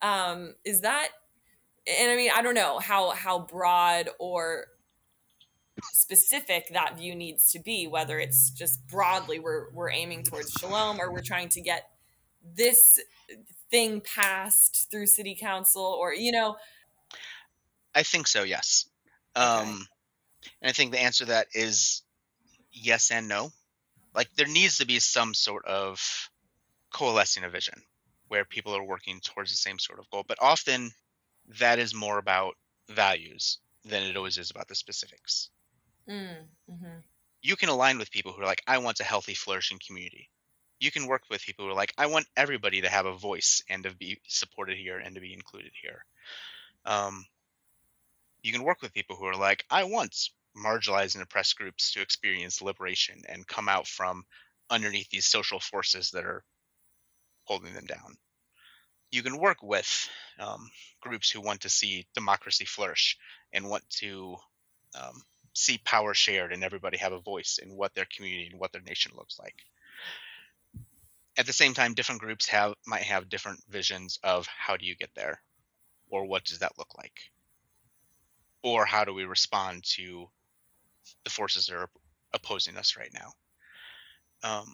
um 0.02 0.54
is 0.66 0.82
that 0.82 1.10
and 1.88 2.12
I 2.12 2.16
mean, 2.16 2.32
I 2.36 2.42
don't 2.42 2.54
know 2.54 2.80
how 2.80 3.12
how 3.12 3.40
broad 3.40 4.10
or 4.20 4.68
specific 5.94 6.70
that 6.74 6.98
view 6.98 7.16
needs 7.16 7.52
to 7.54 7.60
be, 7.60 7.88
whether 7.88 8.20
it's 8.20 8.50
just 8.52 8.86
broadly 8.88 9.40
we're 9.40 9.72
we're 9.72 9.92
aiming 9.92 10.24
towards 10.24 10.52
shalom 10.52 11.00
or 11.00 11.12
we're 11.12 11.22
trying 11.22 11.50
to 11.50 11.62
get 11.62 11.90
this 12.56 13.00
thing 13.72 14.02
passed 14.02 14.90
through 14.92 15.06
city 15.06 15.38
council 15.40 15.84
or 15.84 16.14
you 16.14 16.32
know 16.32 16.58
I 17.94 18.04
think 18.04 18.28
so, 18.28 18.44
yes. 18.44 18.88
Okay. 19.36 19.46
Um 19.46 19.88
and 20.62 20.70
I 20.70 20.74
think 20.74 20.92
the 20.92 21.02
answer 21.02 21.26
to 21.26 21.32
that 21.32 21.48
is 21.54 22.04
yes 22.72 23.12
and 23.12 23.28
no. 23.28 23.52
Like 24.14 24.34
there 24.36 24.48
needs 24.48 24.78
to 24.80 24.86
be 24.86 25.00
some 25.00 25.34
sort 25.34 25.66
of 25.66 26.30
coalescing 26.92 27.44
a 27.44 27.50
vision 27.50 27.76
where 28.28 28.46
people 28.46 28.76
are 28.76 28.84
working 28.84 29.20
towards 29.22 29.52
the 29.52 29.58
same 29.58 29.80
sort 29.80 30.00
of 30.00 30.10
goal. 30.10 30.24
But 30.28 30.40
often 30.42 30.92
that 31.60 31.80
is 31.80 31.94
more 31.94 32.18
about 32.18 32.56
values 32.90 33.60
than 33.86 34.04
it 34.04 34.18
always 34.18 34.38
is 34.38 34.52
about 34.52 34.68
the 34.68 34.76
specifics. 34.76 35.50
Mm, 36.08 36.36
mm-hmm. 36.70 37.00
You 37.42 37.56
can 37.56 37.70
align 37.70 37.98
with 37.98 38.12
people 38.12 38.34
who 38.34 38.42
are 38.42 38.46
like, 38.46 38.64
I 38.68 38.80
want 38.80 39.00
a 39.00 39.04
healthy, 39.04 39.34
flourishing 39.34 39.80
community. 39.86 40.30
you 40.80 40.92
can 40.92 41.08
work 41.08 41.24
with 41.30 41.42
people 41.42 41.66
who 41.66 41.72
are 41.72 41.76
like, 41.76 41.94
I 41.98 42.08
want 42.08 42.28
everybody 42.38 42.82
to 42.82 42.90
have 42.90 43.06
a 43.06 43.14
voice 43.14 43.64
and 43.70 43.84
to 43.84 43.96
be 43.96 44.20
supported 44.28 44.78
here 44.78 44.98
and 44.98 45.16
to 45.16 45.22
be 45.22 45.34
included 45.34 45.72
here. 45.82 46.06
Um, 46.86 47.26
you 48.42 48.54
can 48.54 48.64
work 48.64 48.82
with 48.82 48.94
people 48.94 49.18
who 49.18 49.26
are 49.26 49.36
like, 49.36 49.66
I 49.70 49.84
want 49.84 50.30
marginalized 50.58 51.16
and 51.16 51.24
oppressed 51.24 51.58
groups 51.58 51.94
to 51.94 52.02
experience 52.02 52.62
liberation 52.62 53.22
and 53.28 53.48
come 53.48 53.70
out 53.70 53.88
from 53.88 54.24
underneath 54.70 55.10
these 55.10 55.26
social 55.26 55.60
forces 55.60 56.12
that 56.12 56.26
are 56.26 56.44
holding 57.46 57.74
them 57.74 57.86
down. 57.86 58.18
You 59.12 59.24
can 59.24 59.40
work 59.40 59.58
with 59.64 60.10
um, 60.40 60.70
groups 61.02 61.32
who 61.32 61.42
want 61.42 61.62
to 61.62 61.70
see 61.70 62.08
democracy 62.14 62.66
flourish 62.66 63.18
and 63.52 63.70
want 63.70 63.90
to 63.90 64.36
um, 65.00 65.24
see 65.54 65.80
power 65.84 66.14
shared 66.14 66.54
and 66.54 66.64
everybody 66.64 66.98
have 66.98 67.14
a 67.14 67.20
voice 67.20 67.60
in 67.62 67.76
what 67.76 67.94
their 67.96 68.08
community 68.16 68.48
and 68.52 68.60
what 68.60 68.72
their 68.72 68.82
nation 68.82 69.12
looks 69.16 69.40
like. 69.40 69.56
At 71.38 71.46
the 71.46 71.54
same 71.54 71.74
time, 71.74 71.94
different 71.94 72.22
groups 72.22 72.48
have 72.48 72.74
might 72.86 73.04
have 73.04 73.30
different 73.30 73.64
visions 73.70 74.20
of 74.24 74.46
how 74.48 74.78
do 74.78 74.86
you 74.86 74.96
get 74.96 75.10
there, 75.16 75.42
or 76.10 76.26
what 76.26 76.44
does 76.44 76.60
that 76.60 76.78
look 76.78 76.98
like, 76.98 77.32
or 78.62 78.86
how 78.86 79.06
do 79.06 79.14
we 79.14 79.24
respond 79.24 79.84
to 79.96 80.30
the 81.24 81.30
forces 81.30 81.68
that 81.68 81.76
are 81.76 81.90
opposing 82.34 82.78
us 82.78 82.96
right 82.98 83.14
now. 83.14 83.32
Um, 84.44 84.68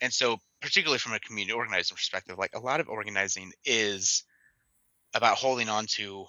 and 0.00 0.12
so, 0.12 0.38
particularly 0.60 0.98
from 0.98 1.12
a 1.12 1.20
community 1.20 1.52
organizing 1.52 1.96
perspective, 1.96 2.38
like 2.38 2.54
a 2.54 2.60
lot 2.60 2.80
of 2.80 2.88
organizing 2.88 3.52
is 3.64 4.24
about 5.14 5.36
holding 5.36 5.68
on 5.68 5.86
to 5.86 6.26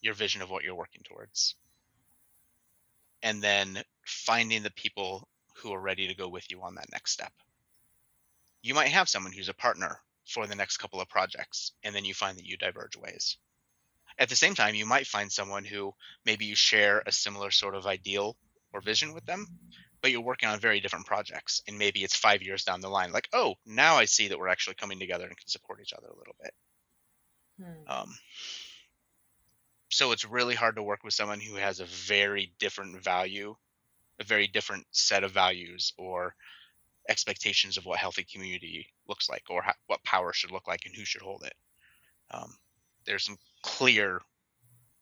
your 0.00 0.14
vision 0.14 0.42
of 0.42 0.50
what 0.50 0.64
you're 0.64 0.74
working 0.74 1.02
towards 1.04 1.56
and 3.22 3.42
then 3.42 3.82
finding 4.04 4.62
the 4.62 4.70
people 4.72 5.28
who 5.56 5.72
are 5.72 5.80
ready 5.80 6.08
to 6.08 6.14
go 6.14 6.28
with 6.28 6.50
you 6.50 6.60
on 6.62 6.74
that 6.74 6.90
next 6.92 7.12
step. 7.12 7.32
You 8.62 8.74
might 8.74 8.88
have 8.88 9.08
someone 9.08 9.32
who's 9.32 9.48
a 9.48 9.54
partner 9.54 9.98
for 10.26 10.46
the 10.46 10.54
next 10.54 10.78
couple 10.78 11.00
of 11.00 11.08
projects, 11.08 11.72
and 11.82 11.94
then 11.94 12.04
you 12.04 12.14
find 12.14 12.36
that 12.38 12.46
you 12.46 12.56
diverge 12.56 12.96
ways. 12.96 13.36
At 14.22 14.28
the 14.28 14.36
same 14.36 14.54
time, 14.54 14.76
you 14.76 14.86
might 14.86 15.08
find 15.08 15.32
someone 15.32 15.64
who 15.64 15.92
maybe 16.24 16.44
you 16.44 16.54
share 16.54 17.02
a 17.04 17.10
similar 17.10 17.50
sort 17.50 17.74
of 17.74 17.88
ideal 17.88 18.36
or 18.72 18.80
vision 18.80 19.14
with 19.14 19.26
them, 19.26 19.48
but 20.00 20.12
you're 20.12 20.20
working 20.20 20.48
on 20.48 20.60
very 20.60 20.78
different 20.78 21.06
projects. 21.06 21.60
And 21.66 21.76
maybe 21.76 22.04
it's 22.04 22.14
five 22.14 22.40
years 22.40 22.62
down 22.62 22.80
the 22.80 22.88
line, 22.88 23.10
like, 23.10 23.28
oh, 23.32 23.56
now 23.66 23.96
I 23.96 24.04
see 24.04 24.28
that 24.28 24.38
we're 24.38 24.46
actually 24.46 24.76
coming 24.76 25.00
together 25.00 25.26
and 25.26 25.36
can 25.36 25.48
support 25.48 25.80
each 25.82 25.92
other 25.92 26.06
a 26.06 26.16
little 26.16 26.36
bit. 26.40 26.54
Hmm. 27.60 27.92
Um, 27.92 28.14
so 29.88 30.12
it's 30.12 30.24
really 30.24 30.54
hard 30.54 30.76
to 30.76 30.84
work 30.84 31.02
with 31.02 31.14
someone 31.14 31.40
who 31.40 31.56
has 31.56 31.80
a 31.80 31.86
very 31.86 32.52
different 32.60 33.02
value, 33.02 33.56
a 34.20 34.24
very 34.24 34.46
different 34.46 34.86
set 34.92 35.24
of 35.24 35.32
values 35.32 35.94
or 35.98 36.36
expectations 37.08 37.76
of 37.76 37.86
what 37.86 37.98
healthy 37.98 38.22
community 38.22 38.86
looks 39.08 39.28
like 39.28 39.42
or 39.50 39.62
how, 39.62 39.74
what 39.88 40.04
power 40.04 40.32
should 40.32 40.52
look 40.52 40.68
like 40.68 40.86
and 40.86 40.94
who 40.94 41.04
should 41.04 41.22
hold 41.22 41.42
it. 41.42 41.54
Um, 42.30 42.54
there's 43.04 43.24
some 43.24 43.36
clear 43.62 44.20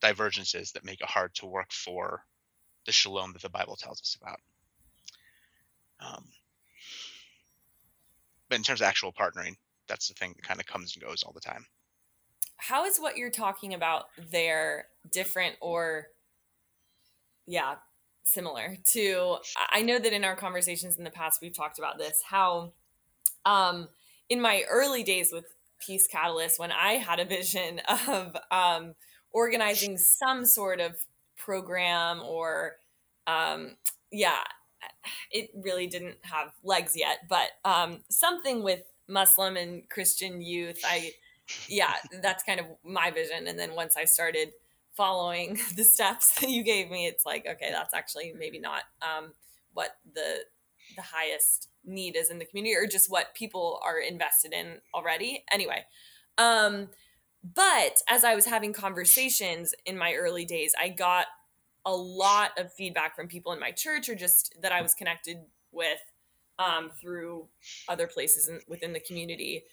divergences 0.00 0.72
that 0.72 0.84
make 0.84 1.00
it 1.00 1.06
hard 1.08 1.34
to 1.34 1.46
work 1.46 1.72
for 1.72 2.24
the 2.86 2.92
shalom 2.92 3.32
that 3.32 3.42
the 3.42 3.48
Bible 3.48 3.76
tells 3.76 4.00
us 4.00 4.16
about. 4.20 4.40
Um, 6.00 6.24
but 8.48 8.56
in 8.56 8.62
terms 8.62 8.80
of 8.80 8.86
actual 8.86 9.12
partnering, 9.12 9.56
that's 9.86 10.08
the 10.08 10.14
thing 10.14 10.32
that 10.36 10.46
kind 10.46 10.60
of 10.60 10.66
comes 10.66 10.94
and 10.94 11.04
goes 11.04 11.22
all 11.22 11.32
the 11.32 11.40
time 11.40 11.66
how 12.60 12.84
is 12.84 12.98
what 12.98 13.16
you're 13.16 13.30
talking 13.30 13.72
about 13.74 14.08
there 14.30 14.86
different 15.10 15.56
or 15.60 16.08
yeah 17.46 17.76
similar 18.22 18.76
to 18.84 19.36
i 19.72 19.80
know 19.80 19.98
that 19.98 20.12
in 20.12 20.24
our 20.24 20.36
conversations 20.36 20.98
in 20.98 21.04
the 21.04 21.10
past 21.10 21.40
we've 21.40 21.56
talked 21.56 21.78
about 21.78 21.98
this 21.98 22.22
how 22.28 22.70
um 23.46 23.88
in 24.28 24.40
my 24.40 24.62
early 24.68 25.02
days 25.02 25.32
with 25.32 25.46
peace 25.84 26.06
catalyst 26.06 26.58
when 26.58 26.72
i 26.72 26.92
had 26.92 27.20
a 27.20 27.24
vision 27.24 27.80
of 28.08 28.36
um 28.50 28.94
organizing 29.32 29.96
some 29.96 30.44
sort 30.44 30.80
of 30.80 30.94
program 31.36 32.20
or 32.20 32.76
um 33.26 33.76
yeah 34.12 34.38
it 35.30 35.50
really 35.54 35.86
didn't 35.86 36.16
have 36.22 36.52
legs 36.62 36.92
yet 36.96 37.18
but 37.28 37.50
um 37.64 38.00
something 38.10 38.62
with 38.62 38.82
muslim 39.08 39.56
and 39.56 39.88
christian 39.88 40.40
youth 40.40 40.80
i 40.84 41.12
yeah, 41.68 41.94
that's 42.22 42.42
kind 42.42 42.60
of 42.60 42.66
my 42.84 43.10
vision. 43.10 43.46
And 43.46 43.58
then 43.58 43.74
once 43.74 43.96
I 43.96 44.04
started 44.04 44.50
following 44.96 45.58
the 45.76 45.84
steps 45.84 46.40
that 46.40 46.50
you 46.50 46.62
gave 46.62 46.90
me, 46.90 47.06
it's 47.06 47.26
like, 47.26 47.46
okay, 47.46 47.70
that's 47.70 47.94
actually 47.94 48.34
maybe 48.38 48.58
not 48.58 48.82
um, 49.02 49.32
what 49.72 49.96
the 50.14 50.44
the 50.96 51.02
highest 51.02 51.68
need 51.84 52.16
is 52.16 52.30
in 52.30 52.38
the 52.38 52.44
community 52.44 52.74
or 52.74 52.86
just 52.86 53.10
what 53.10 53.34
people 53.34 53.80
are 53.84 53.98
invested 53.98 54.52
in 54.52 54.78
already. 54.94 55.44
Anyway, 55.52 55.84
um, 56.38 56.88
but 57.42 57.98
as 58.08 58.24
I 58.24 58.34
was 58.34 58.46
having 58.46 58.72
conversations 58.72 59.74
in 59.86 59.96
my 59.96 60.14
early 60.14 60.44
days, 60.44 60.74
I 60.80 60.88
got 60.88 61.26
a 61.86 61.94
lot 61.94 62.50
of 62.58 62.72
feedback 62.72 63.16
from 63.16 63.28
people 63.28 63.52
in 63.52 63.60
my 63.60 63.70
church 63.70 64.08
or 64.08 64.14
just 64.14 64.54
that 64.60 64.72
I 64.72 64.82
was 64.82 64.94
connected 64.94 65.38
with 65.72 66.00
um, 66.58 66.90
through 67.00 67.48
other 67.88 68.06
places 68.06 68.48
in, 68.48 68.60
within 68.68 68.92
the 68.92 69.00
community 69.00 69.64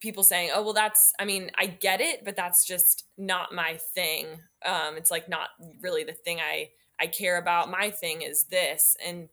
people 0.00 0.22
saying, 0.22 0.50
"Oh, 0.54 0.62
well, 0.62 0.74
that's 0.74 1.12
I 1.18 1.24
mean, 1.24 1.50
I 1.56 1.66
get 1.66 2.00
it, 2.00 2.24
but 2.24 2.36
that's 2.36 2.64
just 2.64 3.06
not 3.16 3.54
my 3.54 3.78
thing. 3.94 4.26
Um, 4.64 4.96
it's 4.96 5.10
like 5.10 5.28
not 5.28 5.48
really 5.80 6.04
the 6.04 6.12
thing 6.12 6.38
I 6.40 6.70
I 7.00 7.06
care 7.06 7.38
about. 7.38 7.70
My 7.70 7.90
thing 7.90 8.22
is 8.22 8.44
this." 8.44 8.96
And 9.04 9.28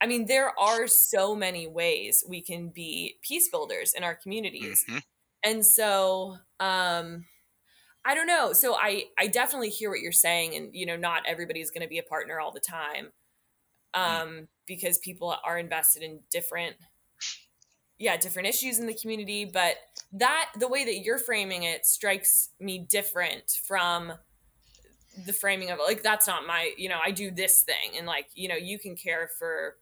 I 0.00 0.06
mean, 0.06 0.26
there 0.26 0.52
are 0.58 0.86
so 0.86 1.34
many 1.34 1.66
ways 1.66 2.24
we 2.28 2.42
can 2.42 2.68
be 2.68 3.16
peace 3.22 3.48
builders 3.48 3.94
in 3.96 4.04
our 4.04 4.14
communities. 4.14 4.84
Mm-hmm. 4.88 4.98
And 5.44 5.64
so, 5.64 6.36
um, 6.60 7.26
I 8.04 8.14
don't 8.14 8.26
know. 8.26 8.52
So 8.52 8.74
I 8.74 9.04
I 9.18 9.28
definitely 9.28 9.70
hear 9.70 9.90
what 9.90 10.00
you're 10.00 10.12
saying, 10.12 10.54
and 10.54 10.74
you 10.74 10.84
know, 10.84 10.96
not 10.96 11.22
everybody's 11.26 11.70
going 11.70 11.82
to 11.82 11.88
be 11.88 11.98
a 11.98 12.02
partner 12.02 12.38
all 12.38 12.52
the 12.52 12.60
time, 12.60 13.12
mm. 13.96 14.00
um, 14.00 14.28
mm. 14.28 14.46
because 14.66 14.98
people 14.98 15.34
are 15.44 15.58
invested 15.58 16.02
in 16.02 16.20
different 16.30 16.76
yeah 17.98 18.16
different 18.16 18.48
issues 18.48 18.78
in 18.78 18.86
the 18.86 18.94
community 18.94 19.44
but 19.44 19.76
that 20.12 20.50
the 20.58 20.68
way 20.68 20.84
that 20.84 20.98
you're 21.04 21.18
framing 21.18 21.62
it 21.62 21.86
strikes 21.86 22.50
me 22.60 22.78
different 22.78 23.58
from 23.66 24.12
the 25.26 25.32
framing 25.32 25.70
of 25.70 25.78
it 25.78 25.82
like 25.86 26.02
that's 26.02 26.26
not 26.26 26.46
my 26.46 26.72
you 26.76 26.88
know 26.88 26.98
i 27.04 27.10
do 27.10 27.30
this 27.30 27.62
thing 27.62 27.96
and 27.96 28.06
like 28.06 28.26
you 28.34 28.48
know 28.48 28.56
you 28.56 28.78
can 28.78 28.96
care 28.96 29.30
for 29.38 29.76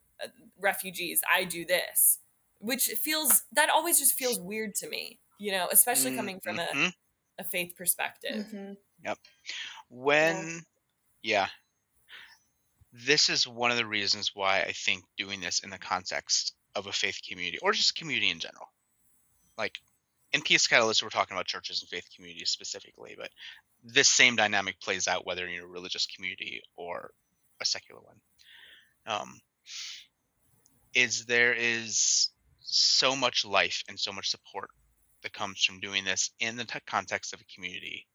refugees 0.60 1.20
i 1.32 1.44
do 1.44 1.64
this 1.64 2.18
which 2.58 2.84
feels 3.02 3.42
that 3.52 3.70
always 3.70 3.98
just 3.98 4.14
feels 4.14 4.40
weird 4.40 4.74
to 4.74 4.88
me 4.88 5.18
you 5.38 5.52
know 5.52 5.68
especially 5.70 6.14
coming 6.14 6.40
from 6.40 6.56
mm-hmm. 6.56 6.84
a, 6.84 6.92
a 7.38 7.44
faith 7.44 7.74
perspective 7.76 8.46
mm-hmm. 8.46 8.72
yep 9.04 9.18
when 9.88 10.62
yeah. 11.22 11.42
yeah 11.42 11.46
this 12.92 13.28
is 13.28 13.48
one 13.48 13.70
of 13.70 13.76
the 13.76 13.86
reasons 13.86 14.32
why 14.34 14.60
i 14.60 14.72
think 14.72 15.04
doing 15.16 15.40
this 15.40 15.60
in 15.60 15.70
the 15.70 15.78
context 15.78 16.54
of 16.74 16.86
a 16.86 16.92
faith 16.92 17.20
community 17.28 17.58
or 17.58 17.72
just 17.72 17.96
community 17.96 18.30
in 18.30 18.38
general. 18.38 18.66
Like 19.58 19.78
in 20.32 20.42
Peace 20.42 20.66
Catalyst, 20.66 21.02
we're 21.02 21.10
talking 21.10 21.36
about 21.36 21.46
churches 21.46 21.82
and 21.82 21.88
faith 21.88 22.08
communities 22.14 22.50
specifically, 22.50 23.14
but 23.18 23.30
this 23.84 24.08
same 24.08 24.36
dynamic 24.36 24.80
plays 24.80 25.08
out 25.08 25.26
whether 25.26 25.46
you're 25.46 25.66
a 25.66 25.68
religious 25.68 26.06
community 26.06 26.62
or 26.76 27.10
a 27.60 27.64
secular 27.64 28.00
one. 28.00 28.16
Um, 29.06 29.40
is 30.94 31.24
there 31.26 31.54
is 31.54 32.30
so 32.60 33.16
much 33.16 33.44
life 33.44 33.82
and 33.88 33.98
so 33.98 34.12
much 34.12 34.30
support 34.30 34.70
that 35.22 35.32
comes 35.32 35.62
from 35.64 35.80
doing 35.80 36.04
this 36.04 36.30
in 36.40 36.56
the 36.56 36.66
context 36.86 37.32
of 37.32 37.40
a 37.40 37.54
community 37.54 38.06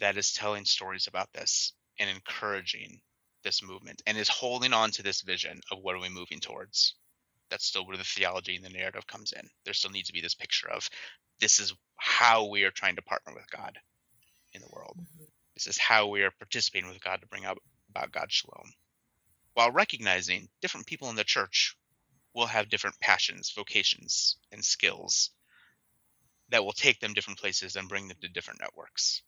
that 0.00 0.16
is 0.16 0.32
telling 0.32 0.64
stories 0.64 1.06
about 1.06 1.32
this 1.32 1.72
and 1.98 2.10
encouraging 2.10 3.00
this 3.42 3.62
movement 3.62 4.02
and 4.06 4.18
is 4.18 4.28
holding 4.28 4.72
on 4.72 4.90
to 4.90 5.02
this 5.02 5.22
vision 5.22 5.60
of 5.72 5.78
what 5.80 5.94
are 5.94 6.00
we 6.00 6.08
moving 6.08 6.40
towards 6.40 6.94
that's 7.50 7.64
still 7.64 7.86
where 7.86 7.96
the 7.96 8.04
theology 8.04 8.56
and 8.56 8.64
the 8.64 8.70
narrative 8.70 9.06
comes 9.06 9.32
in. 9.32 9.48
There 9.64 9.74
still 9.74 9.90
needs 9.90 10.08
to 10.08 10.12
be 10.12 10.20
this 10.20 10.34
picture 10.34 10.68
of 10.68 10.88
this 11.40 11.60
is 11.60 11.74
how 11.96 12.46
we 12.46 12.64
are 12.64 12.70
trying 12.70 12.96
to 12.96 13.02
partner 13.02 13.32
with 13.34 13.50
God 13.50 13.78
in 14.52 14.60
the 14.60 14.68
world. 14.72 14.96
Mm-hmm. 15.00 15.24
This 15.54 15.66
is 15.66 15.78
how 15.78 16.06
we 16.08 16.22
are 16.22 16.30
participating 16.30 16.88
with 16.88 17.02
God 17.02 17.20
to 17.20 17.26
bring 17.26 17.44
up 17.44 17.58
about 17.90 18.12
God's 18.12 18.34
shalom. 18.34 18.72
While 19.58 19.72
recognizing 19.72 20.48
different 20.60 20.86
people 20.86 21.10
in 21.10 21.16
the 21.16 21.24
church 21.24 21.76
will 22.32 22.46
have 22.46 22.68
different 22.68 23.00
passions, 23.00 23.50
vocations, 23.50 24.36
and 24.52 24.64
skills 24.64 25.30
that 26.50 26.64
will 26.64 26.72
take 26.72 27.00
them 27.00 27.12
different 27.12 27.40
places 27.40 27.74
and 27.74 27.88
bring 27.88 28.06
them 28.06 28.18
to 28.20 28.28
different 28.28 28.60
networks. 28.60 29.20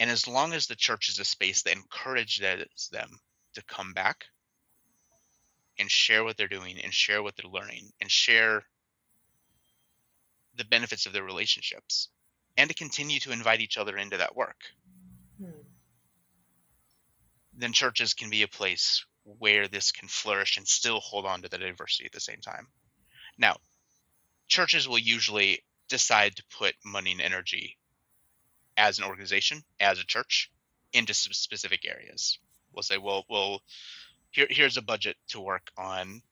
And 0.00 0.08
as 0.08 0.26
long 0.26 0.54
as 0.54 0.66
the 0.66 0.76
church 0.76 1.10
is 1.10 1.18
a 1.18 1.26
space 1.26 1.60
that 1.64 1.76
encourages 1.76 2.88
them 2.90 3.20
to 3.52 3.62
come 3.64 3.92
back 3.92 4.24
and 5.78 5.90
share 5.90 6.24
what 6.24 6.38
they're 6.38 6.48
doing 6.48 6.80
and 6.80 6.94
share 6.94 7.22
what 7.22 7.36
they're 7.36 7.50
learning 7.50 7.92
and 8.00 8.10
share 8.10 8.64
the 10.54 10.64
benefits 10.64 11.04
of 11.04 11.12
their 11.12 11.22
relationships 11.22 12.08
and 12.56 12.70
to 12.70 12.74
continue 12.74 13.20
to 13.20 13.30
invite 13.30 13.60
each 13.60 13.76
other 13.76 13.98
into 13.98 14.16
that 14.16 14.34
work 14.34 14.56
hmm. 15.38 15.50
then 17.52 17.74
churches 17.74 18.14
can 18.14 18.30
be 18.30 18.40
a 18.40 18.48
place 18.48 19.04
where 19.38 19.68
this 19.68 19.92
can 19.92 20.08
flourish 20.08 20.56
and 20.56 20.66
still 20.66 21.00
hold 21.00 21.26
on 21.26 21.42
to 21.42 21.48
the 21.48 21.58
diversity 21.58 22.06
at 22.06 22.12
the 22.12 22.20
same 22.20 22.40
time 22.40 22.66
now 23.38 23.56
churches 24.48 24.88
will 24.88 24.98
usually 24.98 25.60
decide 25.88 26.36
to 26.36 26.44
put 26.58 26.74
money 26.84 27.12
and 27.12 27.20
energy 27.20 27.76
as 28.76 28.98
an 28.98 29.04
organization, 29.04 29.62
as 29.80 29.98
a 29.98 30.06
church, 30.06 30.50
into 30.92 31.14
some 31.14 31.32
specific 31.32 31.86
areas. 31.86 32.38
We'll 32.72 32.82
say, 32.82 32.98
well, 32.98 33.24
well, 33.28 33.62
here, 34.30 34.46
here's 34.50 34.76
a 34.76 34.82
budget 34.82 35.16
to 35.28 35.40
work 35.40 35.70
on 35.76 36.22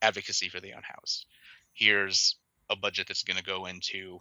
advocacy 0.00 0.48
for 0.48 0.60
the 0.60 0.70
unhoused. 0.70 1.26
Here's 1.72 2.36
a 2.70 2.76
budget 2.76 3.08
that's 3.08 3.24
going 3.24 3.36
to 3.36 3.44
go 3.44 3.66
into 3.66 4.20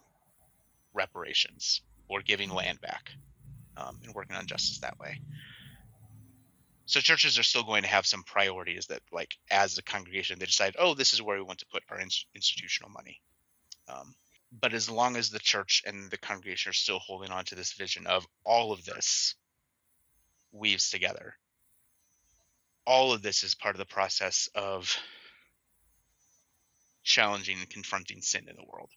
reparations 0.93 1.81
or 2.07 2.21
giving 2.21 2.49
land 2.49 2.81
back 2.81 3.11
um, 3.77 3.99
and 4.03 4.13
working 4.13 4.35
on 4.35 4.47
justice 4.47 4.79
that 4.79 4.99
way. 4.99 5.19
So 6.85 6.99
churches 6.99 7.39
are 7.39 7.43
still 7.43 7.63
going 7.63 7.83
to 7.83 7.87
have 7.87 8.05
some 8.05 8.23
priorities 8.23 8.87
that, 8.87 9.01
like, 9.11 9.35
as 9.49 9.77
a 9.77 9.83
congregation, 9.83 10.37
they 10.37 10.45
decide, 10.45 10.75
oh, 10.77 10.93
this 10.93 11.13
is 11.13 11.21
where 11.21 11.37
we 11.37 11.43
want 11.43 11.59
to 11.59 11.65
put 11.67 11.83
our 11.89 11.99
in- 11.99 12.09
institutional 12.35 12.91
money. 12.91 13.21
Um, 13.87 14.13
but 14.51 14.73
as 14.73 14.89
long 14.89 15.15
as 15.15 15.29
the 15.29 15.39
church 15.39 15.81
and 15.85 16.11
the 16.11 16.17
congregation 16.17 16.69
are 16.69 16.73
still 16.73 16.99
holding 16.99 17.31
on 17.31 17.45
to 17.45 17.55
this 17.55 17.73
vision 17.73 18.05
of 18.05 18.25
all 18.45 18.71
of 18.71 18.83
this 18.85 19.35
weaves 20.51 20.89
together, 20.89 21.35
all 22.85 23.13
of 23.13 23.21
this 23.21 23.43
is 23.43 23.55
part 23.55 23.75
of 23.75 23.79
the 23.79 23.85
process 23.85 24.49
of 24.53 24.97
challenging 27.03 27.57
and 27.59 27.69
confronting 27.69 28.21
sin 28.21 28.47
in 28.49 28.55
the 28.55 28.65
world. 28.71 28.89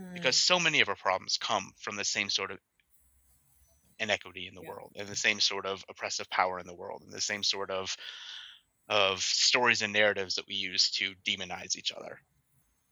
Mm. 0.00 0.14
Because 0.14 0.36
so 0.36 0.58
many 0.58 0.80
of 0.80 0.88
our 0.88 0.96
problems 0.96 1.38
come 1.38 1.72
from 1.78 1.96
the 1.96 2.04
same 2.04 2.30
sort 2.30 2.50
of 2.50 2.58
inequity 3.98 4.46
in 4.48 4.54
the 4.54 4.62
yeah. 4.62 4.68
world 4.68 4.92
and 4.96 5.08
the 5.08 5.16
same 5.16 5.40
sort 5.40 5.66
of 5.66 5.84
oppressive 5.88 6.28
power 6.30 6.58
in 6.58 6.66
the 6.66 6.74
world 6.74 7.02
and 7.02 7.12
the 7.12 7.20
same 7.20 7.42
sort 7.42 7.70
of 7.70 7.96
of 8.88 9.20
stories 9.20 9.80
and 9.82 9.92
narratives 9.92 10.34
that 10.34 10.46
we 10.46 10.54
use 10.54 10.90
to 10.90 11.14
demonize 11.24 11.76
each 11.76 11.92
other. 11.92 12.18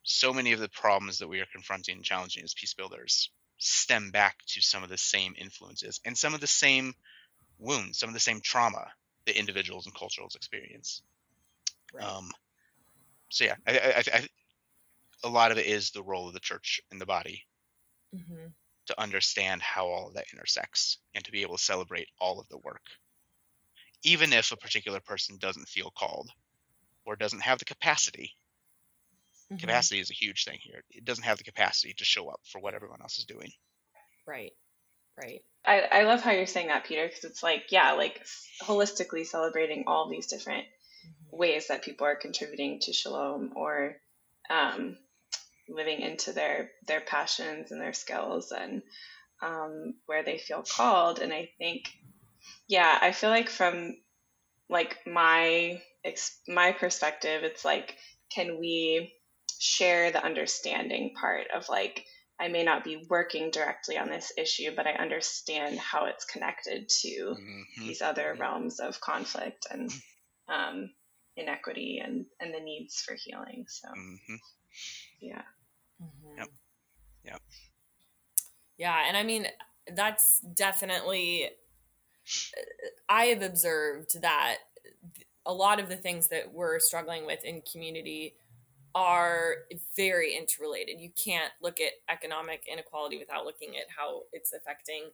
So 0.03 0.33
many 0.33 0.53
of 0.53 0.61
the 0.61 0.69
problems 0.69 1.19
that 1.19 1.29
we 1.29 1.41
are 1.41 1.47
confronting 1.53 1.97
and 1.97 2.05
challenging 2.05 2.45
as 2.45 2.55
peace 2.55 2.75
builders 2.75 3.31
stem 3.59 4.11
back 4.11 4.37
to 4.47 4.63
some 4.63 4.83
of 4.83 4.89
the 4.89 4.97
same 4.97 5.35
influences 5.37 6.01
and 6.05 6.17
some 6.17 6.33
of 6.33 6.41
the 6.41 6.47
same 6.47 6.95
wounds, 7.59 7.99
some 7.99 8.09
of 8.09 8.15
the 8.15 8.21
same 8.21 8.41
trauma 8.41 8.87
that 9.27 9.39
individuals 9.39 9.87
and 9.87 9.95
cultures 9.95 10.35
experience. 10.35 11.03
Right. 11.93 12.05
Um, 12.05 12.31
so 13.29 13.45
yeah, 13.45 13.57
I, 13.67 13.79
I, 13.79 14.03
I, 14.15 14.29
a 15.25 15.29
lot 15.29 15.53
of 15.53 15.59
it 15.59 15.67
is 15.67 15.91
the 15.91 16.03
role 16.03 16.29
of 16.29 16.35
the 16.35 16.41
church 16.41 16.81
in 16.91 16.99
the 16.99 17.07
body 17.07 17.45
mm-hmm. 18.15 18.47
To 18.87 19.01
understand 19.01 19.63
how 19.63 19.87
all 19.87 20.09
of 20.09 20.15
that 20.15 20.27
intersects 20.33 20.99
and 21.15 21.25
to 21.25 21.33
be 21.33 21.43
able 21.43 21.57
to 21.57 21.63
celebrate 21.63 22.09
all 22.21 22.41
of 22.41 22.49
the 22.49 22.59
work, 22.59 22.83
even 24.03 24.33
if 24.33 24.53
a 24.53 24.57
particular 24.57 25.01
person 25.01 25.39
doesn't 25.39 25.69
feel 25.69 25.93
called 25.97 26.31
or 27.05 27.17
doesn't 27.17 27.43
have 27.43 27.59
the 27.59 27.65
capacity. 27.65 28.33
Mm-hmm. 29.53 29.61
Capacity 29.61 30.01
is 30.01 30.11
a 30.11 30.15
huge 30.15 30.45
thing 30.45 30.59
here. 30.61 30.83
It 30.91 31.05
doesn't 31.05 31.25
have 31.25 31.39
the 31.39 31.45
capacity 31.45 31.95
to 31.95 32.05
show 32.05 32.29
up 32.29 32.41
for 32.51 32.61
what 32.61 32.75
everyone 32.75 33.01
else 33.03 33.19
is 33.19 33.25
doing. 33.25 33.51
Right. 34.27 34.53
Right. 35.21 35.43
I, 35.67 35.81
I 35.81 36.03
love 36.05 36.23
how 36.23 36.31
you're 36.31 36.47
saying 36.47 36.69
that, 36.69 36.85
Peter, 36.85 37.07
because 37.07 37.25
it's 37.25 37.43
like, 37.43 37.65
yeah, 37.71 37.93
like 37.93 38.25
holistically 38.63 39.27
celebrating 39.27 39.85
all 39.87 40.09
these 40.09 40.29
different 40.29 40.65
mm-hmm. 40.65 41.37
ways 41.37 41.69
that 41.69 41.83
people 41.83 42.07
are 42.07 42.17
contributing 42.17 42.79
to 42.83 42.93
shalom 42.93 43.53
or 43.57 43.97
um, 44.49 44.97
living 45.71 46.01
into 46.01 46.33
their 46.33 46.71
their 46.87 47.01
passions 47.01 47.71
and 47.71 47.81
their 47.81 47.93
skills 47.93 48.53
and 48.53 48.83
um, 49.43 49.95
where 50.07 50.23
they 50.23 50.39
feel 50.39 50.63
called. 50.63 51.19
And 51.19 51.33
I 51.33 51.51
think, 51.59 51.89
yeah, 52.69 52.99
I 53.01 53.13
feel 53.13 53.31
like 53.31 53.49
from 53.49 53.97
like 54.69 54.99
my 55.07 55.81
my 56.49 56.73
perspective, 56.73 57.43
it's 57.45 57.65
like, 57.65 57.97
can 58.35 58.59
we 58.59 59.13
share 59.59 60.11
the 60.11 60.25
understanding 60.25 61.15
part 61.21 61.47
of 61.55 61.69
like 61.69 62.07
I 62.41 62.49
may 62.49 62.65
not 62.65 62.85
be 62.85 63.07
working 63.11 63.51
directly 63.51 63.99
on 63.99 64.09
this 64.09 64.33
issue, 64.39 64.71
but 64.75 64.87
I 64.87 64.93
understand 64.93 65.79
how 65.79 66.07
it's 66.07 66.25
connected 66.25 66.89
to 66.89 67.09
mm-hmm. 67.09 67.87
these 67.87 68.01
other 68.01 68.33
mm-hmm. 68.33 68.41
realms 68.41 68.81
of 68.81 69.01
conflict 69.01 69.67
and 69.71 69.93
um, 70.49 70.91
inequity 71.37 72.01
and, 72.03 72.25
and 72.41 72.55
the 72.55 72.61
needs 72.61 73.03
for 73.03 73.15
healing. 73.15 73.67
So, 73.69 73.89
mm-hmm. 73.89 74.37
yeah. 75.21 75.43
Mm-hmm. 76.03 76.39
Yep. 76.39 76.49
Yep. 77.25 77.43
Yeah. 78.79 79.05
And 79.07 79.17
I 79.17 79.23
mean, 79.23 79.47
that's 79.95 80.41
definitely, 80.41 81.51
I 83.09 83.25
have 83.25 83.43
observed 83.43 84.21
that 84.23 84.59
a 85.47 85.53
lot 85.53 85.81
of 85.81 85.89
the 85.89 85.97
things 85.97 86.29
that 86.29 86.53
we're 86.53 86.79
struggling 86.79 87.27
with 87.27 87.45
in 87.45 87.63
community 87.63 88.35
are 88.95 89.55
very 89.97 90.37
interrelated. 90.37 91.01
You 91.01 91.11
can't 91.23 91.53
look 91.63 91.81
at 91.81 91.93
economic 92.09 92.65
inequality 92.71 93.19
without 93.19 93.45
looking 93.45 93.77
at 93.77 93.85
how 93.97 94.23
it's 94.33 94.53
affecting 94.53 95.11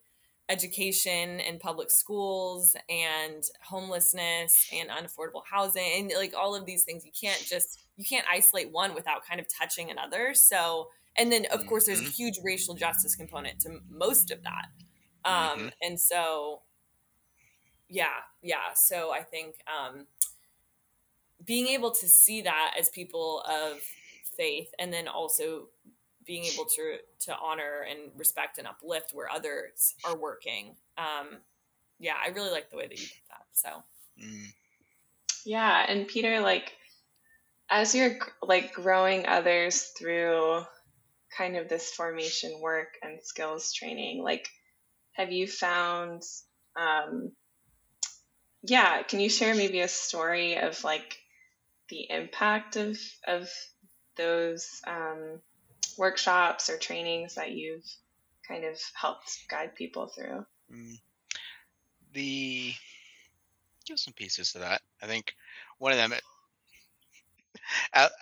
education 0.49 1.40
and 1.40 1.59
public 1.59 1.90
schools 1.90 2.76
and 2.88 3.42
homelessness 3.62 4.68
and 4.72 4.88
unaffordable 4.90 5.42
housing 5.51 5.90
and 5.97 6.12
like 6.16 6.34
all 6.36 6.55
of 6.55 6.64
these 6.66 6.84
things 6.84 7.05
you 7.05 7.11
can't 7.20 7.44
just 7.44 7.80
you 7.97 8.05
can't 8.05 8.24
isolate 8.30 8.70
one 8.70 8.94
without 8.94 9.26
kind 9.26 9.40
of 9.40 9.47
touching 9.49 9.90
another 9.90 10.34
so 10.34 10.88
and 11.18 11.32
then 11.32 11.47
of 11.51 11.66
course 11.66 11.86
there's 11.86 11.99
a 11.99 12.03
mm-hmm. 12.03 12.12
huge 12.12 12.38
racial 12.44 12.74
justice 12.74 13.16
component 13.16 13.59
to 13.59 13.80
most 13.90 14.30
of 14.30 14.38
that 14.44 14.66
um 15.24 15.59
mm-hmm. 15.59 15.68
and 15.82 15.99
so 15.99 16.62
yeah 17.88 18.07
yeah 18.40 18.72
so 18.76 19.12
i 19.12 19.22
think 19.22 19.57
um 19.66 20.07
being 21.44 21.66
able 21.66 21.90
to 21.90 22.07
see 22.07 22.42
that 22.42 22.74
as 22.78 22.88
people 22.90 23.42
of 23.49 23.78
faith 24.36 24.68
and 24.78 24.92
then 24.92 25.09
also 25.09 25.68
being 26.27 26.45
able 26.45 26.64
to 26.64 26.97
to 27.20 27.37
honor 27.37 27.85
and 27.89 28.11
respect 28.16 28.59
and 28.59 28.66
uplift 28.66 29.11
where 29.12 29.31
others 29.31 29.95
are 30.05 30.16
working 30.16 30.74
um 30.99 31.39
yeah 31.99 32.14
i 32.24 32.29
really 32.31 32.51
like 32.51 32.70
the 32.70 32.77
way 32.77 32.87
that 32.87 32.99
you 32.99 33.07
put 33.07 33.29
that 33.31 33.47
so 33.53 33.68
mm. 34.22 34.47
yeah 35.45 35.85
and 35.89 36.09
peter 36.09 36.41
like 36.41 36.72
as 37.70 37.95
you're 37.95 38.18
like 38.43 38.72
growing 38.72 39.27
others 39.27 39.93
through 39.99 40.62
kind 41.37 41.57
of 41.57 41.68
this 41.68 41.93
formation 41.93 42.61
work 42.61 42.95
and 43.03 43.18
skills 43.22 43.72
training 43.72 44.22
like 44.22 44.49
have 45.12 45.33
you 45.33 45.47
found 45.47 46.22
um 46.81 47.33
yeah 48.62 49.03
can 49.03 49.20
you 49.20 49.29
share 49.29 49.55
maybe 49.55 49.81
a 49.81 49.89
story 49.89 50.57
of 50.57 50.83
like 50.85 51.18
the 51.89 52.11
impact 52.11 52.77
of 52.77 52.99
of 53.27 53.49
those 54.16 54.81
um, 54.87 55.41
workshops 55.99 56.70
or 56.70 56.76
trainings 56.76 57.34
that 57.34 57.53
you've 57.53 57.84
kind 58.47 58.64
of 58.64 58.78
helped 58.94 59.49
guide 59.49 59.74
people 59.74 60.07
through? 60.07 60.44
Mm. 60.72 60.99
The 62.12 62.74
give 63.86 63.99
some 63.99 64.14
pieces 64.14 64.53
to 64.53 64.59
that. 64.61 64.82
I 65.03 65.07
think 65.07 65.34
one 65.78 65.92
of 65.92 65.99
them, 65.99 66.12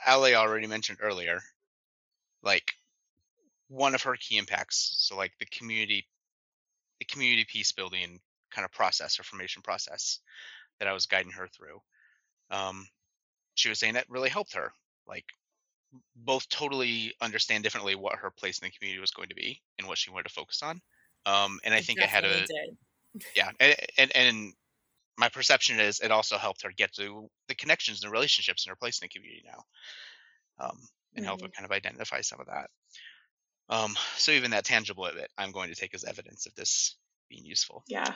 Ali 0.07 0.35
already 0.35 0.66
mentioned 0.66 0.99
earlier, 1.01 1.41
like 2.43 2.75
one 3.68 3.95
of 3.95 4.03
her 4.03 4.16
key 4.16 4.37
impacts. 4.37 4.95
So 4.99 5.16
like 5.16 5.33
the 5.39 5.47
community, 5.47 6.07
the 6.99 7.07
community 7.07 7.47
peace 7.51 7.72
building 7.72 8.20
kind 8.51 8.64
of 8.64 8.72
process 8.72 9.18
or 9.18 9.25
formation 9.25 9.62
process 9.62 10.20
that 10.79 10.89
I 10.89 10.93
was 10.93 11.07
guiding 11.07 11.33
her 11.33 11.49
through. 11.49 11.81
Um, 12.51 12.87
she 13.55 13.68
was 13.68 13.79
saying 13.79 13.95
that 13.95 14.11
really 14.11 14.29
helped 14.29 14.55
her 14.55 14.72
like 15.07 15.25
both 16.16 16.49
totally 16.49 17.14
understand 17.20 17.62
differently 17.62 17.95
what 17.95 18.16
her 18.16 18.30
place 18.30 18.59
in 18.59 18.66
the 18.66 18.72
community 18.72 19.01
was 19.01 19.11
going 19.11 19.28
to 19.28 19.34
be 19.34 19.61
and 19.78 19.86
what 19.88 19.99
she 19.99 20.11
wanted 20.11 20.28
to 20.28 20.34
focus 20.34 20.62
on 20.62 20.80
um, 21.26 21.59
and 21.64 21.74
i 21.74 21.80
think 21.80 22.01
it 22.01 22.07
had 22.07 22.24
a 22.24 22.47
did. 22.47 22.76
yeah 23.36 23.51
and, 23.61 23.76
and, 23.99 24.16
and 24.16 24.53
my 25.16 25.28
perception 25.28 25.78
is 25.78 26.01
it 26.01 26.11
also 26.11 26.36
helped 26.36 26.62
her 26.62 26.72
get 26.76 26.92
to 26.95 27.28
the 27.49 27.55
connections 27.55 28.03
and 28.03 28.12
relationships 28.12 28.66
in 28.66 28.70
her 28.70 28.76
place 28.76 29.01
in 29.01 29.07
the 29.07 29.09
community 29.09 29.45
now 29.45 29.62
um, 30.64 30.78
and 31.14 31.22
mm-hmm. 31.22 31.24
help 31.24 31.40
her 31.40 31.47
mm-hmm. 31.47 31.55
kind 31.55 31.64
of 31.64 31.76
identify 31.76 32.20
some 32.20 32.40
of 32.40 32.47
that 32.47 32.70
um, 33.70 33.95
so 34.16 34.32
even 34.32 34.51
that 34.51 34.64
tangible 34.64 35.07
of 35.07 35.16
it 35.16 35.30
i'm 35.38 35.53
going 35.53 35.68
to 35.68 35.76
take 35.76 35.95
as 35.95 36.05
evidence 36.05 36.47
of 36.47 36.55
this 36.55 36.97
being 37.28 37.45
useful 37.45 37.82
yeah 37.88 38.14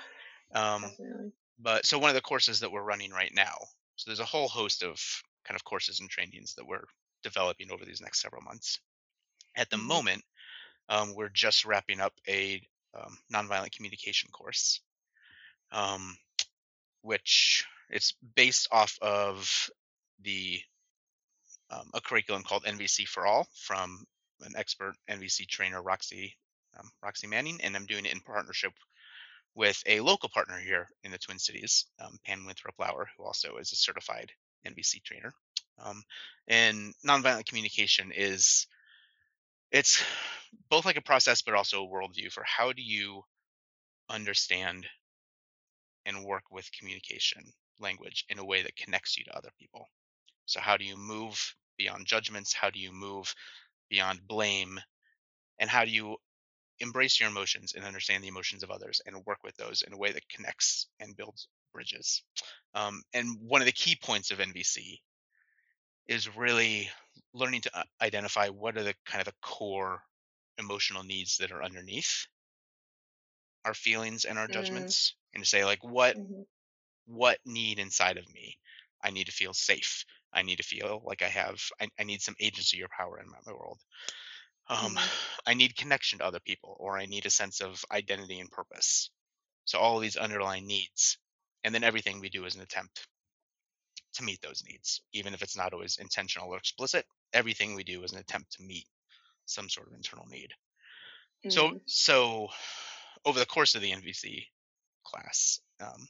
um, 0.54 0.82
definitely. 0.82 1.32
but 1.58 1.84
so 1.84 1.98
one 1.98 2.10
of 2.10 2.14
the 2.14 2.20
courses 2.22 2.60
that 2.60 2.72
we're 2.72 2.82
running 2.82 3.10
right 3.10 3.32
now 3.34 3.56
so 3.96 4.08
there's 4.08 4.20
a 4.20 4.24
whole 4.24 4.48
host 4.48 4.84
of 4.84 5.00
kind 5.44 5.56
of 5.56 5.64
courses 5.64 6.00
and 6.00 6.08
trainings 6.08 6.54
that 6.54 6.66
we're 6.66 6.84
developing 7.22 7.70
over 7.70 7.84
these 7.84 8.00
next 8.00 8.20
several 8.20 8.42
months. 8.42 8.78
At 9.56 9.70
the 9.70 9.76
mm-hmm. 9.76 9.86
moment, 9.86 10.24
um, 10.88 11.14
we're 11.14 11.28
just 11.28 11.64
wrapping 11.64 12.00
up 12.00 12.12
a 12.28 12.62
um, 12.94 13.18
nonviolent 13.32 13.72
communication 13.72 14.30
course, 14.30 14.80
um, 15.72 16.16
which 17.02 17.66
it's 17.90 18.14
based 18.34 18.68
off 18.72 18.98
of 19.02 19.70
the 20.22 20.60
um, 21.70 21.90
a 21.94 22.00
curriculum 22.00 22.42
called 22.42 22.64
NVC 22.64 23.06
for 23.06 23.26
All 23.26 23.46
from 23.54 24.06
an 24.40 24.52
expert 24.56 24.94
NVC 25.10 25.46
trainer, 25.46 25.82
Roxy 25.82 26.34
um, 26.78 26.90
Roxy 27.02 27.26
Manning, 27.26 27.58
and 27.62 27.76
I'm 27.76 27.86
doing 27.86 28.06
it 28.06 28.12
in 28.12 28.20
partnership 28.20 28.72
with 29.54 29.82
a 29.86 30.00
local 30.00 30.28
partner 30.28 30.58
here 30.58 30.88
in 31.02 31.10
the 31.10 31.18
Twin 31.18 31.38
Cities, 31.38 31.86
um, 32.00 32.18
Pan 32.24 32.44
Winthrop 32.46 32.74
Lauer, 32.78 33.08
who 33.16 33.24
also 33.24 33.56
is 33.56 33.72
a 33.72 33.76
certified 33.76 34.30
NVC 34.66 35.02
trainer. 35.02 35.32
Um, 35.82 36.02
and 36.46 36.94
nonviolent 37.06 37.46
communication 37.46 38.12
is 38.14 38.66
it's 39.70 40.02
both 40.70 40.84
like 40.84 40.96
a 40.96 41.02
process, 41.02 41.42
but 41.42 41.54
also 41.54 41.84
a 41.84 41.88
worldview 41.88 42.32
for 42.32 42.44
how 42.44 42.72
do 42.72 42.82
you 42.82 43.22
understand 44.08 44.86
and 46.06 46.24
work 46.24 46.44
with 46.50 46.72
communication 46.72 47.42
language 47.80 48.24
in 48.28 48.38
a 48.38 48.44
way 48.44 48.62
that 48.62 48.76
connects 48.76 49.16
you 49.16 49.24
to 49.24 49.36
other 49.36 49.50
people. 49.58 49.86
So 50.46 50.60
how 50.60 50.76
do 50.76 50.84
you 50.84 50.96
move 50.96 51.54
beyond 51.76 52.06
judgments? 52.06 52.52
How 52.52 52.70
do 52.70 52.80
you 52.80 52.92
move 52.92 53.34
beyond 53.90 54.26
blame? 54.26 54.80
And 55.58 55.68
how 55.68 55.84
do 55.84 55.90
you 55.90 56.16
embrace 56.80 57.20
your 57.20 57.28
emotions 57.28 57.74
and 57.74 57.84
understand 57.84 58.22
the 58.24 58.28
emotions 58.28 58.62
of 58.62 58.70
others 58.70 59.02
and 59.04 59.24
work 59.26 59.38
with 59.44 59.56
those 59.56 59.82
in 59.82 59.92
a 59.92 59.98
way 59.98 60.12
that 60.12 60.28
connects 60.28 60.86
and 61.00 61.16
builds 61.16 61.48
bridges? 61.74 62.22
Um, 62.74 63.02
and 63.12 63.38
one 63.42 63.60
of 63.60 63.66
the 63.66 63.72
key 63.72 63.96
points 64.02 64.30
of 64.30 64.38
NVC 64.38 65.00
is 66.08 66.36
really 66.36 66.90
learning 67.34 67.62
to 67.62 67.78
uh, 67.78 67.84
identify 68.00 68.48
what 68.48 68.76
are 68.78 68.84
the 68.84 68.94
kind 69.06 69.20
of 69.20 69.26
the 69.26 69.38
core 69.42 70.02
emotional 70.58 71.04
needs 71.04 71.38
that 71.38 71.52
are 71.52 71.62
underneath 71.62 72.26
our 73.64 73.74
feelings 73.74 74.24
and 74.24 74.38
our 74.38 74.48
Mm, 74.48 74.48
judgments 74.48 75.14
and 75.34 75.42
to 75.44 75.48
say 75.48 75.64
like 75.64 75.82
what 75.84 76.16
mhm, 76.16 76.44
what 77.06 77.40
need 77.46 77.78
inside 77.78 78.18
of 78.18 78.32
me? 78.32 78.58
I 79.02 79.10
need 79.10 79.26
to 79.26 79.32
feel 79.32 79.54
safe. 79.54 80.04
I 80.32 80.42
need 80.42 80.56
to 80.58 80.62
feel 80.64 81.02
like 81.04 81.22
i 81.22 81.28
have 81.28 81.60
i, 81.80 81.88
I 81.98 82.04
need 82.04 82.22
some 82.22 82.36
agency 82.40 82.82
or 82.82 82.88
power 82.88 83.20
in 83.20 83.28
my, 83.30 83.38
my 83.46 83.52
world. 83.52 83.80
Um, 84.68 84.96
mhm, 84.96 85.10
i 85.46 85.54
need 85.54 85.76
connection 85.76 86.18
to 86.20 86.26
other 86.26 86.40
people 86.40 86.76
or 86.80 86.98
i 86.98 87.06
need 87.06 87.26
a 87.26 87.30
sense 87.30 87.60
of 87.60 87.84
identity 87.92 88.40
and 88.40 88.50
purpose. 88.50 89.10
So 89.66 89.78
all 89.80 89.96
of 89.96 90.02
these 90.02 90.16
underlying 90.16 90.66
needs 90.66 91.18
and 91.64 91.74
then 91.74 91.84
everything 91.84 92.20
we 92.20 92.30
do 92.30 92.44
is 92.46 92.56
an 92.56 92.62
attempt 92.62 93.08
to 94.18 94.24
meet 94.24 94.42
those 94.42 94.64
needs 94.64 95.02
even 95.14 95.34
if 95.34 95.42
it's 95.42 95.56
not 95.58 95.74
always 95.74 95.98
intentional 95.98 96.50
or 96.50 96.58
explicit 96.58 97.06
everything 97.34 97.74
we 97.76 97.84
do 97.84 98.04
is 98.04 98.12
an 98.12 98.18
attempt 98.20 98.52
to 98.52 98.64
meet 98.64 98.86
some 99.46 99.68
sort 99.70 99.88
of 99.88 99.94
internal 99.94 100.26
need. 100.26 100.52
So 101.48 101.72
mm, 101.72 101.80
so 101.86 102.48
over 103.24 103.38
the 103.40 103.46
course 103.46 103.74
of 103.74 103.82
the 103.82 103.92
nvc 103.92 104.46
class 105.04 105.60
um, 105.80 106.08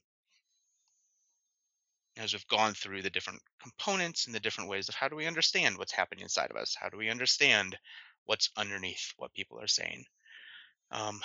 as 2.18 2.32
we've 2.34 2.46
gone 2.48 2.74
through 2.74 3.00
the 3.02 3.08
different 3.10 3.40
components 3.62 4.26
and 4.26 4.34
the 4.34 4.40
different 4.40 4.68
ways 4.68 4.88
of 4.90 4.94
how 4.94 5.08
do 5.08 5.16
we 5.16 5.26
understand 5.26 5.78
what's 5.78 5.92
happening 5.92 6.22
inside 6.22 6.50
of 6.50 6.56
us 6.56 6.74
how 6.78 6.88
do 6.90 6.96
we 6.98 7.08
understand 7.08 7.78
what's 8.24 8.50
underneath 8.56 9.12
what 9.16 9.32
people 9.32 9.58
are 9.60 9.66
saying 9.68 10.04
um, 10.92 11.20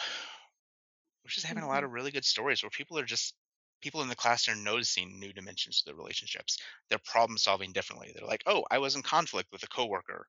we're 1.24 1.30
just 1.30 1.46
having 1.46 1.64
a 1.64 1.68
lot 1.68 1.84
mhm, 1.84 1.86
of 1.86 1.92
really 1.92 2.12
good 2.12 2.26
stories 2.26 2.64
where 2.64 2.70
people 2.70 2.98
are 2.98 3.06
just 3.06 3.36
people 3.84 4.02
in 4.02 4.08
the 4.10 4.16
class 4.16 4.48
are 4.48 4.56
noticing 4.56 5.20
new 5.20 5.34
dimensions 5.34 5.80
to 5.80 5.86
their 5.86 5.96
relationships 5.96 6.58
they're 6.90 7.00
problem 7.06 7.38
solving 7.38 7.72
differently 7.72 8.12
they're 8.16 8.28
like 8.28 8.44
oh 8.48 8.64
i 8.72 8.80
was 8.80 8.96
in 8.96 9.02
conflict 9.02 9.50
with 9.52 9.64
a 9.64 9.68
coworker 9.68 10.26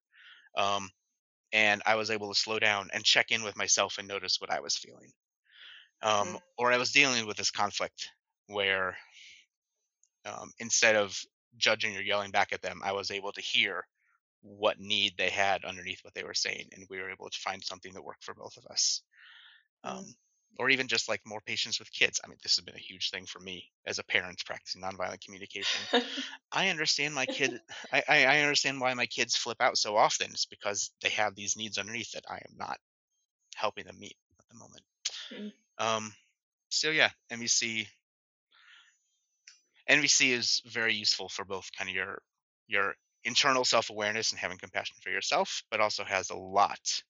um, 0.57 0.91
and 1.53 1.81
i 1.87 1.95
was 1.95 2.11
able 2.11 2.33
to 2.33 2.39
slow 2.39 2.59
down 2.59 2.89
and 2.93 3.05
check 3.05 3.31
in 3.31 3.43
with 3.43 3.57
myself 3.57 3.97
and 3.99 4.07
notice 4.07 4.41
what 4.41 4.53
i 4.53 4.61
was 4.61 4.77
feeling 4.77 5.11
um, 6.03 6.29
mm, 6.29 6.41
or 6.59 6.73
i 6.73 6.77
was 6.77 6.93
dealing 6.93 7.27
with 7.27 7.37
this 7.37 7.51
conflict 7.51 8.11
where 8.49 8.97
um, 10.27 10.51
instead 10.59 10.97
of 10.97 11.19
judging 11.57 11.97
or 11.97 12.01
yelling 12.01 12.31
back 12.31 12.53
at 12.53 12.63
them, 12.63 12.81
I 12.85 12.93
was 12.93 13.11
able 13.11 13.33
to 13.33 13.41
hear 13.41 13.87
what 14.43 14.79
need 14.79 15.15
they 15.17 15.31
had 15.31 15.65
underneath 15.65 16.01
what 16.03 16.15
they 16.15 16.25
were 16.25 16.35
saying, 16.35 16.69
and 16.73 16.87
we 16.91 17.01
were 17.01 17.11
able 17.11 17.31
to 17.31 17.39
find 17.39 17.63
something 17.63 17.93
that 17.95 18.05
worked 18.05 18.25
for 18.25 18.35
both 18.35 18.57
of 18.57 18.67
us. 18.67 19.03
Um, 19.83 19.99
mm. 19.99 20.15
Or 20.59 20.71
even 20.71 20.89
just 20.89 21.09
like 21.09 21.21
more 21.27 21.41
patience 21.41 21.79
with 21.79 21.93
kids. 21.93 22.21
I 22.25 22.29
mean, 22.29 22.39
this 22.43 22.57
has 22.57 22.65
been 22.65 22.75
a 22.77 22.79
huge 22.79 23.11
thing 23.11 23.27
for 23.27 23.41
me 23.41 23.73
as 23.87 23.99
a 23.99 24.05
parent 24.05 24.43
practicing 24.45 24.83
nonviolent 24.83 25.21
communication. 25.25 25.89
I 26.53 26.69
understand 26.71 27.15
my 27.15 27.27
kid. 27.27 27.61
I, 27.93 28.05
I 28.09 28.41
understand 28.41 28.81
why 28.81 28.95
my 28.95 29.07
kids 29.07 29.37
flip 29.37 29.59
out 29.61 29.79
so 29.79 29.97
often. 29.97 30.31
It's 30.33 30.47
because 30.47 30.93
they 31.03 31.11
have 31.11 31.35
these 31.35 31.57
needs 31.57 31.79
underneath 31.79 32.13
that 32.13 32.25
I 32.29 32.37
am 32.37 32.57
not 32.57 32.79
helping 33.57 33.87
them 33.87 33.99
meet 33.99 34.17
at 34.41 34.49
the 34.49 34.57
moment. 34.57 34.83
Mm, 35.33 35.53
Um, 35.79 36.15
so 36.71 36.91
yeah, 36.91 37.11
NVC 37.31 37.89
NVC 39.89 40.31
is 40.31 40.61
very 40.65 40.95
useful 40.95 41.29
for 41.29 41.45
both 41.45 41.73
kind 41.73 41.91
of 41.91 41.97
your 41.97 42.23
your 42.69 42.95
internal 43.25 43.65
self-awareness 43.65 44.31
and 44.31 44.39
having 44.39 44.59
compassion 44.59 44.97
for 45.01 45.11
yourself, 45.11 45.65
but 45.71 45.81
also 45.81 46.05
has 46.05 46.31
a 46.31 46.37
lot 46.37 47.03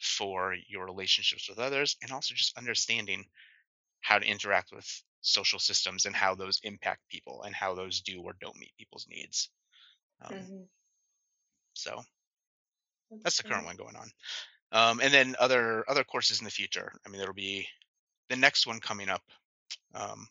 for 0.00 0.54
your 0.68 0.84
relationships 0.86 1.48
with 1.48 1.58
others 1.58 1.96
and 2.02 2.12
also 2.12 2.34
just 2.34 2.56
understanding 2.58 3.24
how 4.00 4.18
to 4.18 4.26
interact 4.26 4.72
with 4.72 4.86
social 5.20 5.58
systems 5.58 6.04
and 6.06 6.14
how 6.14 6.34
those 6.34 6.60
impact 6.62 7.00
people 7.08 7.42
and 7.42 7.54
how 7.54 7.74
those 7.74 8.00
do 8.00 8.20
or 8.22 8.34
don't 8.40 8.58
meet 8.58 8.76
people's 8.78 9.06
needs. 9.08 9.50
Um, 10.22 10.34
mhm. 10.34 10.68
so 11.74 12.02
That's 13.10 13.22
that's 13.24 13.36
the 13.38 13.44
current 13.44 13.66
one 13.66 13.76
going 13.76 13.96
on. 13.96 14.10
Um, 14.72 15.00
and 15.00 15.12
then 15.12 15.36
other 15.38 15.84
other 15.88 16.04
courses 16.04 16.40
in 16.40 16.44
the 16.44 16.50
future. 16.50 16.92
I 17.04 17.08
mean, 17.08 17.18
there'll 17.18 17.34
be 17.34 17.68
the 18.28 18.36
next 18.36 18.66
one 18.66 18.80
coming 18.80 19.08
up. 19.08 19.22
Um, 19.94 20.28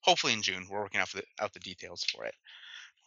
hopefully 0.00 0.32
in 0.34 0.42
June. 0.42 0.66
We're 0.70 0.82
working 0.82 1.00
out 1.00 1.10
the 1.12 1.24
out 1.40 1.52
the 1.52 1.60
details 1.60 2.04
for 2.04 2.24
it. 2.26 2.34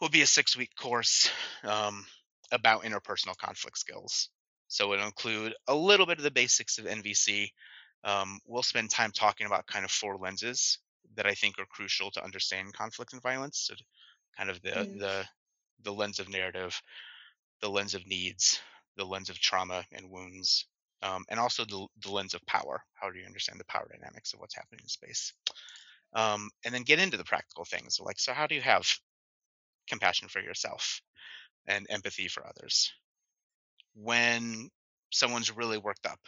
will 0.01 0.09
be 0.09 0.21
a 0.21 0.27
six 0.27 0.57
week 0.57 0.75
course 0.75 1.31
um, 1.63 2.05
about 2.51 2.83
interpersonal 2.83 3.37
conflict 3.37 3.77
skills. 3.77 4.29
So 4.67 4.93
it'll 4.93 5.05
include 5.05 5.55
a 5.67 5.75
little 5.75 6.05
bit 6.05 6.17
of 6.17 6.23
the 6.23 6.31
basics 6.31 6.77
of 6.77 6.85
NVC. 6.87 7.51
Um, 8.03 8.39
we'll 8.45 8.63
spend 8.63 8.91
time 8.91 9.11
talking 9.11 9.47
about 9.47 9.67
kind 9.67 9.85
of 9.85 9.91
four 9.91 10.17
lenses 10.17 10.79
that 11.15 11.25
I 11.25 11.33
think 11.33 11.57
are 11.59 11.65
crucial 11.65 12.11
to 12.11 12.23
understand 12.23 12.73
conflict 12.73 13.13
and 13.13 13.21
violence. 13.21 13.59
So 13.59 13.75
kind 14.37 14.49
of 14.49 14.61
the 14.61 14.87
Mm, 14.87 14.97
the 14.97 15.27
the 15.81 15.93
lens 15.93 16.19
of 16.19 16.29
narrative, 16.29 16.81
the 17.61 17.69
lens 17.69 17.93
of 17.95 18.05
needs, 18.07 18.61
the 18.95 19.05
lens 19.05 19.29
of 19.29 19.39
trauma 19.39 19.85
and 19.91 20.09
wounds, 20.09 20.67
um, 21.03 21.25
and 21.29 21.39
also 21.39 21.65
the, 21.65 21.87
the 22.01 22.11
lens 22.11 22.33
of 22.33 22.45
power. 22.45 22.83
How 22.95 23.09
do 23.11 23.19
you 23.19 23.25
understand 23.25 23.59
the 23.59 23.65
power 23.65 23.87
dynamics 23.91 24.33
of 24.33 24.39
what's 24.39 24.55
happening 24.55 24.81
in 24.83 24.89
space? 24.89 25.33
Um, 26.13 26.49
and 26.65 26.73
then 26.73 26.83
get 26.83 26.99
into 26.99 27.17
the 27.17 27.25
practical 27.25 27.65
things 27.65 27.99
like 27.99 28.19
so 28.19 28.33
how 28.33 28.47
do 28.47 28.55
you 28.55 28.61
have 28.61 28.87
compassion 29.87 30.27
for 30.27 30.41
yourself 30.41 31.01
and 31.67 31.87
empathy 31.89 32.27
for 32.27 32.45
others. 32.47 32.93
When 33.97 34.69
someone's 35.11 35.51
really 35.51 35.77
worked 35.77 36.05
up, 36.05 36.19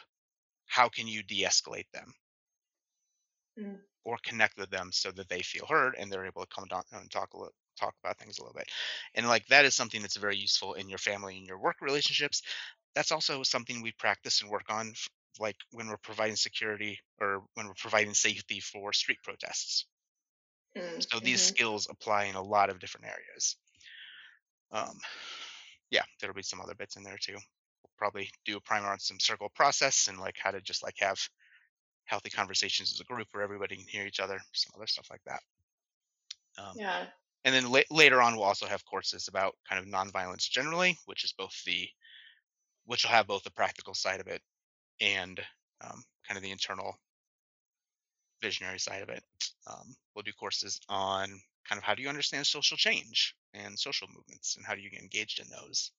how 0.68 0.90
can 0.90 1.08
you 1.08 1.24
de 1.24 1.44
escalate 1.44 1.90
them 1.94 2.14
mm, 3.58 3.80
or 4.06 4.18
connect 4.24 4.58
with 4.58 4.70
them 4.70 4.92
so 4.92 5.12
that 5.12 5.30
they 5.30 5.42
feel 5.42 5.66
heard 5.66 5.96
and 5.98 6.12
they're 6.12 6.26
able 6.26 6.42
to 6.44 6.56
come 6.56 6.66
down 6.68 6.84
and 6.92 7.10
talk 7.12 7.34
a 7.34 7.38
little? 7.38 7.54
talk 7.80 7.96
about 8.04 8.20
things 8.20 8.38
a 8.38 8.42
little 8.42 8.54
bit 8.54 8.68
and 9.16 9.26
like 9.26 9.46
that 9.48 9.64
is 9.64 9.74
something 9.74 10.02
that's 10.02 10.18
very 10.18 10.36
useful 10.36 10.74
in 10.74 10.90
your 10.90 10.98
family 10.98 11.38
and 11.38 11.48
your 11.48 11.58
work 11.58 11.78
relationships 11.80 12.42
that's 12.94 13.14
also 13.14 13.42
something 13.42 13.82
we 13.82 13.94
practice 13.94 14.42
and 14.42 14.52
work 14.52 14.66
on 14.70 14.92
like 15.40 15.56
when 15.72 15.88
we're 15.88 15.96
providing 15.96 16.36
security 16.36 17.00
or 17.22 17.42
when 17.54 17.68
we're 17.68 17.74
providing 17.76 18.14
safety 18.14 18.60
for 18.60 18.92
street 18.92 19.20
protests 19.24 19.86
mm, 20.76 21.06
so 21.10 21.20
these 21.22 21.42
mhm. 21.42 21.46
skills 21.46 21.88
apply 21.90 22.26
in 22.26 22.36
a 22.36 22.42
lot 22.42 22.70
of 22.70 22.80
different 22.80 23.08
areas 23.08 23.56
um, 24.72 25.00
yeah, 25.92 26.04
there'll 26.20 26.36
be 26.36 26.44
some 26.44 26.62
other 26.62 26.76
bits 26.76 26.96
in 26.96 27.04
there 27.04 27.18
too. 27.20 27.38
Probably 28.00 28.32
do 28.46 28.58
a 28.58 28.62
primer 28.62 28.88
on 28.88 29.00
some 29.00 29.20
circle 29.20 29.50
process 29.50 30.08
and 30.10 30.20
like 30.20 30.38
how 30.40 30.52
to 30.52 30.62
just 30.62 30.84
like 30.84 30.96
have 31.00 31.20
healthy 32.06 32.32
conversations 32.32 32.94
as 32.94 33.02
a 33.02 33.06
group 33.06 33.28
where 33.32 33.44
everybody 33.44 33.78
can 33.78 33.88
hear 33.88 34.08
each 34.08 34.22
other, 34.22 34.40
some 34.54 34.72
other 34.76 34.88
stuff 34.88 35.08
like 35.12 35.24
that. 35.26 35.42
Um, 36.58 36.76
Yeah. 36.76 37.12
and 37.46 37.56
then 37.56 37.72
la- 37.72 37.82
later 37.92 38.22
on, 38.22 38.36
we'll 38.36 38.46
also 38.46 38.68
have 38.68 38.86
courses 38.86 39.28
about 39.28 39.58
kind 39.70 39.82
of 39.82 39.92
nonviolence 39.94 40.50
generally, 40.50 40.98
which 41.06 41.24
is 41.26 41.34
both 41.34 41.64
the 41.66 41.90
which 42.86 43.04
will 43.04 43.12
have 43.12 43.28
both 43.28 43.44
the 43.44 43.52
practical 43.52 43.94
side 43.94 44.20
of 44.22 44.28
it 44.28 44.42
and 45.02 45.40
um, 45.82 46.04
kind 46.28 46.38
of 46.38 46.44
the 46.44 46.52
internal 46.52 46.96
visionary 48.42 48.80
side 48.80 49.02
of 49.02 49.10
it. 49.10 49.24
Um, 49.68 49.96
we'll 50.16 50.24
do 50.24 50.34
courses 50.34 50.80
on 50.90 51.42
kind 51.68 51.78
of 51.78 51.84
how 51.84 51.96
do 51.96 52.02
you 52.02 52.10
understand 52.10 52.48
social 52.48 52.78
change 52.78 53.36
and 53.54 53.78
social 53.80 54.08
movements 54.08 54.56
and 54.58 54.66
how 54.66 54.76
do 54.76 54.82
you 54.82 54.90
get 54.90 55.02
engaged 55.02 55.40
in 55.40 55.48
those, 55.50 55.92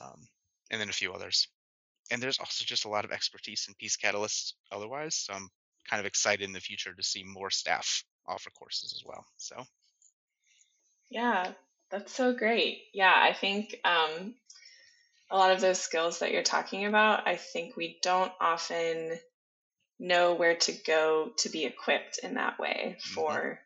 um, 0.00 0.28
and 0.70 0.80
then 0.80 0.88
a 0.88 0.92
few 0.92 1.12
others. 1.12 1.48
and 2.10 2.22
there's 2.22 2.38
also 2.40 2.64
just 2.64 2.84
a 2.86 2.88
lot 2.90 3.04
of 3.06 3.12
expertise 3.12 3.66
in 3.68 3.74
peace 3.76 3.96
catalysts 3.96 4.54
otherwise 4.72 5.16
so 5.16 5.32
i'm 5.34 5.48
kind 5.90 6.00
of 6.00 6.06
excited 6.06 6.44
in 6.44 6.52
the 6.52 6.60
future 6.60 6.94
to 6.94 7.02
see 7.02 7.24
more 7.24 7.50
staff 7.50 8.04
offer 8.26 8.50
courses 8.50 8.92
as 8.94 9.04
well 9.06 9.24
so 9.38 9.64
Yeah. 11.10 11.52
That's 11.90 12.12
so 12.14 12.32
great. 12.34 12.84
Yeah, 12.94 13.14
I 13.14 13.34
think 13.34 13.78
um, 13.84 14.34
a 15.30 15.36
lot 15.36 15.52
of 15.52 15.60
those 15.60 15.80
skills 15.80 16.20
that 16.20 16.32
you're 16.32 16.42
talking 16.42 16.86
about, 16.86 17.28
I 17.28 17.36
think 17.36 17.76
we 17.76 17.98
don't 18.02 18.32
often 18.40 19.18
know 19.98 20.34
where 20.34 20.56
to 20.56 20.72
go 20.72 21.32
to 21.38 21.48
be 21.50 21.64
equipped 21.66 22.18
in 22.18 22.34
that 22.34 22.58
way 22.58 22.98
hmm 23.04 23.14
for 23.14 23.60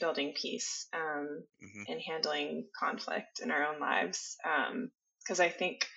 building 0.00 0.34
peace 0.34 0.88
um, 0.94 1.44
hmm 1.60 1.86
and 1.88 2.00
handling 2.02 2.68
conflict 2.78 3.40
in 3.40 3.50
our 3.50 3.64
own 3.64 3.80
lives. 3.80 4.36
Because 5.24 5.40
I 5.40 5.50
think, 5.50 5.88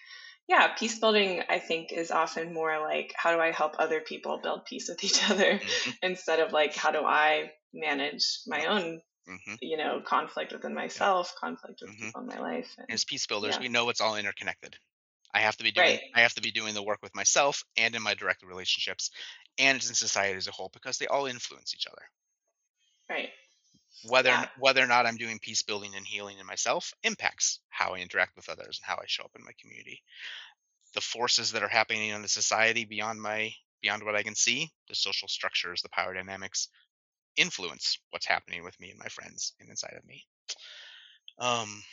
yeah, 0.49 0.73
peace 0.75 0.99
building, 0.99 1.43
I 1.49 1.59
think, 1.59 1.93
is 1.93 2.11
often 2.11 2.53
more 2.53 2.79
like 2.81 3.13
how 3.15 3.31
do 3.33 3.41
I 3.41 3.51
help 3.51 3.75
other 3.79 4.01
people 4.01 4.39
build 4.41 4.65
peace 4.65 4.89
with 4.89 5.03
each 5.03 5.29
other 5.31 5.61
hmm 5.61 5.91
instead 6.01 6.41
of 6.41 6.51
like 6.53 6.75
how 6.75 6.91
do 6.91 7.05
I 7.05 7.53
manage 7.73 8.25
my 8.47 8.65
own 8.65 9.01
hmm 9.27 9.59
you 9.61 9.77
know, 9.77 10.01
conflict 10.05 10.53
within 10.53 10.75
myself, 10.75 11.35
conflict 11.39 11.81
with 11.81 11.91
Mhm. 11.91 12.13
people 12.13 12.21
in 12.21 12.27
my 12.27 12.39
life. 12.39 12.75
And, 12.77 12.89
As 12.89 13.05
peace 13.05 13.27
builders, 13.27 13.57
yeah. 13.57 13.59
we 13.59 13.69
know 13.69 13.89
it's 13.89 14.01
all 14.01 14.17
interconnected. 14.17 14.79
I 15.33 15.41
have 15.41 15.57
to 15.57 15.63
be 15.63 15.71
doing 15.71 15.99
Right. 15.99 16.13
I 16.13 16.21
have 16.21 16.35
to 16.35 16.41
be 16.41 16.51
doing 16.51 16.73
the 16.75 16.83
work 16.83 17.01
with 17.03 17.15
myself 17.15 17.63
and 17.77 17.95
in 17.95 18.03
my 18.03 18.15
direct 18.15 18.43
relationships 18.43 19.11
and 19.57 19.83
in 19.83 19.95
society 19.95 20.37
as 20.37 20.47
a 20.47 20.51
whole 20.53 20.69
because 20.69 20.97
they 20.99 21.07
all 21.07 21.27
influence 21.27 21.75
each 21.75 21.87
other. 21.87 22.11
Right. 23.09 23.29
Whether 24.01 24.37
Yeah. 24.37 24.49
whether 24.55 24.83
or 24.83 24.87
not 24.87 25.05
I'm 25.05 25.17
doing 25.17 25.39
peace 25.39 25.61
building 25.61 25.95
and 25.95 26.07
healing 26.07 26.37
in 26.39 26.45
myself 26.45 26.93
impacts 27.03 27.61
how 27.69 27.95
I 27.95 27.99
interact 27.99 28.35
with 28.37 28.49
others 28.49 28.79
and 28.79 28.85
how 28.87 28.95
I 29.01 29.05
show 29.07 29.23
up 29.25 29.35
in 29.35 29.43
my 29.45 29.53
community. 29.59 30.03
The 30.93 31.01
forces 31.01 31.51
that 31.53 31.63
are 31.63 31.69
happening 31.69 32.09
in 32.09 32.21
the 32.21 32.27
society 32.29 32.85
beyond 32.85 33.21
my 33.21 33.53
beyond 33.81 34.03
what 34.03 34.15
I 34.15 34.23
can 34.23 34.35
see, 34.35 34.71
the 34.89 34.95
social 34.95 35.27
structures, 35.29 35.81
the 35.81 35.89
power 35.89 36.13
dynamics 36.13 36.69
influence 37.37 37.99
what's 38.11 38.27
happening 38.27 38.63
with 38.63 38.79
me 38.79 38.91
and 38.91 38.99
my 38.99 39.09
friends 39.09 39.53
and 39.59 39.69
inside 39.69 39.95
of 39.97 40.05
me. 40.05 40.25
Um 41.37 41.83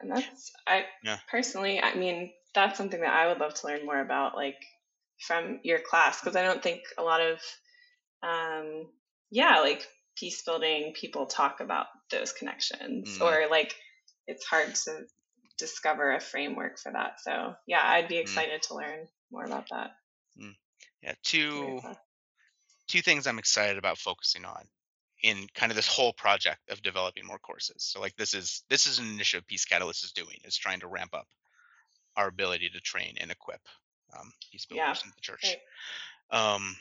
And 0.00 0.10
that's 0.10 0.52
I 0.66 0.86
Yeah. 1.02 1.18
personally, 1.28 1.80
I 1.80 1.94
mean, 1.94 2.32
that's 2.54 2.76
something 2.76 3.00
that 3.00 3.12
I 3.14 3.26
would 3.28 3.38
love 3.38 3.54
to 3.54 3.66
learn 3.66 3.86
more 3.86 4.00
about, 4.00 4.34
like 4.34 4.60
from 5.20 5.60
your 5.62 5.78
class, 5.80 6.20
because 6.20 6.36
I 6.36 6.42
don't 6.42 6.62
think 6.62 6.82
a 6.98 7.02
lot 7.02 7.20
of, 7.20 7.40
um, 8.22 8.92
yeah, 9.30 9.60
like 9.60 9.88
peace 10.16 10.42
building 10.42 10.92
people 10.94 11.26
talk 11.26 11.60
about 11.60 11.86
those 12.10 12.32
connections, 12.32 13.18
Mm. 13.18 13.22
or 13.22 13.48
like 13.50 13.74
it's 14.26 14.44
hard 14.44 14.74
to 14.74 15.06
discover 15.58 16.12
a 16.12 16.20
framework 16.20 16.78
for 16.78 16.92
that. 16.92 17.20
So 17.20 17.54
yeah, 17.66 17.82
I'd 17.84 18.08
be 18.08 18.16
Mm. 18.16 18.22
excited 18.22 18.62
to 18.64 18.74
learn 18.74 19.08
more 19.30 19.44
about 19.44 19.68
that. 19.70 19.90
yeah, 21.02 21.14
two 21.22 21.82
two 22.86 23.02
things 23.02 23.26
I'm 23.26 23.38
excited 23.38 23.76
about 23.78 23.98
focusing 23.98 24.44
on 24.44 24.68
in 25.22 25.46
kind 25.54 25.70
of 25.72 25.76
this 25.76 25.86
whole 25.86 26.12
project 26.12 26.60
of 26.70 26.82
developing 26.82 27.24
more 27.26 27.38
courses. 27.38 27.82
So 27.82 28.00
like 28.00 28.14
this 28.16 28.34
is 28.34 28.62
this 28.68 28.86
is 28.86 28.98
an 28.98 29.06
initiative 29.06 29.46
Peace 29.46 29.64
Catalyst 29.64 30.04
is 30.04 30.12
doing 30.12 30.38
is 30.44 30.56
trying 30.56 30.80
to 30.80 30.86
ramp 30.86 31.14
up 31.14 31.26
our 32.16 32.28
ability 32.28 32.70
to 32.70 32.80
train 32.80 33.16
and 33.18 33.30
equip 33.30 33.60
um, 34.18 34.32
peace 34.50 34.66
Yeah, 34.70 34.84
builders 34.84 35.02
in 35.04 35.10
the 35.14 35.20
church. 35.20 35.40
great. 35.42 35.58
Um, 36.30 36.76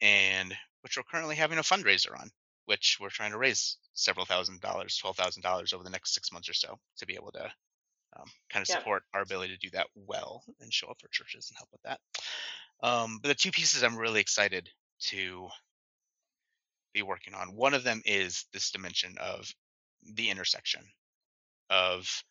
and 0.00 0.56
which 0.82 0.96
we're 0.96 1.02
currently 1.04 1.36
having 1.36 1.58
a 1.58 1.62
fundraiser 1.62 2.18
on, 2.18 2.30
which 2.66 2.98
we're 3.00 3.08
trying 3.10 3.32
to 3.32 3.38
raise 3.38 3.78
several 3.94 4.26
thousand 4.26 4.60
dollars, 4.60 4.96
twelve 4.96 5.16
thousand 5.16 5.42
dollars 5.42 5.72
over 5.72 5.84
the 5.84 5.90
next 5.90 6.14
six 6.14 6.32
months 6.32 6.48
or 6.48 6.54
so 6.54 6.78
to 6.98 7.06
be 7.06 7.14
able 7.14 7.32
to 7.32 7.44
um, 8.16 8.30
kind 8.50 8.62
of 8.62 8.68
Yep. 8.68 8.78
support 8.78 9.02
our 9.14 9.22
ability 9.22 9.54
to 9.54 9.58
do 9.58 9.70
that 9.70 9.88
well 9.94 10.42
and 10.60 10.72
show 10.72 10.88
up 10.88 11.00
for 11.00 11.08
churches 11.08 11.50
and 11.50 11.56
help 11.56 11.68
with 11.72 11.82
that. 11.82 12.00
Um, 12.82 13.18
but 13.22 13.28
the 13.28 13.34
two 13.34 13.50
pieces 13.52 13.82
I'm 13.82 13.96
really 13.96 14.20
excited 14.20 14.68
to 15.08 15.48
be 16.92 17.02
working 17.02 17.34
on. 17.34 17.56
One 17.56 17.74
of 17.74 17.84
them 17.84 18.02
is 18.04 18.46
this 18.52 18.70
dimension 18.70 19.16
of 19.18 19.52
the 20.02 20.30
intersection 20.30 20.82
of 21.70 22.22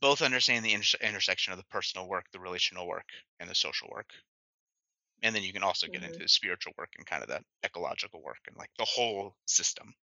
both 0.00 0.22
understanding 0.22 0.62
the 0.62 0.74
inter- 0.74 0.98
intersection 1.00 1.52
of 1.52 1.58
the 1.58 1.64
personal 1.66 2.08
work, 2.08 2.26
the 2.32 2.40
relational 2.40 2.88
work, 2.88 3.06
and 3.38 3.48
the 3.48 3.54
social 3.54 3.88
work. 3.92 4.10
And 5.22 5.34
then 5.34 5.42
you 5.44 5.52
can 5.52 5.62
also 5.62 5.88
get 5.88 6.02
Mhm. 6.02 6.04
into 6.04 6.22
the 6.22 6.28
spiritual 6.28 6.72
work 6.78 6.90
and 6.96 7.06
kind 7.06 7.22
of 7.22 7.28
the 7.28 7.42
ecological 7.64 8.22
work 8.22 8.40
and 8.48 8.56
like 8.56 8.70
the 8.78 8.84
whole 8.84 9.36
system. 9.46 9.94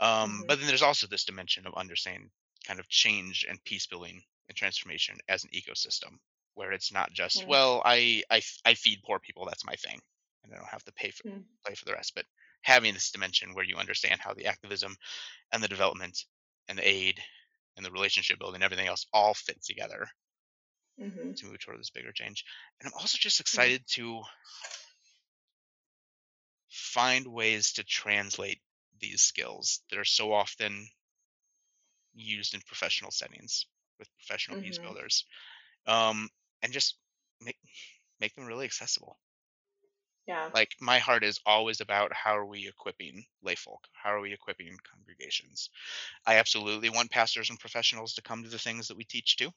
Um, 0.00 0.44
Mhm. 0.44 0.48
But 0.48 0.58
then 0.58 0.68
there's 0.68 0.82
also 0.82 1.06
this 1.06 1.24
dimension 1.24 1.66
of 1.66 1.74
understanding 1.74 2.30
kind 2.66 2.80
of 2.80 2.88
change 2.88 3.44
and 3.48 3.62
peace 3.64 3.86
building 3.86 4.22
and 4.48 4.56
transformation 4.56 5.18
as 5.28 5.44
an 5.44 5.50
ecosystem, 5.50 6.18
where 6.54 6.72
it's 6.72 6.92
not 6.92 7.12
just 7.12 7.46
Mm. 7.46 7.46
well, 7.46 7.82
I 7.84 8.22
feed 8.76 9.02
poor 9.04 9.18
people, 9.20 9.44
that's 9.46 9.64
my 9.64 9.74
thing, 9.76 10.00
and 10.44 10.52
I 10.52 10.56
don't 10.56 10.68
have 10.68 10.84
to 10.84 10.92
pay 10.92 11.10
for 11.10 11.24
Mm. 11.24 11.46
play 11.64 11.74
for 11.74 11.84
the 11.84 11.92
rest. 11.92 12.14
But 12.14 12.26
having 12.62 12.94
this 12.94 13.10
dimension 13.10 13.54
where 13.54 13.64
you 13.64 13.76
understand 13.76 14.20
how 14.20 14.34
the 14.34 14.46
activism 14.46 14.96
and 15.52 15.62
the 15.62 15.68
development 15.68 16.26
and 16.68 16.78
the 16.78 16.88
aid 16.88 17.22
and 17.76 17.86
the 17.86 17.92
relationship 17.92 18.38
building, 18.38 18.62
everything 18.62 18.88
else 18.88 19.06
all 19.12 19.34
fit 19.34 19.62
together 19.62 20.08
Mhm. 20.96 21.36
to 21.36 21.46
move 21.46 21.60
toward 21.60 21.78
this 21.80 21.90
bigger 21.90 22.12
change. 22.12 22.44
And 22.80 22.88
I'm 22.88 22.94
also 22.94 23.18
just 23.18 23.40
excited 23.40 23.86
to 23.92 24.22
find 26.70 27.28
ways 27.28 27.72
to 27.74 27.84
translate 27.84 28.62
these 28.98 29.22
skills 29.22 29.82
that 29.90 29.98
are 29.98 30.04
so 30.04 30.32
often 30.32 30.88
used 32.14 32.54
in 32.54 32.60
professional 32.62 33.10
settings 33.10 33.66
with 33.98 34.08
professional 34.16 34.56
peace 34.56 34.78
Mhm. 34.78 34.78
builders, 34.78 35.24
um, 35.86 36.30
and 36.62 36.72
just 36.72 36.98
make 37.40 37.58
make 38.20 38.34
them 38.34 38.46
really 38.46 38.66
accessible. 38.66 39.18
Yeah. 40.26 40.52
Like 40.54 40.76
my 40.80 40.98
heart 40.98 41.24
is 41.24 41.40
always 41.44 41.80
about 41.80 42.14
how 42.14 42.38
are 42.38 42.46
we 42.46 42.68
equipping 42.68 43.26
lay 43.42 43.54
folk? 43.54 43.88
How 43.92 44.14
are 44.14 44.20
we 44.20 44.32
equipping 44.32 44.78
congregations? 44.78 45.68
I 46.26 46.36
absolutely 46.36 46.90
want 46.90 47.10
pastors 47.10 47.50
and 47.50 47.60
professionals 47.60 48.14
to 48.14 48.22
come 48.22 48.42
to 48.44 48.50
the 48.50 48.58
things 48.58 48.88
that 48.88 48.96
we 48.96 49.04
teach 49.04 49.36
too. 49.36 49.52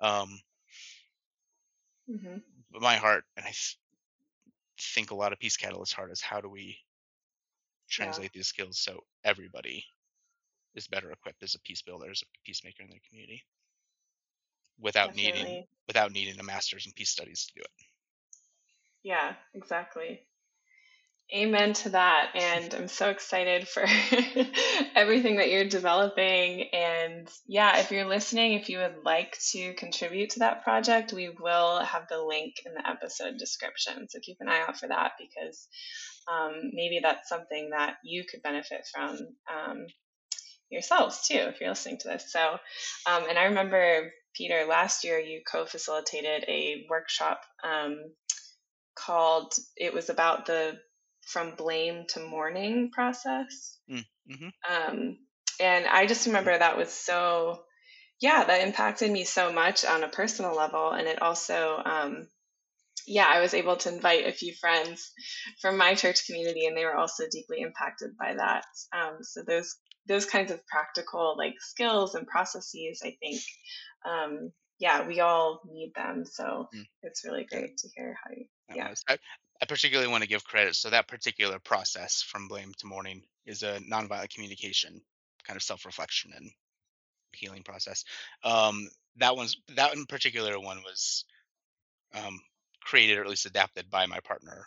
Um, 0.00 0.42
Mhm. 2.10 2.42
but 2.70 2.82
my 2.82 2.96
heart, 2.96 3.24
and 3.36 3.44
I 3.46 3.50
th- 3.50 3.78
think 4.80 5.10
a 5.10 5.14
lot 5.14 5.32
of 5.32 5.38
Peace 5.38 5.56
Catalyst's 5.56 5.94
heart 5.94 6.10
is 6.10 6.20
how 6.20 6.40
do 6.40 6.48
we 6.48 6.78
Yeah. 7.96 8.20
translate 8.20 8.32
these 8.32 8.48
skills 8.48 8.78
so 8.78 9.04
everybody 9.24 9.84
is 10.74 10.88
better 10.88 11.12
equipped 11.12 11.42
as 11.42 11.54
a 11.54 11.60
peace 11.60 11.82
builder, 11.82 12.10
as 12.10 12.22
a 12.22 12.26
peacemaker 12.44 12.82
in 12.84 12.90
their 12.90 13.00
community, 13.08 13.44
without 14.78 15.14
needing 15.14 15.60
without 15.86 16.10
needing 16.12 16.38
a 16.40 16.42
master's 16.42 16.86
in 16.86 16.92
peace 16.92 17.10
studies 17.10 17.46
to 17.46 17.54
do 17.54 17.60
it. 17.62 17.86
Yeah, 19.02 19.36
exactly. 19.54 20.26
Amen 21.32 21.74
to 21.74 21.90
that. 21.90 22.32
And 22.34 22.74
I'm 22.74 22.88
so 22.88 23.08
excited 23.08 23.68
for 23.68 23.82
everything 24.96 25.36
that 25.36 25.48
you're 25.48 25.68
developing. 25.68 26.68
And 26.72 27.28
yeah, 27.46 27.78
if 27.78 27.92
you're 27.92 28.08
listening, 28.08 28.54
if 28.54 28.68
you 28.68 28.78
would 28.78 29.04
like 29.04 29.38
to 29.52 29.74
contribute 29.74 30.30
to 30.30 30.40
that 30.40 30.64
project, 30.64 31.12
we 31.12 31.28
will 31.28 31.80
have 31.80 32.08
the 32.08 32.20
link 32.20 32.54
in 32.66 32.74
the 32.74 32.88
episode 32.88 33.38
description. 33.38 34.08
So 34.08 34.18
keep 34.20 34.38
an 34.40 34.48
eye 34.48 34.64
out 34.66 34.76
for 34.76 34.88
that 34.88 35.12
because 35.20 35.68
um, 36.26 36.70
maybe 36.72 36.98
that's 37.00 37.28
something 37.28 37.70
that 37.70 37.96
you 38.02 38.24
could 38.24 38.42
benefit 38.42 38.88
from 38.92 39.18
um, 39.48 39.86
yourselves 40.68 41.28
too 41.28 41.38
if 41.38 41.60
you're 41.60 41.70
listening 41.70 41.98
to 41.98 42.08
this. 42.08 42.32
So, 42.32 42.58
um, 43.06 43.24
and 43.28 43.38
I 43.38 43.44
remember, 43.44 44.10
Peter, 44.34 44.64
last 44.68 45.04
year 45.04 45.20
you 45.20 45.42
co 45.48 45.64
facilitated 45.64 46.44
a 46.48 46.86
workshop. 46.90 47.42
Um, 47.62 48.02
called 48.96 49.54
it 49.76 49.94
was 49.94 50.10
about 50.10 50.46
the 50.46 50.78
from 51.32 51.54
blame 51.56 52.04
to 52.10 52.20
mourning 52.20 52.90
process. 52.92 53.78
Mm, 53.90 54.04
hmm 54.28 54.48
um, 54.68 55.18
and 55.60 55.86
i 55.86 56.06
just 56.06 56.26
remember 56.26 56.56
that 56.56 56.76
was 56.76 56.90
so 56.92 57.62
yeah 58.20 58.44
that 58.44 58.62
impacted 58.66 59.10
me 59.10 59.24
so 59.24 59.52
much 59.52 59.84
on 59.84 60.04
a 60.04 60.08
personal 60.08 60.54
level. 60.54 60.90
And 60.90 61.06
it 61.08 61.22
also 61.22 61.80
um, 61.84 62.28
yeah 63.06 63.26
i 63.28 63.40
was 63.40 63.54
able 63.54 63.76
to 63.76 63.92
invite 63.94 64.26
a 64.26 64.32
few 64.32 64.54
friends 64.60 65.12
from 65.60 65.76
my 65.78 65.94
church 65.94 66.26
community 66.26 66.66
and 66.66 66.76
they 66.76 66.84
were 66.84 66.96
also 66.96 67.24
deeply 67.30 67.60
impacted 67.60 68.10
by 68.18 68.34
that. 68.34 68.64
Um, 68.92 69.18
so 69.22 69.42
those 69.46 69.76
those 70.08 70.26
kinds 70.26 70.50
of 70.50 70.66
practical 70.66 71.34
like 71.38 71.54
skills 71.60 72.14
and 72.14 72.26
processes 72.26 73.02
i 73.04 73.16
think 73.20 73.40
um, 74.04 74.52
yeah 74.78 75.06
we 75.06 75.20
all 75.20 75.60
need 75.70 75.92
them. 75.94 76.24
So 76.24 76.68
Mm. 76.74 76.86
it's 77.02 77.24
really 77.24 77.46
great 77.50 77.76
to 77.78 77.88
hear 77.94 78.16
how 78.22 78.30
you 78.36 78.46
Yeah. 78.74 78.94
I, 79.08 79.18
I 79.62 79.66
particularly 79.66 80.10
want 80.10 80.22
to 80.22 80.28
give 80.28 80.44
credit. 80.44 80.74
So 80.74 80.90
that 80.90 81.08
particular 81.08 81.58
process 81.58 82.22
from 82.22 82.48
blame 82.48 82.72
to 82.78 82.86
mourning 82.86 83.22
is 83.46 83.62
a 83.62 83.78
nonviolent 83.80 84.32
communication 84.32 85.00
kind 85.46 85.56
of 85.56 85.62
self-reflection 85.62 86.32
and 86.36 86.50
healing 87.32 87.62
process. 87.62 88.04
Um, 88.44 88.88
that 89.16 89.36
one's 89.36 89.56
that 89.76 89.94
in 89.94 90.06
particular 90.06 90.58
one 90.58 90.78
was 90.82 91.24
um, 92.14 92.40
created 92.82 93.18
or 93.18 93.22
at 93.22 93.28
least 93.28 93.46
adapted 93.46 93.90
by 93.90 94.06
my 94.06 94.20
partner, 94.20 94.66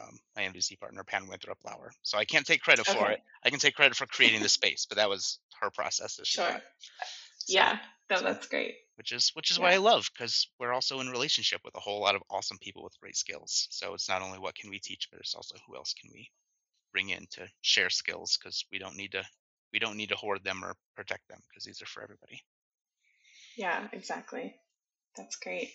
um, 0.00 0.18
my 0.36 0.42
NVC 0.42 0.78
partner 0.78 1.02
Pan 1.04 1.26
Winthrop 1.28 1.58
Lauer. 1.64 1.92
So 2.02 2.18
I 2.18 2.24
can't 2.24 2.46
take 2.46 2.60
credit 2.62 2.86
for 2.86 3.10
it. 3.10 3.20
I 3.44 3.50
can 3.50 3.58
take 3.58 3.74
credit 3.74 3.96
for 3.96 4.06
creating 4.06 4.42
the 4.42 4.48
space, 4.60 4.86
but 4.88 4.96
that 4.98 5.08
was 5.08 5.38
her 5.60 5.70
process 5.70 6.16
that 6.16 6.26
she 6.26 6.36
Sure. 6.38 6.48
brought. 6.48 6.62
So- 7.38 7.54
yeah. 7.54 7.78
No, 8.10 8.22
that's 8.22 8.46
great. 8.46 8.76
Which 8.98 9.12
is 9.12 9.30
which 9.34 9.50
is 9.50 9.58
why 9.60 9.72
Yeah. 9.72 9.74
I 9.74 9.78
love 9.78 10.10
because 10.12 10.50
we're 10.60 10.74
also 10.74 11.00
in 11.00 11.08
relationship 11.08 11.62
with 11.64 11.74
a 11.76 11.80
whole 11.80 12.00
lot 12.02 12.16
of 12.16 12.22
awesome 12.30 12.58
people 12.58 12.84
with 12.84 13.00
great 13.00 13.16
skills. 13.16 13.68
So 13.70 13.94
it's 13.94 14.10
not 14.10 14.22
only 14.22 14.38
what 14.40 14.56
can 14.56 14.70
we 14.70 14.80
teach, 14.80 15.08
but 15.10 15.20
it's 15.20 15.34
also 15.34 15.56
who 15.66 15.76
else 15.76 15.94
can 15.94 16.10
we 16.12 16.30
bring 16.92 17.10
in 17.10 17.26
to 17.32 17.48
share 17.62 17.90
skills 17.90 18.38
because 18.38 18.64
we 18.72 18.78
don't 18.78 18.96
need 18.96 19.12
to 19.12 19.24
we 19.72 19.78
don't 19.80 19.96
need 19.96 20.10
to 20.10 20.16
hoard 20.16 20.44
them 20.44 20.64
or 20.64 20.76
protect 20.96 21.28
them 21.28 21.40
because 21.48 21.64
these 21.64 21.82
are 21.82 21.86
for 21.86 22.02
everybody. 22.02 22.42
Yeah, 23.56 23.88
exactly. 23.92 24.56
That's 25.16 25.36
great. 25.36 25.70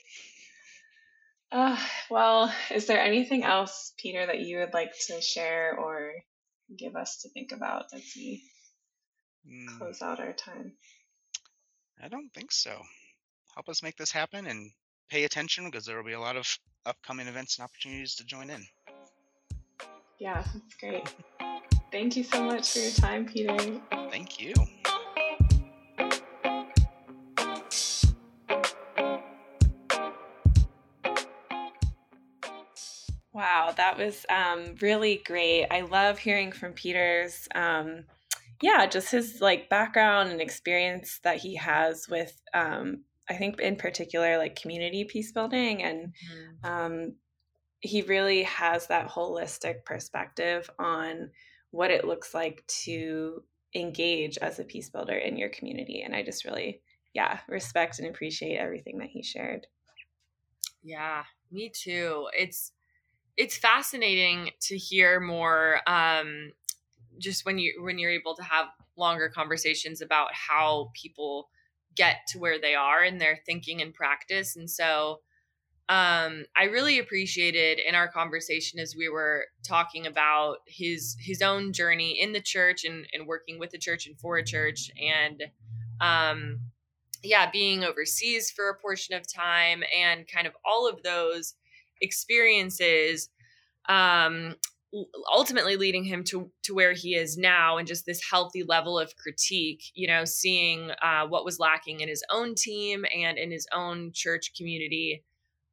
Uh, 1.52 1.78
well, 2.10 2.54
is 2.72 2.88
there 2.88 3.00
anything 3.02 3.44
else, 3.44 3.94
Peter, 3.98 4.26
that 4.26 4.40
you 4.40 4.58
would 4.60 4.74
like 4.74 4.92
to 5.08 5.22
share 5.22 5.78
or 5.78 6.14
give 6.78 6.96
us 6.96 7.22
to 7.22 7.30
think 7.30 7.52
about 7.52 7.86
as 7.94 8.04
we 8.16 8.44
Mm, 9.46 9.78
close 9.78 10.02
out 10.02 10.20
our 10.20 10.34
time? 10.34 10.78
I 12.00 12.08
don't 12.08 12.32
think 12.34 12.52
so. 12.52 12.84
Help 13.56 13.70
us 13.70 13.84
make 13.84 13.96
this 13.98 14.12
happen 14.12 14.48
and 14.48 14.72
pay 15.10 15.26
attention 15.26 15.66
because 15.66 15.86
there 15.86 15.96
will 15.96 16.04
be 16.04 16.14
a 16.14 16.20
lot 16.20 16.36
of 16.36 16.58
upcoming 16.88 17.28
events 17.28 17.58
and 17.58 17.66
opportunities 17.66 18.16
to 18.16 18.26
join 18.26 18.50
in. 18.50 18.66
Yeah, 20.18 20.42
that's 20.42 20.76
great. 20.80 21.14
Thank 21.92 22.16
you 22.16 22.24
so 22.24 22.44
much 22.44 22.74
for 22.74 22.80
your 22.80 22.92
time, 22.92 23.26
Peter. 23.28 23.56
Thank 24.10 24.40
you. 24.40 24.54
Wow, 33.34 33.74
that 33.78 33.98
was 33.98 34.26
um, 34.30 34.76
really 34.82 35.22
great. 35.26 35.68
I 35.70 35.82
love 35.82 36.18
hearing 36.18 36.52
from 36.52 36.74
Peter's, 36.74 37.48
um, 37.54 38.06
yeah, 38.62 38.88
just 38.88 39.12
his 39.12 39.42
like 39.42 39.70
background 39.70 40.30
and 40.32 40.42
experience 40.42 41.20
that 41.24 41.38
he 41.38 41.56
has 41.56 42.08
with, 42.10 42.40
um, 42.54 43.04
I 43.30 43.36
think 43.36 43.60
in 43.60 43.76
particular, 43.76 44.38
like 44.38 44.60
community 44.60 45.06
peace 45.06 45.32
building, 45.32 45.84
and 45.84 46.08
mm-hmm. 46.08 46.70
Um, 46.70 47.16
he 47.80 48.02
really 48.02 48.44
has 48.44 48.88
that 48.88 49.10
holistic 49.10 49.84
perspective 49.84 50.70
on 50.80 51.30
what 51.72 51.92
it 51.92 52.06
looks 52.06 52.34
like 52.34 52.66
to 52.68 53.44
engage 53.76 54.38
as 54.38 54.60
a 54.60 54.64
peace 54.64 54.90
builder 54.90 55.16
in 55.16 55.38
your 55.38 55.50
community. 55.50 56.02
And 56.02 56.16
I 56.16 56.24
just 56.24 56.46
really, 56.46 56.82
yeah, 57.14 57.40
respect 57.50 58.00
and 58.00 58.08
appreciate 58.08 58.58
everything 58.58 59.00
that 59.00 59.10
he 59.10 59.22
shared. 59.22 59.68
Yeah, 60.82 61.24
me 61.52 61.72
too. 61.74 62.28
It's 62.38 62.72
it's 63.36 63.58
fascinating 63.58 64.52
to 64.62 64.78
hear 64.78 65.20
more 65.20 65.80
um, 65.88 66.52
just 67.18 67.46
when 67.46 67.58
you 67.58 67.82
when 67.84 67.98
you're 67.98 68.12
able 68.12 68.36
to 68.36 68.44
have 68.44 68.68
longer 68.96 69.30
conversations 69.30 70.02
about 70.02 70.30
how 70.34 70.92
people 70.94 71.50
get 71.96 72.18
to 72.28 72.40
where 72.40 72.60
they 72.60 72.76
are 72.76 73.04
in 73.04 73.18
their 73.18 73.40
thinking 73.46 73.82
and 73.82 73.94
practice 73.94 74.56
and 74.56 74.70
so 74.70 75.20
um, 75.90 76.46
i 76.56 76.64
really 76.72 77.00
appreciated 77.00 77.80
in 77.80 77.96
our 77.96 78.08
conversation 78.08 78.80
as 78.80 78.96
we 78.96 79.10
were 79.10 79.46
talking 79.68 80.08
about 80.08 80.58
his 80.68 81.16
his 81.20 81.42
own 81.42 81.74
journey 81.74 82.20
in 82.20 82.32
the 82.32 82.42
church 82.42 82.86
and, 82.86 83.06
and 83.14 83.28
working 83.28 83.60
with 83.60 83.72
the 83.72 83.78
church 83.78 84.08
and 84.08 84.20
for 84.20 84.38
a 84.38 84.44
church 84.44 84.90
and 85.02 85.44
um, 86.02 86.60
yeah 87.22 87.50
being 87.52 87.84
overseas 87.84 88.52
for 88.52 88.70
a 88.70 88.80
portion 88.80 89.16
of 89.16 89.32
time 89.32 89.84
and 89.98 90.28
kind 90.28 90.48
of 90.48 90.54
all 90.66 90.88
of 90.88 91.04
those 91.04 91.56
experiences 92.02 93.30
um, 93.90 94.56
ultimately 95.32 95.76
leading 95.76 96.04
him 96.04 96.24
to 96.24 96.52
to 96.64 96.74
where 96.74 96.94
he 96.94 97.16
is 97.16 97.38
now 97.38 97.78
and 97.78 97.88
just 97.88 98.06
this 98.06 98.22
healthy 98.30 98.64
level 98.64 99.00
of 99.00 99.16
critique 99.16 99.84
you 99.96 100.08
know 100.08 100.24
seeing 100.26 100.92
uh, 101.02 101.26
what 101.28 101.46
was 101.46 101.60
lacking 101.60 102.00
in 102.02 102.08
his 102.08 102.24
own 102.30 102.54
team 102.56 103.06
and 103.16 103.38
in 103.38 103.52
his 103.52 103.68
own 103.74 104.12
church 104.14 104.54
community. 104.56 105.24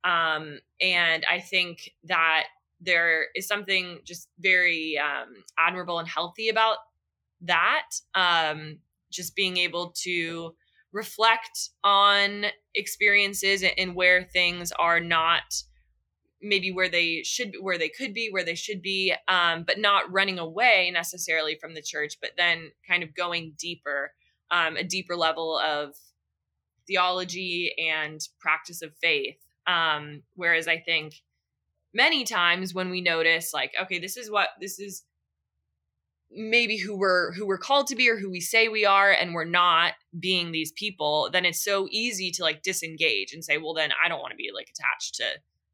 Um, 0.03 0.61
and 0.81 1.27
i 1.31 1.41
think 1.41 1.91
that 2.05 2.45
there 2.81 3.27
is 3.35 3.47
something 3.47 3.99
just 4.05 4.29
very 4.39 4.99
um, 4.99 5.45
admirable 5.59 5.99
and 5.99 6.09
healthy 6.09 6.49
about 6.49 6.79
that 7.43 7.89
um, 8.15 8.79
just 9.11 9.37
being 9.37 9.59
able 9.59 9.93
to 10.03 10.55
reflect 10.93 11.71
on 11.85 12.47
experiences 12.75 13.65
and 13.77 13.95
where 13.95 14.25
things 14.25 14.73
are 14.79 15.01
not 15.01 15.43
maybe 16.43 16.73
where 16.73 16.89
they 16.89 17.23
should 17.23 17.53
be 17.53 17.59
where 17.59 17.79
they 17.79 17.89
could 17.89 18.15
be 18.15 18.29
where 18.31 18.45
they 18.45 18.55
should 18.55 18.83
be 18.83 19.15
um, 19.29 19.65
but 19.65 19.79
not 19.79 20.11
running 20.11 20.39
away 20.39 20.91
necessarily 20.93 21.57
from 21.61 21.75
the 21.75 21.83
church 21.83 22.15
but 22.21 22.31
then 22.37 22.71
kind 22.87 23.03
of 23.03 23.15
going 23.15 23.55
deeper 23.59 24.13
um, 24.51 24.77
a 24.77 24.85
deeper 24.85 25.17
level 25.17 25.59
of 25.59 25.95
theology 26.87 27.73
and 27.79 28.21
practice 28.41 28.83
of 28.83 28.93
faith. 28.97 29.37
Um, 29.67 30.23
whereas 30.35 30.67
i 30.67 30.79
think 30.79 31.15
many 31.93 32.25
times 32.25 32.75
when 32.75 32.91
we 32.91 33.01
notice 33.01 33.53
like 33.53 33.73
okay 33.81 33.99
this 33.99 34.17
is 34.17 34.31
what 34.31 34.49
this 34.61 34.79
is 34.81 35.05
maybe 36.31 36.77
who 36.77 36.97
we're 36.97 37.33
who 37.33 37.47
we're 37.47 37.59
called 37.59 37.89
to 37.89 37.97
be 37.97 38.09
or 38.09 38.17
who 38.17 38.31
we 38.31 38.41
say 38.41 38.69
we 38.69 38.85
are 38.85 39.11
and 39.11 39.35
we're 39.35 39.45
not 39.45 39.95
being 40.19 40.53
these 40.53 40.73
people 40.73 41.29
then 41.33 41.45
it's 41.45 41.63
so 41.63 41.89
easy 41.91 42.31
to 42.31 42.43
like 42.43 42.63
disengage 42.63 43.33
and 43.33 43.45
say 43.45 43.59
well 43.59 43.75
then 43.75 43.91
i 44.05 44.09
don't 44.09 44.21
want 44.21 44.31
to 44.31 44.37
be 44.37 44.51
like 44.55 44.69
attached 44.71 45.17
to 45.17 45.25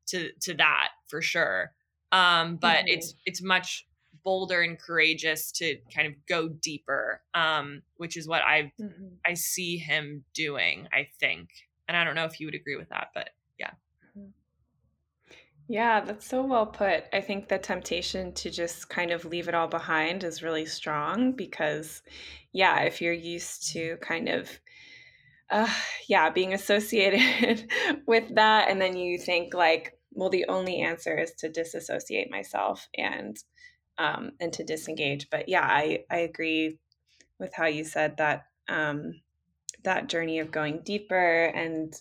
to 0.09 0.31
to 0.43 0.55
that 0.55 0.89
for 1.09 1.23
sure. 1.23 1.73
Um, 2.13 2.57
but 2.57 2.79
mm-hmm. 2.79 2.89
it's 2.89 3.15
it's 3.25 3.43
much 3.43 3.87
bolder 4.25 4.61
and 4.61 4.79
courageous 4.79 5.53
to 5.53 5.77
kind 5.95 6.09
of 6.09 6.15
go 6.29 6.49
deeper, 6.49 7.23
um, 7.35 7.83
which 7.97 8.17
is 8.17 8.27
what 8.27 8.43
I 8.43 8.73
mm-hmm. 8.81 9.09
I 9.25 9.35
see 9.35 9.77
him 9.77 10.25
doing. 10.35 10.89
I 10.93 11.09
think, 11.21 11.51
and 11.89 11.97
I 11.97 12.05
don't 12.05 12.15
know 12.15 12.25
if 12.25 12.41
you 12.41 12.47
would 12.47 12.55
agree 12.55 12.77
with 12.77 12.89
that, 12.91 13.09
but 13.15 13.31
yeah. 13.59 13.71
Mm-hmm. 14.17 14.31
Yeah, 15.69 16.01
that's 16.01 16.27
so 16.27 16.43
well 16.43 16.67
put. 16.67 17.05
I 17.13 17.21
think 17.21 17.49
the 17.49 17.59
temptation 17.59 18.33
to 18.35 18.51
just 18.51 18.89
kind 18.89 19.11
of 19.11 19.25
leave 19.25 19.49
it 19.49 19.55
all 19.55 19.69
behind 19.69 20.23
is 20.23 20.43
really 20.43 20.67
strong 20.67 21.33
because, 21.33 22.03
yeah, 22.53 22.81
if 22.83 23.03
you're 23.03 23.13
used 23.13 23.73
to 23.73 23.97
kind 24.01 24.29
of 24.29 24.49
uh, 25.51 25.69
yeah, 26.09 26.31
being 26.31 26.55
associated 26.55 27.71
with 28.07 28.35
that. 28.35 28.69
And 28.69 28.81
then 28.81 28.97
you 28.97 29.19
think 29.19 29.55
like, 29.55 29.96
well, 30.17 30.31
the 30.31 30.47
only 30.49 30.81
answer 30.81 31.17
is 31.17 31.33
to 31.35 31.49
disassociate 31.49 32.31
myself 32.31 32.89
and 32.97 33.37
um, 33.99 34.33
and 34.41 34.53
to 34.55 34.65
disengage. 34.65 35.29
But 35.31 35.49
yeah, 35.49 35.63
I 35.63 36.05
I 36.11 36.19
agree 36.19 36.79
with 37.39 37.53
how 37.55 37.67
you 37.67 37.85
said 37.85 38.17
that 38.17 38.47
um, 38.69 39.21
that 39.85 40.09
journey 40.09 40.41
of 40.41 40.51
going 40.51 40.81
deeper 40.85 41.45
and 41.45 41.95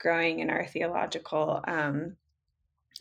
growing 0.00 0.40
in 0.40 0.50
our 0.50 0.66
theological 0.66 1.62
um, 1.66 2.16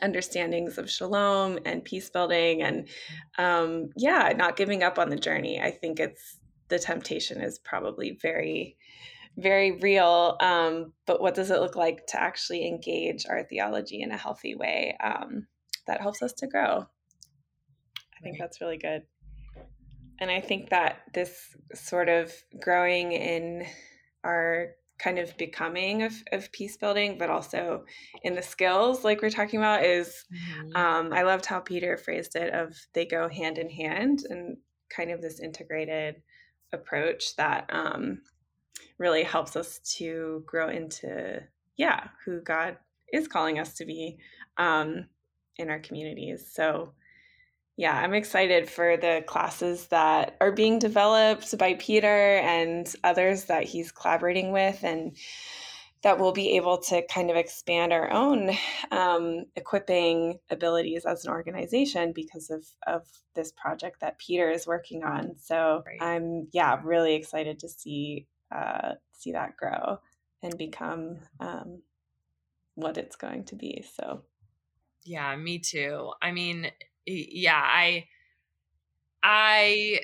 understandings 0.01 0.77
of 0.77 0.89
shalom 0.89 1.59
and 1.65 1.83
peace 1.83 2.09
building 2.09 2.61
and 2.61 2.89
um, 3.37 3.89
yeah, 3.95 4.33
not 4.35 4.57
giving 4.57 4.83
up 4.83 4.99
on 4.99 5.09
the 5.09 5.15
journey. 5.15 5.61
I 5.61 5.71
think 5.71 5.99
it's 5.99 6.39
the 6.67 6.77
temptation 6.77 7.39
is 7.41 7.57
probably 7.59 8.17
very 8.21 8.77
very 9.37 9.73
real. 9.79 10.35
Um, 10.39 10.93
but 11.05 11.21
what 11.21 11.35
does 11.35 11.51
it 11.51 11.59
look 11.59 11.75
like 11.75 12.07
to 12.07 12.21
actually 12.21 12.67
engage 12.67 13.25
our 13.29 13.43
theology 13.43 14.01
in 14.01 14.11
a 14.11 14.17
healthy 14.17 14.55
way 14.55 14.97
um, 15.03 15.47
that 15.85 16.01
helps 16.01 16.21
us 16.21 16.33
to 16.33 16.47
grow? 16.47 16.85
I 18.17 18.23
think 18.23 18.37
that's 18.39 18.61
really 18.61 18.77
good. 18.77 19.03
And 20.19 20.31
I 20.31 20.41
think 20.41 20.69
that 20.69 21.01
this 21.13 21.55
sort 21.75 22.09
of 22.09 22.33
growing 22.59 23.11
in 23.11 23.67
our 24.23 24.69
kind 24.97 25.19
of 25.19 25.37
becoming 25.37 26.01
of, 26.01 26.13
of 26.31 26.51
peace 26.51 26.75
building, 26.75 27.19
but 27.19 27.29
also 27.29 27.85
in 28.23 28.33
the 28.33 28.41
skills 28.41 29.03
like 29.03 29.21
we're 29.21 29.29
talking 29.29 29.59
about 29.59 29.85
is 29.85 30.25
mm-hmm. 30.33 30.75
um, 30.75 31.13
I 31.13 31.21
loved 31.21 31.45
how 31.45 31.59
Peter 31.59 31.97
phrased 31.97 32.35
it 32.35 32.51
of 32.51 32.75
they 32.93 33.05
go 33.05 33.29
hand 33.29 33.59
in 33.59 33.69
hand 33.69 34.23
and 34.27 34.57
kind 34.89 35.11
of 35.11 35.21
this 35.21 35.39
integrated 35.39 36.15
approach 36.73 37.35
that 37.35 37.69
um, 37.71 38.21
really 38.97 39.23
helps 39.23 39.55
us 39.55 39.79
to 39.79 40.43
grow 40.45 40.69
into 40.69 41.41
yeah 41.77 42.07
who 42.25 42.41
god 42.41 42.77
is 43.13 43.27
calling 43.27 43.59
us 43.59 43.75
to 43.75 43.85
be 43.85 44.17
um, 44.57 45.05
in 45.57 45.69
our 45.69 45.79
communities 45.79 46.49
so 46.51 46.93
yeah 47.75 47.97
i'm 47.97 48.13
excited 48.13 48.69
for 48.69 48.97
the 48.97 49.23
classes 49.27 49.87
that 49.87 50.35
are 50.41 50.51
being 50.51 50.79
developed 50.79 51.57
by 51.57 51.73
peter 51.75 52.37
and 52.37 52.95
others 53.03 53.45
that 53.45 53.63
he's 53.63 53.91
collaborating 53.91 54.51
with 54.51 54.83
and 54.83 55.15
that 56.03 56.19
we'll 56.19 56.31
be 56.31 56.55
able 56.55 56.77
to 56.77 57.05
kind 57.07 57.29
of 57.29 57.35
expand 57.35 57.91
our 57.91 58.11
own 58.11 58.51
um, 58.91 59.45
equipping 59.55 60.39
abilities 60.49 61.05
as 61.05 61.25
an 61.25 61.31
organization 61.31 62.13
because 62.13 62.49
of, 62.49 62.65
of 62.85 63.03
this 63.35 63.51
project 63.51 63.99
that 64.01 64.19
Peter 64.19 64.49
is 64.49 64.67
working 64.67 65.03
on. 65.03 65.35
So 65.39 65.83
right. 65.85 66.01
I'm, 66.01 66.47
yeah, 66.51 66.79
really 66.83 67.15
excited 67.15 67.59
to 67.59 67.69
see 67.69 68.27
uh, 68.53 68.93
see 69.11 69.31
that 69.31 69.57
grow 69.57 69.99
and 70.43 70.57
become 70.57 71.17
um, 71.39 71.81
what 72.75 72.97
it's 72.97 73.15
going 73.15 73.43
to 73.45 73.55
be. 73.55 73.83
So, 73.95 74.23
yeah, 75.03 75.35
me 75.35 75.59
too. 75.59 76.11
I 76.21 76.31
mean, 76.31 76.71
yeah, 77.05 77.61
I 77.61 78.05
I 79.23 79.99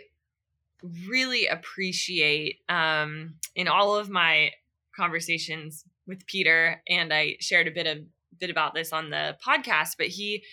really 1.07 1.47
appreciate 1.47 2.59
um, 2.69 3.35
in 3.55 3.67
all 3.67 3.95
of 3.95 4.09
my 4.09 4.51
conversations 4.95 5.85
with 6.07 6.25
Peter, 6.27 6.81
and 6.89 7.13
I 7.13 7.37
shared 7.39 7.67
a 7.67 7.71
bit 7.71 7.87
of 7.87 7.99
bit 8.39 8.49
about 8.49 8.73
this 8.73 8.91
on 8.91 9.09
the 9.09 9.37
podcast, 9.45 9.95
but 9.97 10.07
he 10.07 10.43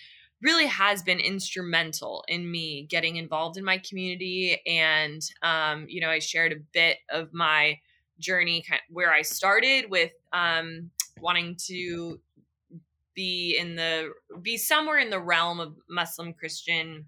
really 0.41 0.67
has 0.67 1.03
been 1.03 1.19
instrumental 1.19 2.23
in 2.27 2.49
me 2.49 2.87
getting 2.89 3.15
involved 3.17 3.57
in 3.57 3.63
my 3.63 3.77
community. 3.77 4.59
And, 4.65 5.21
um, 5.43 5.85
you 5.87 6.01
know, 6.01 6.09
I 6.09 6.19
shared 6.19 6.51
a 6.51 6.59
bit 6.73 6.97
of 7.09 7.33
my 7.33 7.79
journey 8.19 8.63
kind 8.67 8.81
of 8.87 8.93
where 8.93 9.11
I 9.13 9.21
started 9.21 9.89
with 9.89 10.11
um, 10.33 10.91
wanting 11.19 11.57
to 11.67 12.19
be 13.13 13.57
in 13.59 13.75
the 13.75 14.11
be 14.41 14.57
somewhere 14.57 14.97
in 14.97 15.09
the 15.09 15.19
realm 15.19 15.59
of 15.59 15.75
Muslim 15.89 16.33
Christian 16.33 17.05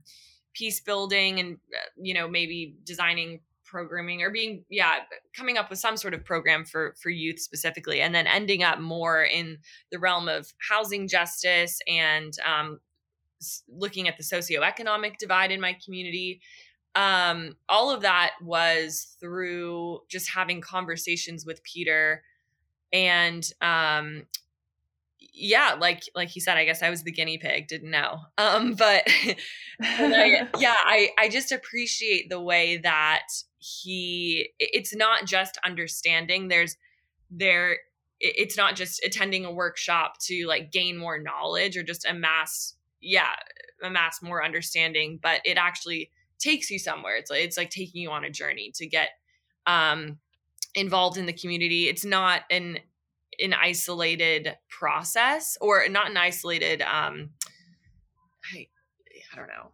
peace 0.53 0.81
building 0.81 1.39
and 1.39 1.57
uh, 1.73 1.89
you 1.95 2.13
know 2.13 2.27
maybe 2.27 2.75
designing 2.83 3.39
programming 3.63 4.21
or 4.21 4.29
being 4.29 4.65
yeah 4.69 4.97
coming 5.35 5.57
up 5.57 5.69
with 5.69 5.79
some 5.79 5.97
sort 5.97 6.13
of 6.13 6.23
program 6.23 6.65
for 6.65 6.93
for 7.01 7.09
youth 7.09 7.39
specifically 7.39 8.01
and 8.01 8.13
then 8.13 8.27
ending 8.27 8.63
up 8.63 8.79
more 8.79 9.23
in 9.23 9.57
the 9.91 9.97
realm 9.97 10.27
of 10.27 10.53
housing 10.69 11.07
justice 11.07 11.79
and 11.87 12.37
um, 12.45 12.79
looking 13.67 14.07
at 14.07 14.17
the 14.17 14.23
socioeconomic 14.23 15.17
divide 15.17 15.51
in 15.51 15.61
my 15.61 15.77
community. 15.83 16.41
um, 16.95 17.55
all 17.67 17.89
of 17.89 18.01
that 18.01 18.31
was 18.41 19.15
through 19.19 19.99
just 20.09 20.29
having 20.29 20.61
conversations 20.61 21.45
with 21.45 21.63
Peter 21.63 22.23
and 22.93 23.51
um, 23.61 24.27
yeah, 25.33 25.75
like 25.79 26.03
like 26.15 26.29
he 26.29 26.39
said, 26.39 26.57
I 26.57 26.65
guess 26.65 26.83
I 26.83 26.91
was 26.91 27.03
the 27.03 27.11
guinea 27.11 27.39
pig, 27.39 27.67
didn't 27.67 27.91
know. 27.91 28.19
Um, 28.37 28.75
but 28.75 29.03
I, 29.81 30.47
yeah, 30.59 30.75
I 30.77 31.09
I 31.17 31.29
just 31.29 31.51
appreciate 31.51 32.29
the 32.29 32.41
way 32.41 32.77
that 32.77 33.27
he 33.57 34.49
it's 34.59 34.95
not 34.95 35.25
just 35.25 35.57
understanding. 35.65 36.47
There's 36.47 36.77
there 37.31 37.77
it's 38.19 38.55
not 38.55 38.75
just 38.75 39.03
attending 39.03 39.43
a 39.43 39.51
workshop 39.51 40.19
to 40.27 40.45
like 40.45 40.71
gain 40.71 40.97
more 40.97 41.17
knowledge 41.17 41.75
or 41.75 41.83
just 41.83 42.05
amass 42.05 42.75
yeah 43.03 43.35
amass 43.83 44.21
more 44.21 44.43
understanding 44.43 45.19
but 45.21 45.41
it 45.45 45.57
actually 45.57 46.09
takes 46.43 46.69
you 46.69 46.77
somewhere. 46.77 47.15
It's 47.15 47.31
like 47.31 47.41
it's 47.41 47.57
like 47.57 47.69
taking 47.69 48.01
you 48.01 48.11
on 48.11 48.23
a 48.23 48.29
journey 48.29 48.71
to 48.75 48.85
get 48.85 49.09
um 49.65 50.19
involved 50.75 51.17
in 51.17 51.25
the 51.25 51.33
community. 51.33 51.87
It's 51.87 52.05
not 52.05 52.41
an 52.51 52.79
an 53.39 53.53
isolated 53.53 54.55
process 54.69 55.57
or 55.59 55.87
not 55.89 56.09
an 56.09 56.17
isolated 56.17 56.81
um 56.81 57.29
I, 58.53 58.67
I 59.31 59.35
don't 59.37 59.47
know 59.47 59.71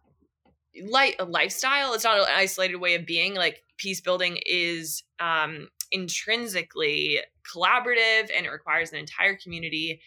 like 0.88 1.16
a 1.18 1.24
lifestyle. 1.24 1.92
It's 1.94 2.04
not 2.04 2.16
an 2.18 2.26
isolated 2.28 2.76
way 2.76 2.94
of 2.94 3.04
being. 3.04 3.34
Like 3.34 3.64
peace 3.76 4.00
building 4.00 4.38
is 4.46 5.02
um 5.18 5.68
intrinsically 5.92 7.18
collaborative 7.52 8.30
and 8.34 8.46
it 8.46 8.50
requires 8.50 8.92
an 8.92 8.98
entire 8.98 9.34
community 9.34 10.00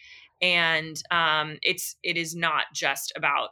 and 0.44 1.02
um 1.10 1.58
it's 1.62 1.96
it 2.02 2.16
is 2.16 2.34
not 2.34 2.64
just 2.74 3.12
about 3.16 3.50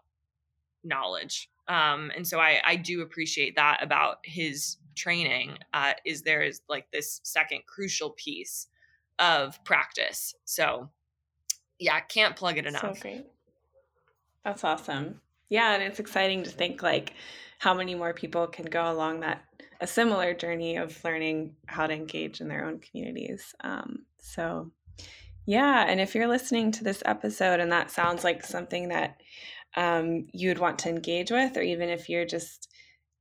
knowledge 0.85 1.49
um 1.69 2.11
and 2.17 2.27
so 2.27 2.39
i 2.39 2.61
i 2.65 2.77
do 2.77 3.03
appreciate 3.03 3.57
that 3.57 3.79
about 3.83 4.19
his 4.25 4.77
training 4.95 5.57
uh 5.73 5.93
is 6.05 6.23
there 6.23 6.43
is 6.43 6.61
like 6.69 6.91
this 6.93 7.21
second 7.23 7.61
crucial 7.67 8.11
piece 8.11 8.67
of 9.23 9.63
practice. 9.65 10.35
So, 10.45 10.91
yeah, 11.79 11.95
I 11.95 12.01
can't 12.01 12.37
plug 12.37 12.59
it 12.59 12.67
enough. 12.67 12.97
So 12.97 13.01
great. 13.01 13.27
That's 14.45 14.65
awesome. 14.65 15.21
Yeah, 15.49 15.75
and 15.75 15.83
it's 15.83 16.01
exciting 16.01 16.43
to 16.45 16.51
think 16.51 16.83
like 16.83 17.15
how 17.59 17.73
many 17.75 17.95
more 17.95 18.13
people 18.13 18.47
can 18.47 18.67
go 18.67 18.91
along 18.91 19.21
that 19.21 19.45
a 19.81 19.87
similar 19.87 20.35
journey 20.35 20.77
of 20.77 21.03
learning 21.05 21.55
how 21.67 21.87
to 21.87 21.95
engage 21.95 22.41
in 22.41 22.49
their 22.49 22.65
own 22.65 22.79
communities. 22.79 23.55
Um, 23.63 24.05
so, 24.19 24.71
yeah, 25.47 25.85
and 25.89 26.01
if 26.01 26.15
you're 26.15 26.29
listening 26.29 26.73
to 26.73 26.85
this 26.85 27.03
episode 27.05 27.61
and 27.61 27.73
that 27.73 27.91
sounds 27.91 28.25
like 28.25 28.45
something 28.45 28.89
that 28.89 29.21
um, 29.77 30.27
you'd 30.33 30.59
want 30.59 30.79
to 30.81 30.89
engage 30.89 31.31
with, 31.31 31.57
or 31.57 31.63
even 31.63 31.89
if 31.89 32.09
you're 32.09 32.27
just 32.27 32.69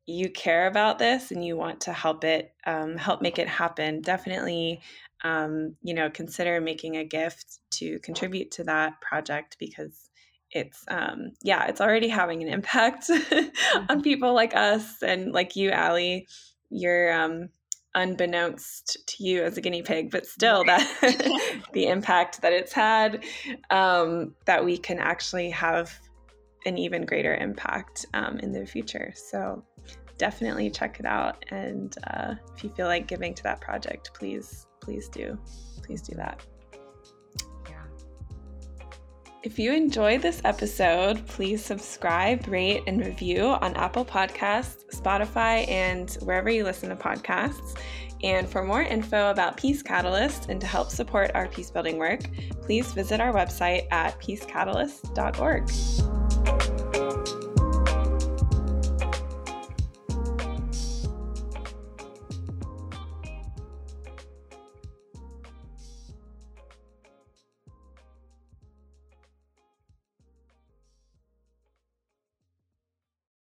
you 0.08 0.30
care 0.30 0.68
about 0.68 0.98
this 0.98 1.32
and 1.32 1.46
you 1.46 1.56
want 1.56 1.82
to 1.82 1.94
help 1.94 2.24
it 2.24 2.54
um, 2.66 2.98
help 2.98 3.22
make 3.22 3.38
it 3.38 3.48
happen 3.48 4.02
definitely 4.02 4.82
um, 5.24 5.76
you 5.84 5.94
know, 5.94 6.10
consider 6.10 6.60
making 6.60 6.98
a 6.98 7.06
gift 7.06 7.60
to 7.72 8.00
contribute 8.00 8.52
to 8.52 8.64
that 8.66 9.00
project 9.02 9.58
because 9.60 10.10
it's 10.54 10.84
um 10.90 11.32
yeah 11.42 11.68
it's 11.68 11.80
already 11.80 12.10
having 12.10 12.44
an 12.44 12.50
impact 12.54 13.10
on 13.10 13.18
mm-hmm. 13.20 14.02
people 14.02 14.34
like 14.34 14.54
us 14.54 15.02
and 15.02 15.32
like 15.32 15.56
you 15.56 15.72
Allie 15.72 16.28
you're 16.70 17.14
um 17.14 17.48
unbeknownst 17.96 18.98
to 19.08 19.24
you 19.24 19.44
as 19.44 19.58
a 19.58 19.62
guinea 19.62 19.82
pig 19.82 20.10
but 20.10 20.26
still 20.26 20.64
that 20.64 20.82
the 21.74 21.88
impact 21.88 22.42
that 22.42 22.54
it's 22.54 22.72
had 22.72 23.24
um 23.70 24.34
that 24.46 24.64
we 24.64 24.78
can 24.78 24.98
actually 25.00 25.50
have 25.50 25.92
an 26.66 26.78
even 26.78 27.06
greater 27.06 27.36
impact 27.36 28.06
um, 28.14 28.38
in 28.40 28.52
the 28.52 28.66
future 28.66 29.12
so 29.16 29.64
definitely 30.18 30.70
check 30.70 31.00
it 31.00 31.06
out 31.06 31.44
and 31.50 31.98
uh, 32.08 32.36
if 32.56 32.64
you 32.64 32.70
feel 32.70 32.86
like 32.86 33.08
giving 33.08 33.34
to 33.34 33.44
that 33.44 33.60
project 33.60 34.12
please 34.14 34.68
please 34.82 35.08
do. 35.08 35.38
Please 35.84 36.02
do 36.02 36.16
that. 36.16 36.46
If 39.44 39.58
you 39.58 39.74
enjoyed 39.74 40.22
this 40.22 40.40
episode, 40.46 41.26
please 41.26 41.66
subscribe, 41.66 42.48
rate, 42.48 42.84
and 42.86 43.04
review 43.04 43.46
on 43.46 43.76
Apple 43.76 44.06
Podcasts, 44.06 44.86
Spotify, 44.94 45.68
and 45.68 46.12
wherever 46.22 46.52
you 46.52 46.64
listen 46.64 46.90
to 46.90 46.96
podcasts. 46.96 47.76
And 48.22 48.48
for 48.48 48.64
more 48.64 48.84
info 48.84 49.32
about 49.32 49.58
Peace 49.58 49.82
Catalyst 49.82 50.50
and 50.50 50.62
to 50.62 50.68
help 50.68 50.92
support 50.92 51.32
our 51.34 51.48
peace 51.48 51.72
building 51.72 51.98
work, 51.98 52.22
please 52.62 52.94
visit 52.94 53.20
our 53.20 53.34
website 53.34 53.92
at 53.92 54.22
peacecatalyst.org. 54.22 56.21